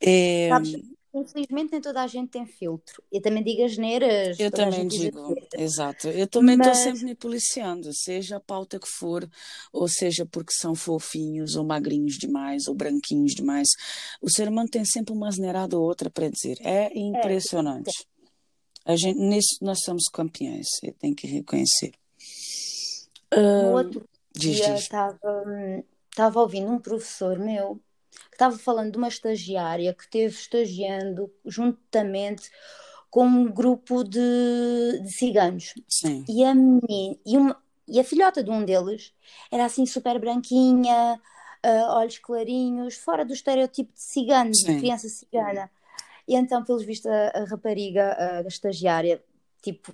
É, 0.00 0.48
Sabes, 0.48 0.80
infelizmente 1.12 1.72
nem 1.72 1.82
toda 1.82 2.02
a 2.02 2.06
gente 2.06 2.30
tem 2.30 2.46
filtro. 2.46 3.02
Eu 3.12 3.20
também 3.20 3.44
digo 3.44 3.62
as 3.62 3.76
neiras, 3.76 4.40
Eu 4.40 4.50
também 4.50 4.88
digo, 4.88 5.36
exato. 5.54 6.08
Eu 6.08 6.26
também 6.26 6.56
estou 6.56 6.72
Mas 6.72 6.82
sempre 6.82 7.04
me 7.04 7.14
policiando, 7.14 7.92
seja 7.92 8.38
a 8.38 8.40
pauta 8.40 8.80
que 8.80 8.88
for, 8.88 9.28
ou 9.70 9.86
seja 9.86 10.24
porque 10.24 10.54
são 10.54 10.74
fofinhos, 10.74 11.54
ou 11.54 11.64
magrinhos 11.66 12.16
demais, 12.16 12.68
ou 12.68 12.74
branquinhos 12.74 13.34
demais. 13.34 13.68
O 14.22 14.30
ser 14.30 14.48
humano 14.48 14.70
tem 14.70 14.82
sempre 14.86 15.12
uma 15.12 15.28
asneirada 15.28 15.78
ou 15.78 15.84
outra 15.84 16.08
para 16.08 16.30
dizer. 16.30 16.56
É 16.62 16.86
é, 16.86 16.98
impressionante. 16.98 18.06
A 18.86 18.96
gente, 18.96 19.20
nisso 19.20 19.58
nós 19.60 19.80
somos 19.84 20.04
campeões, 20.10 20.68
tenho 20.98 21.14
que 21.14 21.26
reconhecer. 21.26 21.92
No 23.36 23.72
outro 23.72 24.08
diz, 24.34 24.56
dia 24.56 24.74
estava 24.74 25.18
estava 26.10 26.40
ouvindo 26.40 26.70
um 26.70 26.78
professor 26.78 27.38
meu 27.38 27.80
que 28.30 28.34
estava 28.34 28.58
falando 28.58 28.92
de 28.92 28.98
uma 28.98 29.08
estagiária 29.08 29.94
que 29.94 30.02
esteve 30.04 30.34
estagiando 30.34 31.32
juntamente 31.44 32.50
com 33.10 33.24
um 33.26 33.50
grupo 33.50 34.04
de, 34.04 34.20
de 35.02 35.10
ciganos. 35.10 35.74
Sim, 35.88 36.24
E 36.28 36.44
a 36.44 36.54
menina, 36.54 37.18
e, 37.24 37.36
uma, 37.36 37.56
e 37.88 37.98
a 38.00 38.04
filhota 38.04 38.42
de 38.42 38.50
um 38.50 38.64
deles 38.64 39.12
era 39.50 39.64
assim 39.64 39.86
super 39.86 40.18
branquinha, 40.18 41.20
ah, 41.62 41.94
olhos 41.98 42.18
clarinhos, 42.18 42.96
fora 42.96 43.24
do 43.24 43.32
estereotipo 43.32 43.92
de 43.92 44.00
cigano, 44.00 44.50
de 44.50 44.58
sim, 44.58 44.78
criança 44.78 45.08
cigana. 45.08 45.70
E 46.26 46.36
então, 46.36 46.64
pelos 46.64 46.84
vistos, 46.84 47.10
a, 47.10 47.28
a 47.40 47.44
rapariga, 47.44 48.16
a 48.44 48.48
estagiária, 48.48 49.22
tipo, 49.62 49.92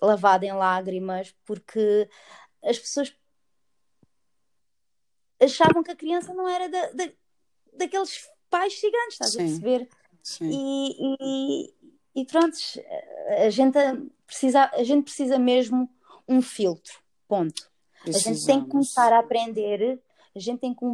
lavada 0.00 0.44
em 0.46 0.52
lágrimas, 0.52 1.34
porque 1.44 2.08
as 2.62 2.78
pessoas 2.78 3.14
achavam 5.40 5.82
que 5.82 5.90
a 5.90 5.96
criança 5.96 6.32
não 6.34 6.48
era 6.48 6.68
da, 6.68 6.90
da- 6.92 7.12
daqueles 7.76 8.28
pais 8.48 8.78
ciganos, 8.78 9.14
estás 9.14 9.30
a 9.34 9.38
sim, 9.38 9.46
perceber? 9.46 9.88
sim. 10.22 10.50
E, 10.50 11.16
e, 11.20 11.74
e 12.22 12.24
pronto, 12.26 12.56
a 13.44 13.50
gente 13.50 13.76
precisa, 14.26 14.70
a 14.72 14.84
gente 14.84 15.04
precisa 15.04 15.38
mesmo 15.38 15.88
um 16.28 16.40
filtro, 16.40 17.00
ponto. 17.26 17.70
A 18.04 18.06
gente 18.06 18.22
tem 18.22 18.34
que 18.34 18.42
Precisamos. 18.42 18.70
começar 18.70 19.12
a 19.12 19.18
aprender, 19.20 20.00
a 20.34 20.38
gente 20.38 20.60
tem 20.60 20.74
que, 20.74 20.84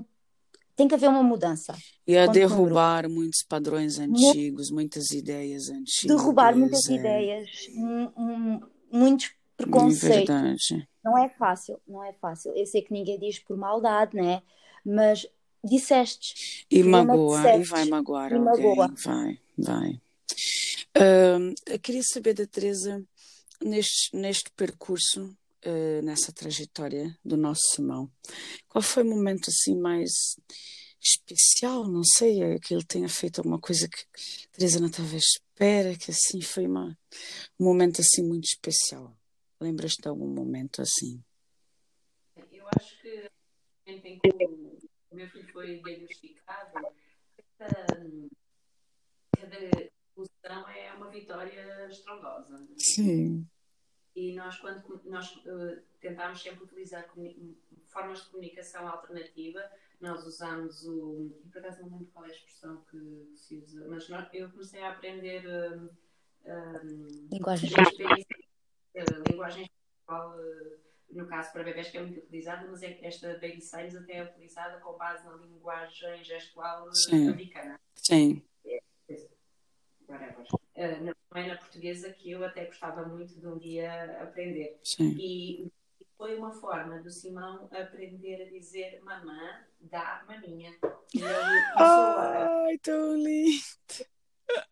tem 0.77 0.87
que 0.89 0.95
haver 0.95 1.09
uma 1.09 1.23
mudança, 1.23 1.75
E 2.07 2.17
a 2.17 2.27
número 2.27 2.49
derrubar 2.49 3.09
muitos 3.09 3.43
padrões 3.43 3.99
antigos, 3.99 4.71
muitas 4.71 5.11
ideias 5.11 5.69
Derrubar 6.05 6.55
muitas 6.57 6.87
antigas, 6.87 7.05
é, 7.07 7.23
ideias, 7.23 7.51
mu- 7.75 8.13
mu- 8.17 8.71
muitos 8.93 9.31
preconceitos. 9.59 10.35
verdade. 10.35 10.89
Não 11.05 11.17
é 11.19 11.29
fácil, 11.29 11.81
não 11.87 12.03
é 12.05 12.13
fácil. 12.15 12.53
Eu 12.57 12.67
sei 12.67 12.83
que 12.83 12.93
ninguém 12.93 13.19
diz 13.19 13.39
por 13.39 13.57
maldade, 13.57 14.17
né? 14.17 14.43
Mas 14.85 15.27
dissestes, 15.65 16.65
E 16.71 16.83
magoa, 16.83 17.39
e 17.41 17.43
vai 17.43 17.61
dissestes 17.63 17.89
magoar 17.89 18.31
e 18.33 18.35
alguém, 18.35 18.45
magoa. 18.45 18.95
vai, 19.05 19.41
vai. 19.57 20.01
Ahn, 20.95 21.55
eu 21.67 21.79
queria 21.79 22.03
saber 22.03 22.35
da 22.35 22.47
Teresa, 22.47 23.05
neste, 23.63 24.17
neste 24.17 24.51
percurso, 24.57 25.37
eh, 25.63 26.01
nessa 26.03 26.33
trajetória 26.33 27.17
do 27.25 27.37
nosso 27.37 27.63
Simão, 27.75 28.11
qual 28.69 28.83
foi 28.83 29.03
o 29.03 29.07
momento 29.11 29.49
assim 29.51 29.77
mais 29.77 30.11
especial? 31.01 31.89
Não 31.89 32.03
sei, 32.05 32.43
é 32.43 32.59
que 32.59 32.75
ele 32.75 32.85
tenha 32.85 33.09
feito 33.09 33.39
alguma 33.41 33.59
coisa 33.59 33.89
que 33.89 33.99
Teresa 34.53 34.81
não 34.81 34.89
estava 34.89 35.15
à 35.15 35.19
espera, 35.19 35.97
que 35.97 36.11
assim 36.11 36.41
foi 36.41 36.67
uma, 36.67 36.97
um 37.59 37.65
momento 37.65 38.01
assim 38.01 38.23
muito 38.23 38.45
especial. 38.45 39.18
Lembras-te 39.61 40.03
de 40.03 40.09
algum 40.09 40.29
momento 40.29 40.83
assim? 40.83 41.23
Eu 42.53 42.67
acho 42.77 43.01
que 43.01 43.23
no 43.23 43.93
momento 43.93 44.07
em 44.07 44.19
que 44.19 44.29
o 45.11 45.17
meu 45.17 45.29
filho 45.29 45.53
foi 45.53 45.81
diagnosticado, 45.81 46.73
cada, 47.59 47.87
cada 49.37 49.57
evolução 49.57 50.69
é 50.71 50.93
uma 50.95 51.11
vitória 51.11 51.89
estrondosa. 51.91 52.67
Sim, 52.79 53.47
E 54.15 54.35
nós, 54.35 54.59
quando 54.61 55.03
nós 55.05 55.27
eh, 55.47 55.83
tentámos 56.01 56.41
sempre 56.41 56.65
utilizar 56.65 57.09
formas 57.89 58.23
de 58.23 58.31
comunicação 58.31 58.87
alternativa, 58.87 59.61
nós 60.01 60.25
usamos 60.25 60.85
o. 60.87 61.41
e 61.45 61.49
Por 61.51 61.59
acaso 61.59 61.83
não 61.83 61.91
lembro 61.91 62.07
qual 62.13 62.25
é 62.27 62.29
a 62.29 62.33
expressão 62.33 62.85
que 62.91 63.33
se 63.37 63.57
usa, 63.59 63.87
mas 63.89 64.09
nós- 64.09 64.29
eu 64.33 64.49
comecei 64.51 64.83
a 64.83 64.91
aprender 64.93 65.45
eh, 65.47 65.89
eh, 66.45 66.83
Linguagem 67.33 67.71
desde 69.05 69.15
eh, 69.15 69.33
linguagem 69.33 69.67
gestual, 69.67 70.37
no 71.11 71.27
caso 71.27 71.53
para 71.53 71.65
bebés, 71.65 71.91
que 71.91 71.99
é 71.99 72.03
muito 72.03 72.19
utilizada, 72.19 72.67
mas 72.71 72.83
é 72.83 72.93
que 72.93 73.07
esta 73.07 73.35
Baby 73.35 73.61
Signs 73.61 73.95
até 73.97 74.19
é 74.19 74.25
utilizada 74.25 74.79
com 74.81 74.97
base 74.97 75.25
na 75.25 75.35
linguagem 75.37 76.23
gestual 76.25 76.93
sim, 76.93 77.29
americana. 77.29 77.81
sim, 77.95 78.43
Whatever. 80.09 80.47
Eh, 80.75 81.01
não 81.01 81.15
é 81.35 81.47
na 81.49 81.57
portuguesa 81.57 82.11
que 82.13 82.31
eu 82.31 82.43
até 82.43 82.65
gostava 82.65 83.05
muito 83.07 83.39
de 83.39 83.47
um 83.47 83.59
dia 83.59 84.23
aprender. 84.23 84.81
sim. 84.83 85.15
E 85.19 85.71
foi 86.17 86.37
uma 86.37 86.51
forma 86.51 87.01
do 87.01 87.11
Simão 87.11 87.69
aprender 87.71 88.43
a 88.43 88.51
dizer 88.51 89.01
mamã, 89.03 89.67
dá 89.81 90.25
maminha. 90.27 90.75
A. 91.77 92.65
Ai, 92.65 92.79
tão 92.79 93.15
lindo. 93.17 93.63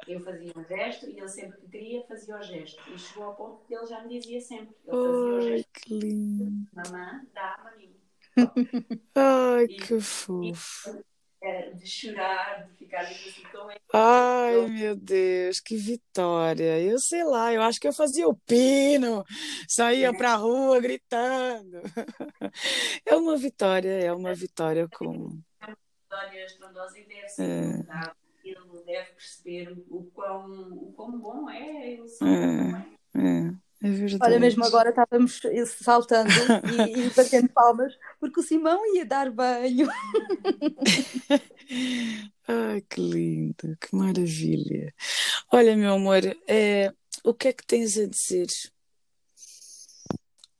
Eu 0.07 0.21
fazia 0.21 0.53
um 0.57 0.65
gesto 0.65 1.07
e 1.11 1.19
ele 1.19 1.29
sempre 1.29 1.59
que 1.59 1.69
queria 1.69 2.07
fazia 2.07 2.37
o 2.37 2.43
gesto. 2.43 2.81
E 2.95 2.99
chegou 2.99 3.25
ao 3.25 3.37
ponto 3.37 3.67
que 3.67 3.75
ele 3.75 3.87
já 3.87 4.03
me 4.03 4.19
dizia 4.19 4.41
sempre. 4.41 4.75
Ele 4.87 4.97
fazia 4.99 5.35
o 5.37 5.41
Ai, 5.41 5.41
gesto, 5.41 5.69
que 5.73 5.95
lindo. 5.95 6.67
mamã, 6.73 7.27
dá 7.35 7.61
maminha. 7.65 8.01
Ai, 9.15 9.69
E, 9.69 9.69
que 9.69 9.95
e 9.95 10.01
fofo. 10.01 11.05
era 11.43 11.75
de 11.75 11.87
chorar, 11.87 12.67
de 12.67 12.75
ficar 12.77 13.01
assim 13.03 13.43
é. 13.71 13.77
Ai, 13.93 14.55
Eu, 14.57 14.69
meu 14.69 14.97
Deus, 14.97 15.61
que 15.61 15.77
vitória. 15.77 16.81
Eu 16.81 16.99
sei 16.99 17.25
lá, 17.25 17.53
eu 17.53 17.63
acho 17.63 17.81
que 17.81 17.89
eu 17.89 17.93
fazia 17.93 18.29
o 18.29 18.37
pino, 18.47 19.25
saía 19.69 20.13
pra 20.15 20.37
rua 20.37 20.81
gritando. 20.81 21.81
É 23.07 23.15
uma 23.17 23.37
vitória, 23.37 23.91
é 24.03 24.13
uma 24.13 24.35
vitória 24.35 24.89
com. 24.89 25.41
vitória 26.03 26.45
estrondosa 26.47 26.99
e 26.99 27.05
deve 27.05 27.29
ser 27.29 27.43
é. 27.43 27.83
Ele 28.51 28.85
deve 28.85 29.13
perceber 29.13 29.85
o 29.89 30.05
quão, 30.15 30.73
o 30.73 30.93
quão 30.93 31.19
bom 31.19 31.51
é 31.51 31.93
ele 31.93 32.05
é. 32.23 33.19
é. 33.19 33.67
É 33.83 33.91
verdade. 33.91 34.23
Olha, 34.23 34.41
mesmo 34.41 34.65
agora 34.65 34.89
estávamos 34.89 35.39
saltando 35.83 36.31
e, 36.89 37.07
e 37.07 37.11
batendo 37.15 37.49
palmas 37.51 37.93
porque 38.19 38.41
o 38.41 38.43
Simão 38.43 38.81
ia 38.95 39.05
dar 39.05 39.31
banho. 39.31 39.87
Ai, 42.49 42.81
que 42.89 43.01
lindo, 43.01 43.77
que 43.79 43.95
maravilha. 43.95 44.95
Olha, 45.53 45.77
meu 45.77 45.93
amor, 45.93 46.23
é, 46.49 46.91
o 47.23 47.35
que 47.35 47.49
é 47.49 47.53
que 47.53 47.67
tens 47.67 47.99
a 47.99 48.07
dizer 48.07 48.49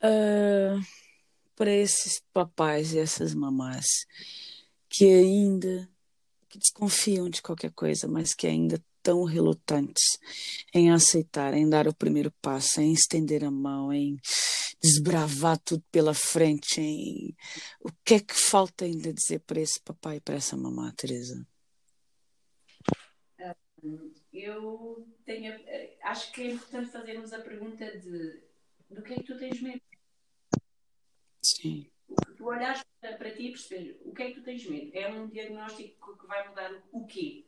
uh, 0.03 0.79
para 1.57 1.71
esses 1.71 2.21
papais 2.35 2.93
e 2.93 2.99
essas 2.99 3.35
mamás 3.35 3.87
que 4.91 5.07
ainda 5.07 5.89
que 6.57 6.63
desconfiam 6.63 7.29
de 7.29 7.43
qualquer 7.43 7.73
coisa, 7.73 8.09
mas 8.09 8.35
que 8.35 8.47
ainda 8.47 8.83
tão 9.03 9.23
relutantes 9.23 10.19
em 10.75 10.91
aceitar, 10.91 11.55
em 11.55 11.69
dar 11.69 11.87
o 11.87 11.95
primeiro 11.95 12.33
passo, 12.43 12.81
em 12.81 12.93
estender 12.93 13.45
a 13.45 13.51
mão, 13.51 13.93
em 13.93 14.17
desbravar 14.83 15.59
tudo 15.59 15.85
pela 15.93 16.13
frente, 16.13 16.81
em 16.81 17.37
o 17.81 17.91
que 18.05 18.15
é 18.15 18.21
que 18.21 18.35
falta 18.35 18.85
ainda 18.85 19.13
dizer 19.13 19.41
para 19.41 19.61
esse 19.61 19.81
papai 19.81 20.17
e 20.17 20.21
para 20.21 20.35
essa 20.35 20.57
mamã, 20.57 20.93
Teresa? 20.97 21.47
Eu 24.33 25.07
tenho, 25.25 25.55
acho 26.03 26.33
que 26.33 26.43
é 26.43 26.51
importante 26.51 26.91
fazermos 26.91 27.33
a 27.33 27.41
pergunta 27.41 27.87
de 27.99 28.45
do 28.91 29.03
que 29.03 29.15
é 29.15 29.17
que 29.17 29.25
tu 29.25 29.39
tens 29.39 29.61
medo? 29.61 29.81
Sim. 31.43 31.91
Tu 32.37 32.45
olhares 32.45 32.83
para, 32.83 32.85
para 32.85 32.86
ti 33.37 33.49
e 33.49 33.51
perceber 33.51 34.01
o 34.05 34.13
que 34.13 34.23
é 34.23 34.29
que 34.29 34.35
tu 34.35 34.43
tens 34.43 34.67
medo? 34.67 34.91
É 34.95 35.09
um 35.09 35.29
diagnóstico 35.29 36.17
que 36.17 36.27
vai 36.27 36.49
mudar 36.49 36.73
o 36.93 37.07
quê? 37.07 37.47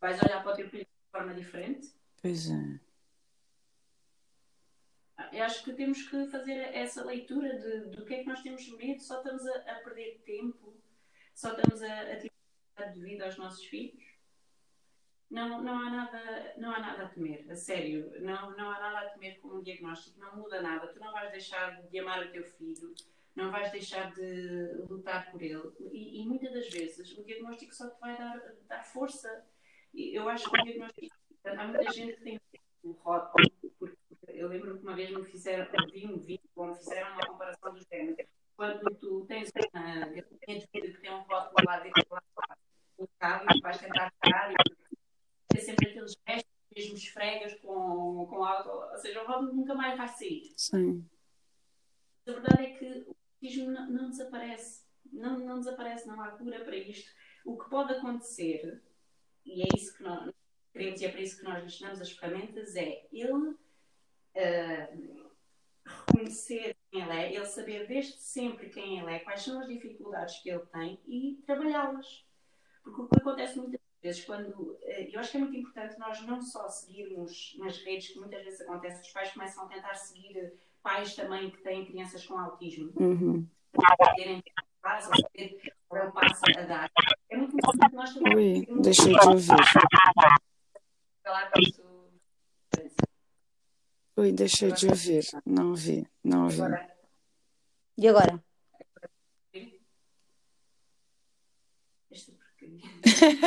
Vais 0.00 0.22
olhar 0.22 0.42
para 0.42 0.52
o 0.52 0.56
teu 0.56 0.68
filho 0.68 0.84
de 0.84 1.10
forma 1.10 1.34
diferente? 1.34 1.92
Pois 2.20 2.50
é. 2.50 2.80
Eu 5.32 5.44
acho 5.44 5.64
que 5.64 5.72
temos 5.72 6.08
que 6.08 6.26
fazer 6.26 6.58
essa 6.74 7.04
leitura 7.04 7.58
de, 7.58 7.90
do 7.90 8.04
que 8.04 8.14
é 8.14 8.18
que 8.22 8.28
nós 8.28 8.42
temos 8.42 8.68
medo, 8.76 9.00
só 9.02 9.18
estamos 9.18 9.46
a, 9.46 9.58
a 9.72 9.74
perder 9.76 10.20
tempo, 10.24 10.76
só 11.34 11.52
estamos 11.52 11.82
a, 11.82 12.00
a 12.12 12.16
tirar 12.16 12.92
de 12.92 13.00
vida 13.00 13.24
aos 13.24 13.36
nossos 13.36 13.64
filhos. 13.64 14.04
Não, 15.28 15.60
não, 15.62 15.78
há 15.78 15.90
nada, 15.90 16.54
não 16.56 16.70
há 16.70 16.78
nada 16.78 17.04
a 17.04 17.08
temer, 17.08 17.50
a 17.50 17.56
sério. 17.56 18.12
Não, 18.20 18.56
não 18.56 18.70
há 18.70 18.78
nada 18.78 19.00
a 19.00 19.10
temer 19.10 19.40
com 19.40 19.48
um 19.48 19.62
diagnóstico, 19.62 20.20
não 20.20 20.36
muda 20.36 20.62
nada. 20.62 20.86
Tu 20.86 21.00
não 21.00 21.12
vais 21.12 21.32
deixar 21.32 21.82
de 21.82 21.98
amar 21.98 22.24
o 22.24 22.30
teu 22.30 22.44
filho, 22.44 22.94
não 23.36 23.50
vais 23.50 23.70
deixar 23.70 24.12
de 24.12 24.84
lutar 24.88 25.30
por 25.30 25.42
ele. 25.42 25.70
E, 25.92 26.22
e 26.22 26.26
muitas 26.26 26.52
das 26.52 26.68
vezes 26.68 27.16
o 27.16 27.24
diagnóstico 27.24 27.74
só 27.74 27.88
te 27.90 28.00
vai 28.00 28.16
dar, 28.16 28.54
dar 28.66 28.82
força 28.82 29.46
eu 29.96 30.28
acho 30.28 30.50
que 30.50 30.60
o 30.60 30.64
diagnóstico. 30.64 31.16
Há 31.44 31.66
muita 31.66 31.92
gente 31.92 32.16
que 32.16 32.22
tem 32.22 32.40
o 32.82 32.92
rótulo, 32.92 33.48
porque 33.78 33.96
eu 34.26 34.48
lembro 34.48 34.76
que 34.76 34.82
uma 34.82 34.96
vez 34.96 35.10
me 35.10 35.24
fizeram, 35.24 35.66
vi 35.92 36.06
um 36.06 36.18
vídeo 36.18 36.48
me 36.56 36.74
fizeram 36.74 37.12
uma 37.12 37.26
comparação 37.26 37.72
dos 37.72 37.84
géneros. 37.90 38.26
Quando 38.56 38.94
tu 38.96 39.24
tens 39.26 39.50
uma 39.72 40.06
de 40.06 40.68
vidro 40.72 40.92
que 40.92 41.00
tem 41.00 41.12
um 41.12 41.20
rótulo 41.20 41.54
lá 41.66 41.80
dentro, 41.80 42.02
lá 42.10 42.22
colocado, 42.96 43.46
e 43.54 43.60
vais 43.60 43.78
tentar 43.78 44.12
tirar, 44.22 44.52
e 44.52 44.54
tem 45.48 45.60
sempre 45.60 45.90
aqueles 45.90 46.16
gestos, 46.26 46.52
mesmo 46.74 46.96
esfregas 46.96 47.54
com, 47.60 48.26
com 48.28 48.44
álcool, 48.44 48.90
ou 48.90 48.98
seja, 48.98 49.22
o 49.22 49.26
rótulo 49.26 49.52
nunca 49.52 49.74
mais 49.74 49.96
vai 49.96 50.08
sair. 50.08 50.52
Sim. 50.56 51.08
A 52.26 52.32
verdade 52.32 52.64
é 52.64 52.78
que 52.78 53.06
autismo 53.42 53.70
não, 53.70 53.90
não 53.90 54.10
desaparece. 54.10 54.84
Não, 55.12 55.38
não 55.38 55.58
desaparece, 55.58 56.06
não 56.06 56.20
há 56.20 56.28
cura 56.32 56.64
para 56.64 56.76
isto. 56.76 57.10
O 57.44 57.56
que 57.56 57.70
pode 57.70 57.92
acontecer 57.92 58.82
e 59.46 59.62
é 59.62 59.66
isso 59.76 59.96
que 59.96 60.02
nós 60.02 60.34
queremos 60.72 61.00
e 61.00 61.06
é 61.06 61.10
para 61.10 61.20
isso 61.20 61.38
que 61.38 61.44
nós 61.44 61.60
lhe 61.60 61.66
ensinamos 61.66 62.00
as 62.00 62.10
ferramentas, 62.10 62.74
é 62.74 63.06
ele 63.12 63.32
uh, 63.32 65.30
reconhecer 65.84 66.76
quem 66.90 67.02
ele 67.02 67.12
é, 67.12 67.32
ele 67.32 67.46
saber 67.46 67.86
desde 67.86 68.18
sempre 68.18 68.68
quem 68.68 68.98
ele 68.98 69.14
é, 69.14 69.20
quais 69.20 69.42
são 69.42 69.60
as 69.60 69.68
dificuldades 69.68 70.38
que 70.40 70.50
ele 70.50 70.66
tem 70.66 71.00
e 71.06 71.40
trabalhá-las. 71.46 72.26
Porque 72.82 73.00
o 73.00 73.08
que 73.08 73.20
acontece 73.20 73.56
muitas 73.56 73.80
vezes 74.02 74.24
quando. 74.24 74.50
Uh, 74.50 74.78
eu 75.12 75.20
acho 75.20 75.30
que 75.30 75.36
é 75.36 75.40
muito 75.40 75.56
importante 75.56 75.98
nós 75.98 76.20
não 76.26 76.42
só 76.42 76.68
seguirmos 76.68 77.56
nas 77.58 77.78
redes, 77.78 78.08
que 78.08 78.18
muitas 78.18 78.42
vezes 78.44 78.60
acontece, 78.60 79.02
os 79.02 79.12
pais 79.12 79.32
começam 79.32 79.64
a 79.64 79.68
tentar 79.68 79.94
seguir 79.94 80.52
pais 80.86 81.16
também 81.16 81.50
que 81.50 81.60
têm 81.64 81.84
crianças 81.84 82.24
com 82.24 82.38
autismo. 82.38 82.92
Uhum. 82.94 83.44
Para 83.72 84.14
terem 84.14 84.40
passo, 84.80 85.10
saber 85.20 85.60
qual 85.88 86.04
é 86.04 86.08
o 86.08 86.12
passo 86.12 86.40
a 86.56 86.62
dar. 86.62 86.90
É 87.28 87.36
muito 87.36 87.56
importante 87.56 87.96
nós 87.96 88.12
também. 88.12 88.36
Oi, 88.36 88.68
deixei 88.80 89.12
de 89.12 89.26
ouvir. 89.26 89.56
Oi, 94.16 94.32
deixei 94.32 94.72
de 94.72 94.86
ouvir. 94.86 95.24
Não 95.44 95.70
ouvi, 95.70 96.06
não 96.22 96.44
ouvi. 96.44 96.62
E 97.98 98.06
agora? 98.06 98.40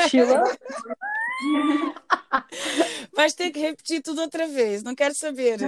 Sheila? 0.09 0.43
Vais 3.15 3.33
ter 3.33 3.51
que 3.51 3.59
repetir 3.59 4.01
tudo 4.01 4.21
outra 4.21 4.47
vez, 4.47 4.83
não 4.83 4.95
quero 4.95 5.15
saber. 5.15 5.59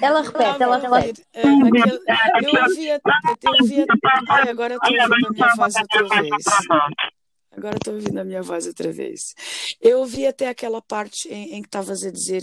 Ela 0.00 0.22
repete, 0.22 0.62
ela 0.62 0.78
repete. 0.78 1.24
Aquele, 1.32 2.56
eu 2.56 2.64
ouvia, 2.64 3.00
eu 3.42 3.52
ouvia, 3.60 3.86
agora 4.48 4.74
estou 4.74 4.90
ouvindo 4.90 5.26
a 5.26 5.30
minha 5.30 5.54
voz 5.56 5.74
outra 5.76 6.20
vez. 6.20 6.44
Agora 7.56 7.76
estou 7.76 7.94
ouvindo 7.94 8.18
a 8.18 8.24
minha 8.24 8.42
voz 8.42 8.66
outra 8.66 8.92
vez. 8.92 9.34
Eu 9.80 10.00
ouvi 10.00 10.26
até 10.26 10.48
aquela 10.48 10.80
parte 10.80 11.28
em, 11.28 11.54
em 11.54 11.62
que 11.62 11.68
estavas 11.68 12.04
a 12.04 12.10
dizer 12.10 12.42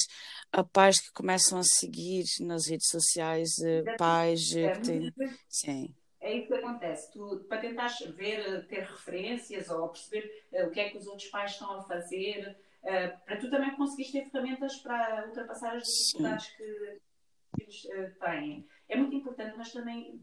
a 0.51 0.63
pais 0.63 0.99
que 0.99 1.11
começam 1.13 1.57
a 1.57 1.63
seguir 1.63 2.25
nas 2.41 2.67
redes 2.67 2.89
sociais, 2.89 3.51
uh, 3.59 3.97
pais 3.97 4.51
uh, 4.51 4.71
que 4.73 4.81
têm. 4.81 5.13
Sim 5.47 5.93
é 6.25 6.37
isso 6.37 6.47
que 6.47 6.55
acontece. 6.55 7.11
Tu, 7.11 7.45
para 7.47 7.61
tentar 7.61 7.87
ver, 8.15 8.65
ter 8.67 8.81
referências 8.81 9.69
ou 9.69 9.89
perceber 9.89 10.47
uh, 10.51 10.65
o 10.65 10.71
que 10.71 10.79
é 10.79 10.89
que 10.89 10.97
os 10.97 11.05
outros 11.05 11.29
pais 11.29 11.51
estão 11.51 11.71
a 11.77 11.83
fazer, 11.83 12.57
uh, 12.81 13.25
para 13.25 13.37
tu 13.37 13.49
também 13.49 13.75
conseguires 13.75 14.11
ter 14.11 14.25
ferramentas 14.31 14.75
para 14.77 15.27
ultrapassar 15.27 15.75
as 15.75 15.83
dificuldades 15.83 16.47
Sim. 16.47 16.55
que 16.57 17.61
eles 17.61 17.85
uh, 17.85 18.19
têm. 18.19 18.67
É 18.89 18.97
muito 18.97 19.15
importante 19.15 19.55
nós 19.55 19.71
também 19.71 20.19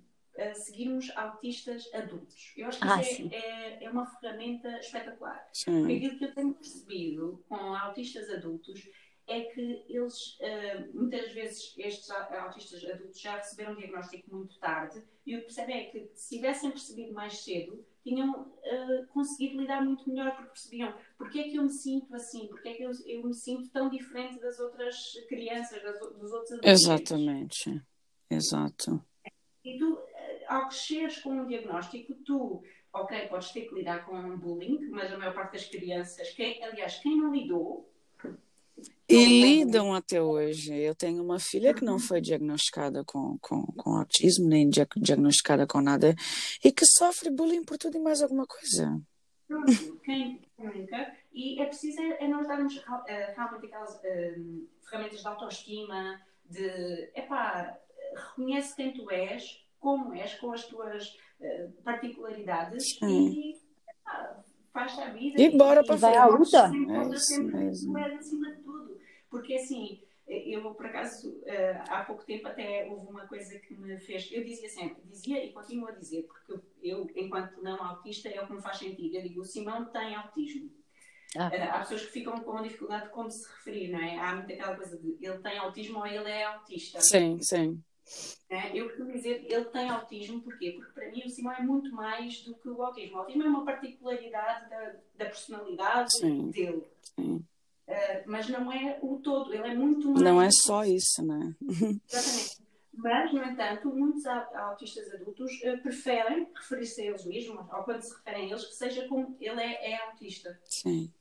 seguirmos 0.55 1.15
autistas 1.15 1.93
adultos. 1.93 2.55
Eu 2.57 2.67
acho 2.67 2.81
que 2.81 2.89
ah, 2.89 3.03
isso 3.03 3.29
é, 3.31 3.37
é, 3.37 3.85
é, 3.85 3.91
uma 3.91 4.07
ferramenta 4.07 4.79
espetacular. 4.79 5.47
Sim. 5.53 5.81
Porque 5.81 5.93
aquilo 5.93 6.19
que 6.19 6.25
eu 6.25 6.35
tenho 6.35 6.55
percebido 6.55 7.45
com 7.47 7.55
autistas 7.55 8.31
adultos 8.31 8.81
é 9.27 9.43
que 9.43 9.85
eles, 9.89 10.39
muitas 10.93 11.33
vezes, 11.33 11.75
estes 11.79 12.11
autistas 12.11 12.85
adultos 12.85 13.21
já 13.21 13.37
receberam 13.37 13.73
um 13.73 13.77
diagnóstico 13.77 14.35
muito 14.35 14.59
tarde 14.59 15.03
e 15.25 15.37
o 15.37 15.39
que 15.39 15.45
percebem 15.45 15.77
é 15.77 15.85
que 15.85 16.11
se 16.15 16.37
tivessem 16.37 16.71
percebido 16.71 17.13
mais 17.13 17.45
cedo, 17.45 17.85
tinham 18.03 18.43
uh, 18.43 19.07
conseguido 19.13 19.61
lidar 19.61 19.85
muito 19.85 20.09
melhor, 20.11 20.35
porque 20.35 20.51
percebiam 20.51 20.95
porque 21.17 21.39
é 21.39 21.43
que 21.45 21.57
eu 21.57 21.63
me 21.63 21.71
sinto 21.71 22.15
assim, 22.15 22.49
porque 22.49 22.69
é 22.69 22.75
que 22.75 22.83
eu, 22.83 22.91
eu 23.07 23.23
me 23.25 23.35
sinto 23.35 23.71
tão 23.71 23.89
diferente 23.89 24.41
das 24.41 24.59
outras 24.59 24.97
crianças, 25.29 25.81
das, 25.83 25.99
dos 26.01 26.33
outros 26.33 26.53
adultos. 26.53 26.71
Exatamente, 26.71 27.83
exato. 28.29 29.01
E 29.65 29.79
tu, 29.79 30.01
eh, 30.15 30.45
ao 30.49 30.67
cresceres 30.67 31.19
com 31.19 31.31
um 31.31 31.47
diagnóstico, 31.47 32.15
tu, 32.25 32.65
ok, 32.93 33.29
podes 33.29 33.53
ter 33.53 33.69
que 33.69 33.75
lidar 33.77 34.05
com 34.05 34.17
um 34.17 34.37
bullying, 34.37 34.81
mas 34.91 35.13
a 35.13 35.19
maior 35.19 35.35
parte 35.35 35.53
das 35.53 35.67
crianças, 35.67 36.31
quem, 36.33 36.63
aliás, 36.65 36.99
quem 36.99 37.17
não 37.17 37.33
lidou, 37.33 37.89
e 39.13 39.43
lidam 39.43 39.95
até 39.95 40.21
hoje. 40.21 40.75
Eu 40.75 40.95
tenho 40.95 41.23
uma 41.23 41.39
filha 41.39 41.75
que 41.75 41.85
não 41.85 41.99
foi 41.99 42.21
diagnosticada 42.21 43.05
com, 43.05 43.39
com, 43.41 43.63
com 43.67 43.97
autismo, 43.97 44.49
nem 44.49 44.69
diagnosticada 44.69 45.67
com 45.67 45.81
nada, 45.81 46.15
e 46.65 46.73
que 46.73 46.87
sofre 46.87 47.31
bullying 47.31 47.65
por 47.65 47.79
tudo 47.79 47.97
e 47.97 48.01
mais 48.01 48.23
alguma 48.23 48.47
coisa. 48.47 49.01
Quem 50.05 50.41
nunca? 50.59 51.13
E 51.33 51.61
é 51.61 51.67
preciso 51.67 52.01
é, 52.01 52.25
é 52.25 52.29
nós 52.29 52.47
darmos 52.47 52.77
uh, 52.77 52.83
realmente 53.37 53.67
aquelas 53.67 53.95
uh, 53.97 54.69
ferramentas 54.89 55.21
de 55.21 55.29
autoestima, 55.29 56.21
de, 56.45 57.11
epá, 57.15 57.79
reconhece 58.15 58.77
quem 58.77 58.93
tu 58.93 59.11
és, 59.11 59.65
como 59.79 60.15
és, 60.15 60.35
com 60.35 60.53
as 60.53 60.65
tuas 60.67 61.09
uh, 61.41 61.73
particularidades 61.83 62.99
Sim. 62.99 63.31
e 63.31 63.61
epá, 63.91 64.43
faz 64.73 64.99
a 64.99 65.11
vida. 65.11 65.41
E, 65.41 65.47
e 65.47 65.57
bora 65.57 65.85
para 65.85 65.97
vai 65.97 66.17
à 66.17 66.27
luta. 66.27 66.71
É 66.71 67.15
isso 67.15 67.43
mesmo. 67.43 67.97
acima 67.99 68.51
de 68.51 68.63
tudo. 68.63 68.92
Porque 69.33 69.55
assim, 69.55 69.99
eu 70.29 70.75
por 70.75 70.85
acaso 70.85 71.43
eh, 71.47 71.83
há 71.89 72.05
pouco 72.05 72.23
tempo 72.23 72.47
até 72.47 72.87
houve 72.87 73.07
uma 73.09 73.27
coisa 73.27 73.59
que 73.61 73.75
me 73.75 73.99
fez. 73.99 74.31
Eu 74.31 74.45
dizia 74.45 74.69
sempre, 74.69 75.03
dizia 75.07 75.43
e 75.43 75.53
continuo 75.55 75.89
a 75.89 75.93
dizer, 75.93 76.25
porque 76.25 76.63
eu, 76.83 77.11
enquanto 77.17 77.63
não 77.63 77.83
autista, 77.83 78.29
é 78.29 78.43
o 78.43 78.47
que 78.47 78.53
me 78.53 78.61
faz 78.61 78.77
sentido. 78.77 79.17
Eu 79.17 79.23
digo, 79.23 79.41
o 79.41 79.45
Simão 79.45 79.87
tem 79.87 80.15
autismo. 80.15 80.71
Ah. 81.35 81.49
Uh, 81.49 81.71
há 81.71 81.79
pessoas 81.79 82.05
que 82.05 82.13
ficam 82.13 82.39
com 82.41 82.63
dificuldade 82.63 83.05
de 83.05 83.11
como 83.11 83.31
se 83.31 83.49
referir, 83.49 83.89
não 83.91 84.01
é? 84.01 84.19
Há 84.19 84.37
muito 84.37 84.53
aquela 84.53 84.77
coisa 84.77 84.99
de 84.99 85.17
ele 85.19 85.39
tem 85.39 85.57
autismo 85.57 86.01
ou 86.01 86.07
ele 86.07 86.29
é 86.29 86.45
autista. 86.45 87.01
Sim, 87.01 87.39
sim. 87.41 87.83
É, 88.51 88.77
eu 88.77 88.87
costumo 88.89 89.13
dizer, 89.13 89.47
ele 89.51 89.65
tem 89.67 89.89
autismo, 89.89 90.43
porquê? 90.43 90.73
Porque 90.73 90.93
para 90.93 91.11
mim 91.11 91.23
o 91.25 91.31
Simão 91.31 91.55
é 91.55 91.63
muito 91.63 91.91
mais 91.95 92.43
do 92.43 92.55
que 92.55 92.69
o 92.69 92.83
autismo. 92.83 93.17
O 93.17 93.21
autismo 93.21 93.45
é 93.45 93.47
uma 93.47 93.65
particularidade 93.65 94.69
da, 94.69 94.97
da 95.17 95.25
personalidade 95.25 96.11
Sim. 96.19 96.51
dele. 96.51 96.85
Sim. 97.03 97.43
Uh, 97.89 98.23
mas 98.27 98.49
não 98.49 98.71
é 98.73 98.99
o 99.03 99.19
todo, 99.19 99.53
ele 99.53 99.67
é 99.67 99.75
muito 99.75 100.09
mais. 100.11 100.23
Não 100.23 100.41
é 100.41 100.49
só 100.51 100.85
isso, 100.85 101.23
né? 101.25 101.55
Exatamente. 102.09 102.63
Mas, 102.95 103.33
no 103.33 103.43
entanto, 103.43 103.89
muitos 103.89 104.25
autistas 104.27 105.13
adultos 105.15 105.51
uh, 105.63 105.83
preferem 105.83 106.49
referir-se 106.55 107.01
a 107.01 107.07
eles 107.07 107.25
mesmos, 107.25 107.67
ou 107.73 107.83
quando 107.85 108.03
se 108.03 108.15
referem 108.17 108.45
a 108.45 108.49
eles, 108.51 108.65
que 108.67 108.75
seja 108.75 109.09
como 109.09 109.37
ele 109.41 109.61
é, 109.61 109.93
é 109.93 110.03
autista. 110.07 110.61
Sim. 110.65 111.13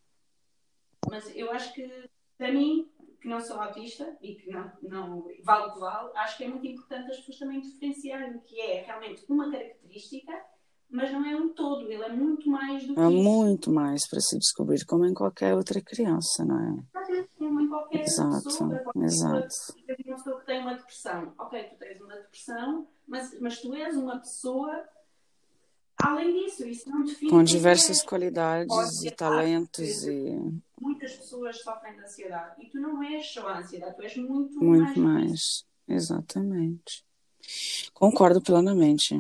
Mas 1.09 1.35
eu 1.35 1.51
acho 1.51 1.73
que, 1.73 2.09
para 2.37 2.51
mim, 2.51 2.89
que 3.21 3.27
não 3.27 3.39
sou 3.39 3.59
autista 3.59 4.17
e 4.21 4.35
que 4.35 4.49
não, 4.49 4.71
não 4.81 5.27
vale 5.43 5.67
o 5.67 5.73
que 5.73 5.79
vale, 5.79 6.11
acho 6.15 6.37
que 6.37 6.43
é 6.43 6.47
muito 6.47 6.67
importante 6.67 7.11
as 7.11 7.17
pessoas 7.17 7.39
também 7.39 7.61
diferenciarem 7.61 8.35
o 8.35 8.41
que 8.41 8.59
é 8.59 8.81
realmente 8.81 9.23
uma 9.29 9.49
característica, 9.49 10.33
mas 10.91 11.11
não 11.11 11.25
é 11.25 11.35
um 11.35 11.49
todo, 11.49 11.89
ele 11.89 12.03
é 12.03 12.09
muito 12.09 12.49
mais 12.49 12.85
do 12.85 12.93
que. 12.93 12.99
É 12.99 13.09
isso. 13.09 13.23
muito 13.23 13.71
mais 13.71 14.07
para 14.09 14.19
se 14.19 14.37
descobrir, 14.37 14.85
como 14.85 15.05
em 15.05 15.13
qualquer 15.13 15.55
outra 15.55 15.81
criança, 15.81 16.43
não 16.43 16.59
é? 16.59 17.23
Como 17.37 17.61
em 17.61 17.67
qualquer 17.69 18.01
exato, 18.01 18.43
pessoa. 18.43 18.83
Exato. 18.97 19.47
Uma 20.05 20.15
pessoa 20.15 20.39
que 20.39 20.45
tem 20.45 20.61
uma 20.61 20.73
depressão. 20.75 21.33
Ok, 21.37 21.63
tu 21.63 21.75
tens 21.77 22.01
uma 22.01 22.15
depressão, 22.15 22.87
mas, 23.07 23.39
mas 23.39 23.61
tu 23.61 23.73
és 23.73 23.95
uma 23.95 24.19
pessoa 24.19 24.83
além 25.97 26.43
disso, 26.43 26.67
isso 26.67 26.89
não 26.89 27.03
define. 27.03 27.29
Com 27.31 27.43
diversas 27.43 28.01
é. 28.01 28.05
qualidades 28.05 29.03
e 29.03 29.11
talentos 29.11 30.05
e 30.05 30.37
muitas 30.79 31.13
pessoas 31.13 31.61
sofrem 31.61 31.95
de 31.95 32.01
ansiedade 32.01 32.61
e 32.61 32.69
tu 32.69 32.79
não 32.79 33.01
és 33.03 33.31
só 33.31 33.47
a 33.47 33.59
ansiedade, 33.59 33.95
tu 33.95 34.01
és 34.01 34.17
muito, 34.17 34.59
muito 34.61 34.99
mais. 34.99 35.29
mais. 35.29 35.65
Exatamente. 35.87 37.05
Concordo 37.93 38.41
plenamente. 38.41 39.15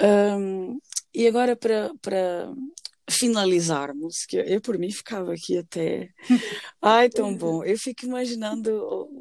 Um, 0.00 0.78
e 1.14 1.26
agora, 1.26 1.56
para 1.56 2.52
finalizarmos, 3.10 4.24
que 4.26 4.36
eu 4.36 4.60
por 4.60 4.78
mim 4.78 4.90
ficava 4.90 5.32
aqui 5.32 5.58
até. 5.58 6.10
Ai, 6.80 7.08
tão 7.08 7.34
bom. 7.36 7.64
Eu 7.64 7.78
fico 7.78 8.06
imaginando. 8.06 9.14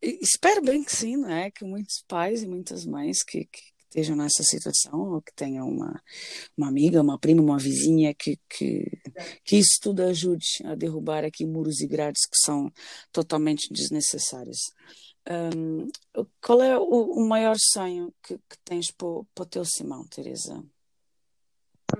Espero 0.00 0.62
bem 0.62 0.82
que 0.82 0.94
sim, 0.94 1.16
né? 1.16 1.50
Que 1.50 1.64
muitos 1.64 2.02
pais 2.08 2.42
e 2.42 2.48
muitas 2.48 2.84
mães 2.84 3.22
que, 3.22 3.44
que 3.44 3.60
estejam 3.92 4.16
nessa 4.16 4.42
situação, 4.42 5.12
ou 5.12 5.22
que 5.22 5.32
tenham 5.34 5.68
uma, 5.68 6.02
uma 6.56 6.68
amiga, 6.68 7.02
uma 7.02 7.18
prima, 7.18 7.42
uma 7.42 7.58
vizinha, 7.58 8.14
que, 8.14 8.38
que, 8.48 8.86
que 9.44 9.56
isso 9.56 9.78
tudo 9.82 10.02
ajude 10.02 10.46
a 10.64 10.74
derrubar 10.74 11.24
aqui 11.24 11.44
muros 11.44 11.80
e 11.80 11.86
grades 11.86 12.26
que 12.26 12.38
são 12.38 12.72
totalmente 13.12 13.70
desnecessários. 13.70 14.58
Um, 15.54 15.88
qual 16.40 16.62
é 16.62 16.76
o, 16.76 16.82
o, 16.82 17.28
maior 17.28 17.54
sonho 17.56 18.12
que, 18.22 18.36
que 18.38 18.58
tens 18.64 18.90
para 18.90 19.06
o 19.06 19.46
teu 19.48 19.64
Simão, 19.64 20.04
Teresa? 20.08 20.64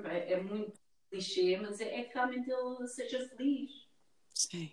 É, 0.09 0.32
é 0.32 0.43
muito 0.43 0.73
clichê, 1.10 1.59
mas 1.60 1.81
é, 1.81 2.01
é, 2.01 2.05
que 2.05 2.14
realmente 2.14 2.51
ele 2.51 2.89
seja 2.89 3.28
feliz. 3.28 3.70
Sim. 4.35 4.73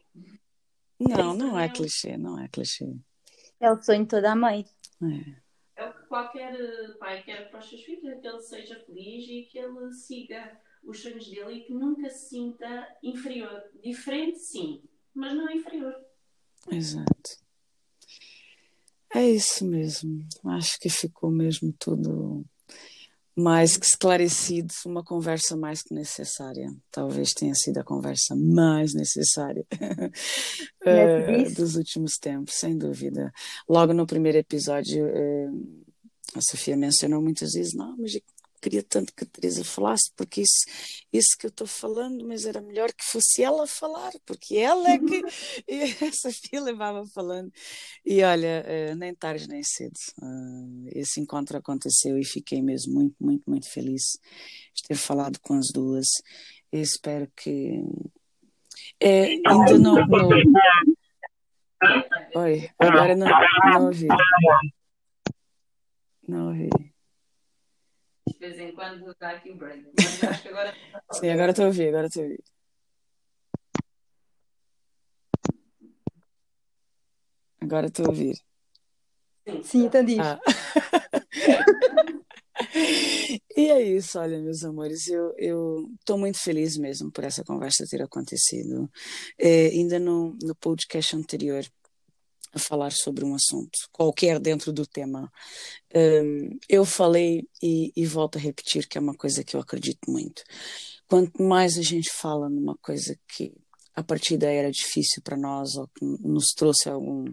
Não, 1.00 1.34
não 1.34 1.58
é 1.60 1.70
clichê, 1.70 2.18
não 2.18 2.40
é 2.40 2.48
clichê. 2.48 2.86
É 3.60 3.72
o 3.72 3.82
sonho 3.82 4.04
de 4.04 4.10
toda 4.10 4.32
a 4.32 4.36
mãe. 4.36 4.66
É 5.02 5.50
é 5.80 5.86
o 5.86 5.94
que 5.94 6.06
qualquer 6.08 6.54
eh, 6.54 6.98
pai 7.00 7.24
quer 7.24 7.50
para 7.50 7.60
os 7.60 7.70
seus 7.70 7.84
filhos, 7.84 8.04
é 8.04 8.16
que 8.18 8.28
ele 8.28 8.42
seja 8.42 8.76
feliz 8.86 9.26
e 9.30 9.48
que 9.50 9.58
ele 9.58 9.94
siga 9.94 10.60
os 10.84 11.02
sonhos 11.02 11.26
dele 11.30 11.54
e 11.54 11.64
que 11.64 11.74
nunca 11.74 12.10
se 12.10 12.30
sinta 12.30 12.88
inferior. 13.02 13.64
Diferente, 13.82 14.40
sim, 14.40 14.84
mas 15.14 15.34
não 15.34 15.50
inferior. 15.50 15.96
Exato. 16.70 17.40
É 19.16 19.26
isso 19.26 19.66
mesmo. 19.66 20.28
Acho 20.46 20.78
que 20.80 20.90
ficou 20.90 21.32
mesmo 21.32 21.74
tudo 21.80 22.46
mais 23.40 23.78
que 23.78 23.86
esclarecido, 23.86 24.74
uma 24.86 25.04
conversa 25.04 25.56
mais 25.56 25.82
que 25.82 25.94
necessária. 25.94 26.72
Talvez 26.92 27.34
tenha 27.34 27.56
sido 27.56 27.78
a 27.80 27.84
conversa 27.84 28.36
mais 28.36 28.94
necessária 28.94 29.66
uh, 30.86 31.54
dos 31.56 31.76
últimos 31.76 32.18
tempos, 32.18 32.56
sem 32.56 32.78
dúvida. 32.78 33.32
Logo 33.68 33.94
no 33.94 34.06
primeiro 34.06 34.38
episódio, 34.38 35.06
uh, 35.06 35.84
a 36.36 36.42
Sofia 36.42 36.78
mencionou 36.78 37.22
muitas 37.22 37.54
vezes, 37.54 37.74
não, 37.74 37.96
mas 37.98 38.12
queria 38.60 38.84
tanto 38.84 39.14
que 39.14 39.24
a 39.24 39.28
Teresa 39.28 39.64
falasse, 39.64 40.12
porque 40.16 40.42
isso, 40.42 40.66
isso 41.12 41.38
que 41.40 41.46
eu 41.46 41.50
estou 41.50 41.68
falando, 41.68 42.28
mas 42.28 42.46
era 42.46 42.62
melhor 42.62 42.92
que 42.94 43.04
fosse 43.04 43.44
ela 43.44 43.66
falar, 43.66 44.12
porque 44.26 44.58
ela 44.58 44.90
é 44.92 44.98
que 44.98 45.22
essa 46.06 46.32
filha 46.32 46.62
levava 46.62 47.06
falando. 47.08 47.52
E 48.06 48.24
olha, 48.24 48.64
eh, 48.66 48.96
nem 48.96 49.14
tarde 49.16 49.48
nem 49.48 49.64
cedo, 49.64 49.98
eh, 50.22 51.00
esse 51.00 51.20
encontro 51.20 51.58
aconteceu 51.58 52.18
e 52.18 52.26
fiquei 52.26 52.62
mesmo 52.62 52.94
muito, 52.94 53.16
muito, 53.20 53.50
muito 53.50 53.70
feliz 53.70 54.20
de 54.74 54.84
ter 54.84 54.96
falado 54.96 55.40
com 55.42 55.54
as 55.54 55.68
duas. 55.74 56.06
Eu 56.72 56.82
espero 56.82 57.30
que. 57.36 57.84
É, 59.00 59.26
ainda 59.46 59.78
não. 59.78 59.96
não... 59.96 60.30
Oi, 62.36 62.70
agora 62.78 63.16
não, 63.16 63.28
não 63.74 63.86
ouvi. 63.86 64.08
Não 66.28 66.48
ouvi 66.50 66.70
de 68.34 68.40
vez 68.40 68.60
em 68.60 68.72
quando 68.74 69.16
dá 69.20 69.32
aqui 69.32 69.52
um 69.52 69.58
break. 69.58 69.92
Mas 69.98 70.24
acho 70.24 70.42
que 70.42 70.48
agora. 70.50 70.76
Sim, 71.12 71.30
agora 71.30 71.52
estou 71.52 71.66
a 71.66 71.68
ouvir, 71.68 71.88
agora 71.90 72.08
estou 72.08 72.24
a 72.24 72.26
ouvir. 72.26 72.44
Agora 77.62 77.88
estou 77.88 78.06
a 78.06 78.10
ouvir. 78.10 78.36
Sim, 79.64 79.86
então 79.86 80.04
diz. 80.04 80.20
Ah. 80.20 80.40
e 83.56 83.70
é 83.70 83.82
isso, 83.82 84.20
olha, 84.20 84.40
meus 84.40 84.64
amores, 84.64 85.08
eu 85.08 85.90
estou 86.00 86.18
muito 86.18 86.40
feliz 86.40 86.78
mesmo 86.78 87.12
por 87.12 87.24
essa 87.24 87.44
conversa 87.44 87.86
ter 87.90 88.02
acontecido. 88.02 88.90
É, 89.38 89.68
ainda 89.68 90.00
no, 90.00 90.38
no 90.42 90.56
podcast 90.56 91.16
anterior, 91.16 91.64
a 92.54 92.60
falar 92.60 92.92
sobre 92.92 93.24
um 93.24 93.36
assunto 93.36 93.78
qualquer 93.92 94.40
dentro 94.40 94.72
do 94.72 94.86
tema. 94.86 95.32
Um, 95.94 96.58
eu 96.68 96.86
falei 96.86 97.48
e, 97.62 97.92
e, 97.96 98.06
volto 98.06 98.38
a 98.38 98.42
repetir 98.42 98.88
que 98.88 98.98
é 98.98 99.02
uma 99.02 99.16
coisa 99.16 99.44
que 99.44 99.56
eu 99.56 99.60
acredito 99.60 100.10
muito. 100.10 100.44
Quanto 101.08 101.42
mais 101.42 101.78
a 101.78 101.82
gente 101.82 102.12
fala 102.12 102.50
numa 102.50 102.76
coisa 102.78 103.18
que 103.28 103.54
a 103.96 104.04
partida 104.04 104.48
era 104.52 104.72
difícil 104.72 105.22
para 105.24 105.36
nós 105.36 105.76
ou 105.76 105.88
que 105.88 106.06
nos 106.06 106.54
trouxe 106.56 106.90
algum 106.90 107.26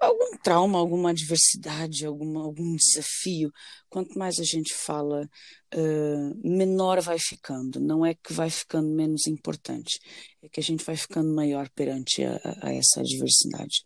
algum 0.00 0.36
trauma, 0.42 0.78
alguma 0.78 1.10
adversidade, 1.10 2.04
alguma, 2.04 2.42
algum 2.42 2.76
desafio, 2.76 3.52
quanto 3.88 4.18
mais 4.18 4.38
a 4.38 4.44
gente 4.44 4.74
fala, 4.74 5.28
uh, 5.74 6.48
menor 6.48 7.00
vai 7.00 7.18
ficando. 7.18 7.80
Não 7.80 8.04
é 8.04 8.14
que 8.14 8.32
vai 8.32 8.50
ficando 8.50 8.88
menos 8.88 9.26
importante, 9.26 10.00
é 10.42 10.48
que 10.48 10.60
a 10.60 10.62
gente 10.62 10.84
vai 10.84 10.96
ficando 10.96 11.32
maior 11.32 11.68
perante 11.70 12.22
a, 12.24 12.40
a 12.62 12.72
essa 12.72 13.00
adversidade. 13.00 13.84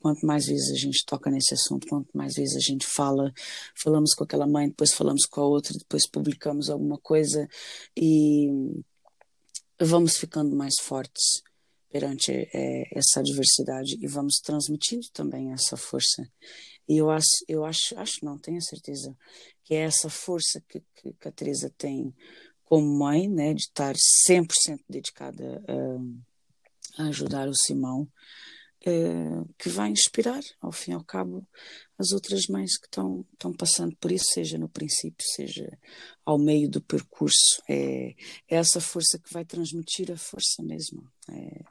Quanto 0.00 0.24
mais 0.24 0.46
vezes 0.46 0.70
a 0.70 0.76
gente 0.76 1.04
toca 1.04 1.30
nesse 1.30 1.54
assunto, 1.54 1.86
quanto 1.88 2.16
mais 2.16 2.34
vezes 2.34 2.56
a 2.56 2.60
gente 2.60 2.86
fala, 2.86 3.32
falamos 3.74 4.14
com 4.14 4.24
aquela 4.24 4.46
mãe, 4.46 4.68
depois 4.68 4.92
falamos 4.92 5.26
com 5.26 5.40
a 5.40 5.46
outra, 5.46 5.76
depois 5.76 6.08
publicamos 6.08 6.70
alguma 6.70 6.98
coisa 6.98 7.48
e 7.96 8.48
vamos 9.80 10.16
ficando 10.16 10.54
mais 10.54 10.74
fortes 10.80 11.42
perante 11.90 12.32
é, 12.32 12.98
essa 12.98 13.20
adversidade 13.20 13.96
e 14.00 14.06
vamos 14.06 14.36
transmitindo 14.36 15.06
também 15.12 15.52
essa 15.52 15.76
força. 15.76 16.28
E 16.88 16.96
eu 16.96 17.10
acho, 17.10 17.44
eu 17.46 17.64
acho, 17.64 17.98
acho 17.98 18.24
não, 18.24 18.38
tenho 18.38 18.62
certeza 18.62 19.16
que 19.64 19.74
é 19.74 19.80
essa 19.80 20.08
força 20.08 20.62
que, 20.68 20.82
que, 20.94 21.12
que 21.12 21.28
a 21.28 21.32
Teresa 21.32 21.72
tem 21.76 22.14
como 22.64 22.86
mãe, 22.98 23.28
né, 23.28 23.54
de 23.54 23.62
estar 23.62 23.94
100% 24.28 24.80
dedicada 24.88 25.62
a, 26.98 27.02
a 27.02 27.06
ajudar 27.08 27.48
o 27.48 27.54
Simão, 27.54 28.06
é, 28.86 29.44
que 29.58 29.68
vai 29.68 29.90
inspirar, 29.90 30.40
ao 30.60 30.70
fim 30.70 30.92
e 30.92 30.94
ao 30.94 31.04
cabo, 31.04 31.46
as 31.98 32.12
outras 32.12 32.46
mães 32.46 32.78
que 32.78 32.86
estão, 32.86 33.26
passando 33.58 33.96
por 33.96 34.12
isso, 34.12 34.26
seja 34.32 34.56
no 34.56 34.68
princípio, 34.68 35.26
seja 35.34 35.78
ao 36.24 36.38
meio 36.38 36.70
do 36.70 36.80
percurso. 36.80 37.62
É, 37.68 38.10
é 38.10 38.56
essa 38.56 38.80
força 38.80 39.18
que 39.18 39.32
vai 39.32 39.44
transmitir 39.44 40.12
a 40.12 40.16
força 40.16 40.62
mesmo. 40.62 41.10
É 41.28 41.64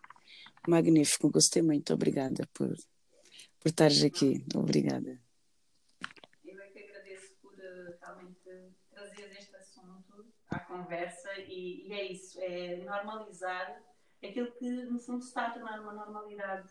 magnífico, 0.68 1.32
gostei 1.32 1.62
muito. 1.62 1.94
Obrigada 1.94 2.46
por, 2.54 2.70
por 3.60 3.70
estares 3.70 4.04
aqui. 4.04 4.44
Obrigada. 4.54 5.18
Eu 6.44 6.60
é 6.60 6.68
que 6.68 6.80
agradeço 6.80 7.34
por 7.42 7.54
uh, 7.54 7.98
realmente 8.02 8.76
trazer 8.92 9.32
este 9.32 9.56
assunto 9.56 10.26
à 10.50 10.60
conversa 10.60 11.30
e, 11.40 11.88
e 11.88 11.94
é 11.94 12.12
isso, 12.12 12.38
é 12.42 12.84
normalizar 12.84 13.82
aquilo 14.22 14.52
que 14.54 14.70
no 14.86 15.00
fundo 15.00 15.22
se 15.22 15.30
está 15.30 15.48
a 15.48 15.52
tornar 15.52 15.80
uma 15.80 15.94
normalidade 15.94 16.70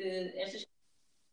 que 0.00 0.40
estas 0.40 0.66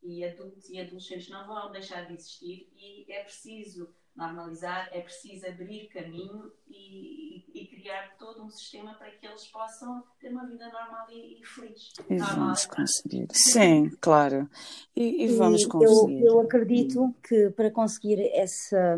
e 0.04 0.24
adultos 0.24 0.70
e 0.70 0.80
adolescentes 0.80 1.30
não 1.30 1.48
vão 1.48 1.72
deixar 1.72 2.06
de 2.06 2.14
existir 2.14 2.70
e 2.76 3.12
é 3.12 3.24
preciso 3.24 3.90
normalizar, 4.16 4.90
é 4.92 5.02
preciso 5.02 5.46
abrir 5.46 5.88
caminho 5.90 6.52
e, 6.68 7.46
e, 7.54 7.68
criar 7.68 8.16
todo 8.18 8.44
um 8.44 8.50
sistema 8.50 8.96
para 8.96 9.12
que 9.12 9.28
eles 9.28 9.46
possam 9.48 10.04
ter 10.20 10.30
uma 10.30 10.46
vida 10.48 10.66
normal 10.72 11.06
e, 11.10 11.40
e 11.40 11.46
feliz. 11.46 11.94
E 12.10 12.16
normal, 12.16 12.36
vamos 12.36 12.66
conseguir. 12.66 13.28
Sim, 13.32 13.92
claro. 14.02 14.50
E, 14.96 15.24
e 15.24 15.28
vamos 15.36 15.64
e 15.64 15.68
conseguir. 15.68 16.22
Eu, 16.22 16.34
eu 16.34 16.40
acredito 16.40 17.14
que 17.28 17.52
para 17.52 17.70
conseguir 17.70 18.20
essa, 18.34 18.98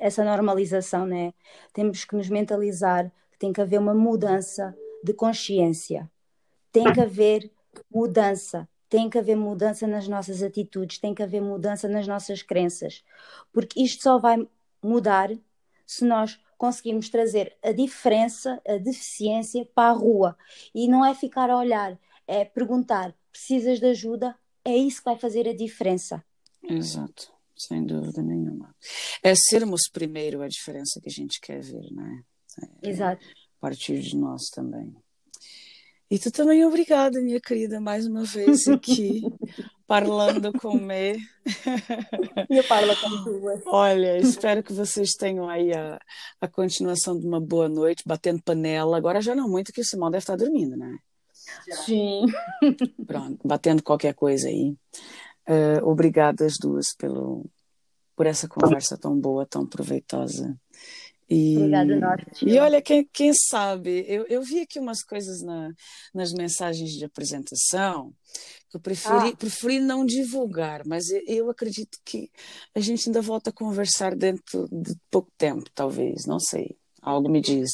essa 0.00 0.24
normalização, 0.24 1.06
né, 1.06 1.32
temos 1.72 2.04
que 2.04 2.16
nos 2.16 2.28
mentalizar 2.28 3.12
que 3.30 3.38
tem 3.38 3.52
que 3.52 3.60
haver 3.60 3.78
uma 3.78 3.94
mudança 3.94 4.76
de 5.04 5.12
consciência. 5.12 6.10
Tem 6.72 6.92
que 6.92 7.00
haver 7.00 7.52
mudança 7.90 8.68
tem 8.88 9.10
que 9.10 9.18
haver 9.18 9.36
mudança 9.36 9.86
nas 9.86 10.08
nossas 10.08 10.42
atitudes, 10.42 10.98
tem 10.98 11.14
que 11.14 11.22
haver 11.22 11.42
mudança 11.42 11.88
nas 11.88 12.06
nossas 12.06 12.42
crenças, 12.42 13.04
porque 13.52 13.82
isto 13.82 14.02
só 14.02 14.18
vai 14.18 14.48
mudar 14.82 15.30
se 15.86 16.04
nós 16.04 16.40
conseguirmos 16.56 17.08
trazer 17.08 17.56
a 17.62 17.72
diferença, 17.72 18.60
a 18.66 18.76
deficiência 18.76 19.64
para 19.74 19.90
a 19.90 19.92
rua. 19.92 20.36
E 20.74 20.88
não 20.88 21.04
é 21.04 21.14
ficar 21.14 21.50
a 21.50 21.56
olhar, 21.56 21.98
é 22.26 22.44
perguntar: 22.44 23.14
precisas 23.30 23.78
de 23.78 23.86
ajuda? 23.86 24.36
É 24.64 24.76
isso 24.76 24.98
que 24.98 25.04
vai 25.04 25.18
fazer 25.18 25.48
a 25.48 25.54
diferença. 25.54 26.22
Exato, 26.62 27.32
sem 27.56 27.84
dúvida 27.84 28.20
nenhuma. 28.22 28.74
É 29.22 29.34
sermos 29.34 29.88
primeiro 29.90 30.42
a 30.42 30.48
diferença 30.48 31.00
que 31.00 31.08
a 31.08 31.12
gente 31.12 31.40
quer 31.40 31.62
ver, 31.62 31.90
né? 31.92 32.22
É, 32.82 32.88
Exato. 32.88 33.24
A 33.24 33.60
partir 33.60 34.00
de 34.00 34.16
nós 34.16 34.50
também. 34.50 34.94
E 36.10 36.18
tu 36.18 36.30
também 36.30 36.64
obrigada, 36.64 37.20
minha 37.20 37.38
querida, 37.38 37.78
mais 37.80 38.06
uma 38.06 38.24
vez 38.24 38.66
aqui, 38.66 39.22
falando 39.86 40.50
com 40.58 40.74
me. 40.74 41.18
Eu 42.48 42.62
falo 42.64 42.96
com 42.96 43.24
tu. 43.24 43.62
Olha, 43.66 44.16
espero 44.16 44.62
que 44.62 44.72
vocês 44.72 45.12
tenham 45.12 45.50
aí 45.50 45.70
a, 45.74 46.00
a 46.40 46.48
continuação 46.48 47.18
de 47.18 47.26
uma 47.26 47.38
boa 47.38 47.68
noite, 47.68 48.04
batendo 48.06 48.42
panela. 48.42 48.96
Agora 48.96 49.20
já 49.20 49.34
não 49.34 49.50
muito, 49.50 49.70
que 49.70 49.82
o 49.82 49.84
Simão 49.84 50.10
deve 50.10 50.22
estar 50.22 50.36
dormindo, 50.36 50.78
né? 50.78 50.96
Sim. 51.84 52.24
Pronto, 53.06 53.46
batendo 53.46 53.82
qualquer 53.82 54.14
coisa 54.14 54.48
aí. 54.48 54.74
Uh, 55.46 55.84
obrigada 55.84 56.46
as 56.46 56.54
duas 56.58 56.94
pelo, 56.96 57.44
por 58.16 58.26
essa 58.26 58.48
conversa 58.48 58.96
tão 58.96 59.18
boa, 59.18 59.44
tão 59.44 59.66
proveitosa. 59.66 60.58
E, 61.30 61.58
Obrigada, 61.58 62.26
E 62.40 62.58
olha, 62.58 62.80
quem, 62.80 63.06
quem 63.12 63.32
sabe, 63.34 64.02
eu, 64.08 64.24
eu 64.28 64.42
vi 64.42 64.60
aqui 64.60 64.78
umas 64.78 65.02
coisas 65.02 65.42
na, 65.42 65.70
nas 66.14 66.32
mensagens 66.32 66.90
de 66.92 67.04
apresentação 67.04 68.14
que 68.70 68.76
eu 68.76 68.80
preferi, 68.80 69.28
ah. 69.28 69.36
preferi 69.36 69.78
não 69.78 70.06
divulgar, 70.06 70.86
mas 70.86 71.10
eu, 71.10 71.22
eu 71.26 71.50
acredito 71.50 71.98
que 72.02 72.30
a 72.74 72.80
gente 72.80 73.08
ainda 73.08 73.20
volta 73.20 73.50
a 73.50 73.52
conversar 73.52 74.16
dentro 74.16 74.66
de 74.72 74.94
pouco 75.10 75.30
tempo, 75.36 75.70
talvez, 75.74 76.24
não 76.26 76.40
sei. 76.40 76.76
Algo 77.02 77.28
me 77.28 77.42
diz. 77.42 77.70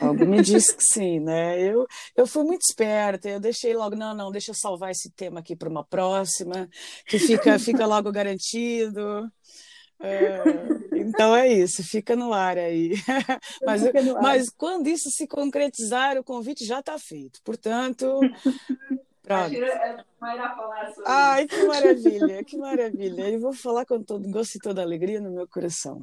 Algo 0.00 0.26
me 0.26 0.42
diz 0.42 0.72
que 0.72 0.82
sim, 0.92 1.20
né? 1.20 1.60
Eu, 1.60 1.86
eu 2.16 2.26
fui 2.26 2.42
muito 2.42 2.62
esperta, 2.62 3.28
eu 3.28 3.38
deixei 3.38 3.76
logo, 3.76 3.94
não, 3.94 4.14
não, 4.14 4.32
deixa 4.32 4.50
eu 4.50 4.54
salvar 4.56 4.90
esse 4.90 5.10
tema 5.10 5.38
aqui 5.38 5.54
para 5.54 5.68
uma 5.68 5.84
próxima, 5.84 6.68
que 7.06 7.18
fica, 7.18 7.58
fica 7.60 7.86
logo 7.86 8.10
garantido. 8.10 9.30
É, 10.00 10.42
então 11.08 11.34
é 11.34 11.48
isso, 11.48 11.82
fica 11.82 12.16
no 12.16 12.32
ar 12.32 12.58
aí. 12.58 12.94
Mas, 13.64 13.84
ar. 13.84 13.92
mas 14.20 14.50
quando 14.50 14.88
isso 14.88 15.10
se 15.10 15.26
concretizar, 15.26 16.16
o 16.18 16.24
convite 16.24 16.64
já 16.64 16.80
está 16.80 16.98
feito. 16.98 17.40
Portanto, 17.44 18.20
pronto. 19.22 19.54
Ai, 21.06 21.46
que 21.46 21.64
maravilha, 21.64 22.44
que 22.44 22.56
maravilha. 22.56 23.28
E 23.28 23.36
vou 23.38 23.52
falar 23.52 23.84
com 23.84 24.02
todo 24.02 24.30
gosto 24.30 24.56
e 24.56 24.58
toda 24.58 24.82
alegria 24.82 25.20
no 25.20 25.30
meu 25.30 25.46
coração. 25.48 26.02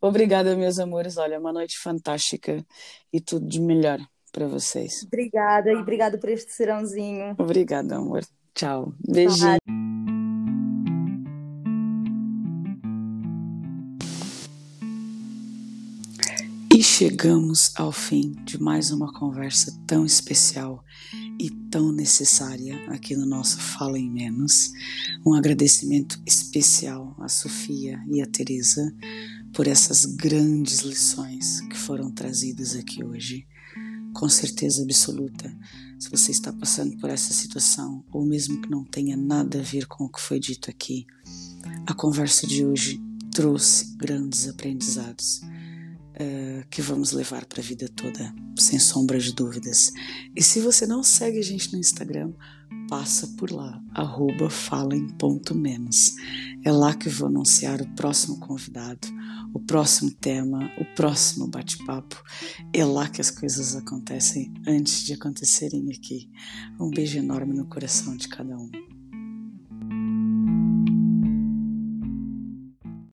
Obrigada, 0.00 0.56
meus 0.56 0.78
amores. 0.78 1.16
Olha, 1.16 1.38
uma 1.38 1.52
noite 1.52 1.78
fantástica 1.78 2.64
e 3.12 3.20
tudo 3.20 3.46
de 3.46 3.60
melhor 3.60 3.98
para 4.32 4.46
vocês. 4.46 5.02
Obrigada 5.06 5.70
e 5.72 5.76
obrigada 5.76 6.18
por 6.18 6.28
este 6.28 6.52
serãozinho. 6.52 7.34
Obrigada, 7.38 7.96
amor. 7.96 8.22
Tchau. 8.54 8.92
Beijinho. 9.00 9.85
E 16.76 16.82
chegamos 16.82 17.72
ao 17.74 17.90
fim 17.90 18.34
de 18.44 18.60
mais 18.60 18.90
uma 18.90 19.10
conversa 19.10 19.74
tão 19.86 20.04
especial 20.04 20.84
e 21.40 21.48
tão 21.70 21.90
necessária 21.90 22.76
aqui 22.90 23.16
no 23.16 23.24
nosso 23.24 23.58
Fala 23.58 23.98
em 23.98 24.10
Menos. 24.10 24.72
Um 25.24 25.32
agradecimento 25.32 26.20
especial 26.26 27.16
à 27.18 27.30
Sofia 27.30 27.98
e 28.12 28.20
à 28.20 28.26
Teresa 28.26 28.94
por 29.54 29.66
essas 29.66 30.04
grandes 30.04 30.80
lições 30.80 31.62
que 31.62 31.78
foram 31.78 32.10
trazidas 32.10 32.76
aqui 32.76 33.02
hoje. 33.02 33.46
Com 34.12 34.28
certeza 34.28 34.82
absoluta, 34.82 35.50
se 35.98 36.10
você 36.10 36.30
está 36.30 36.52
passando 36.52 36.94
por 36.98 37.08
essa 37.08 37.32
situação, 37.32 38.04
ou 38.12 38.26
mesmo 38.26 38.60
que 38.60 38.70
não 38.70 38.84
tenha 38.84 39.16
nada 39.16 39.60
a 39.60 39.62
ver 39.62 39.86
com 39.86 40.04
o 40.04 40.10
que 40.10 40.20
foi 40.20 40.38
dito 40.38 40.68
aqui, 40.68 41.06
a 41.86 41.94
conversa 41.94 42.46
de 42.46 42.66
hoje 42.66 43.00
trouxe 43.32 43.96
grandes 43.96 44.46
aprendizados 44.46 45.40
uh, 46.20 46.66
que 46.68 46.82
vamos 46.82 47.12
levar 47.12 47.44
para 47.46 47.60
a 47.60 47.64
vida 47.64 47.88
toda, 47.88 48.34
sem 48.58 48.78
sombra 48.78 49.18
de 49.18 49.34
dúvidas. 49.34 49.92
E 50.34 50.42
se 50.42 50.60
você 50.60 50.86
não 50.86 51.02
segue 51.02 51.38
a 51.38 51.42
gente 51.42 51.72
no 51.72 51.78
Instagram, 51.78 52.32
passa 52.88 53.26
por 53.36 53.50
lá, 53.50 53.80
arroba 53.94 54.48
falem.menos. 54.48 56.14
É 56.64 56.72
lá 56.72 56.94
que 56.94 57.08
eu 57.08 57.12
vou 57.12 57.28
anunciar 57.28 57.80
o 57.80 57.94
próximo 57.94 58.38
convidado, 58.40 59.08
o 59.54 59.60
próximo 59.60 60.10
tema, 60.10 60.70
o 60.78 60.84
próximo 60.94 61.46
bate-papo. 61.46 62.22
É 62.72 62.84
lá 62.84 63.08
que 63.08 63.20
as 63.20 63.30
coisas 63.30 63.76
acontecem 63.76 64.52
antes 64.66 65.04
de 65.04 65.14
acontecerem 65.14 65.90
aqui. 65.90 66.30
Um 66.80 66.90
beijo 66.90 67.18
enorme 67.18 67.54
no 67.54 67.66
coração 67.66 68.16
de 68.16 68.28
cada 68.28 68.56
um. 68.56 68.95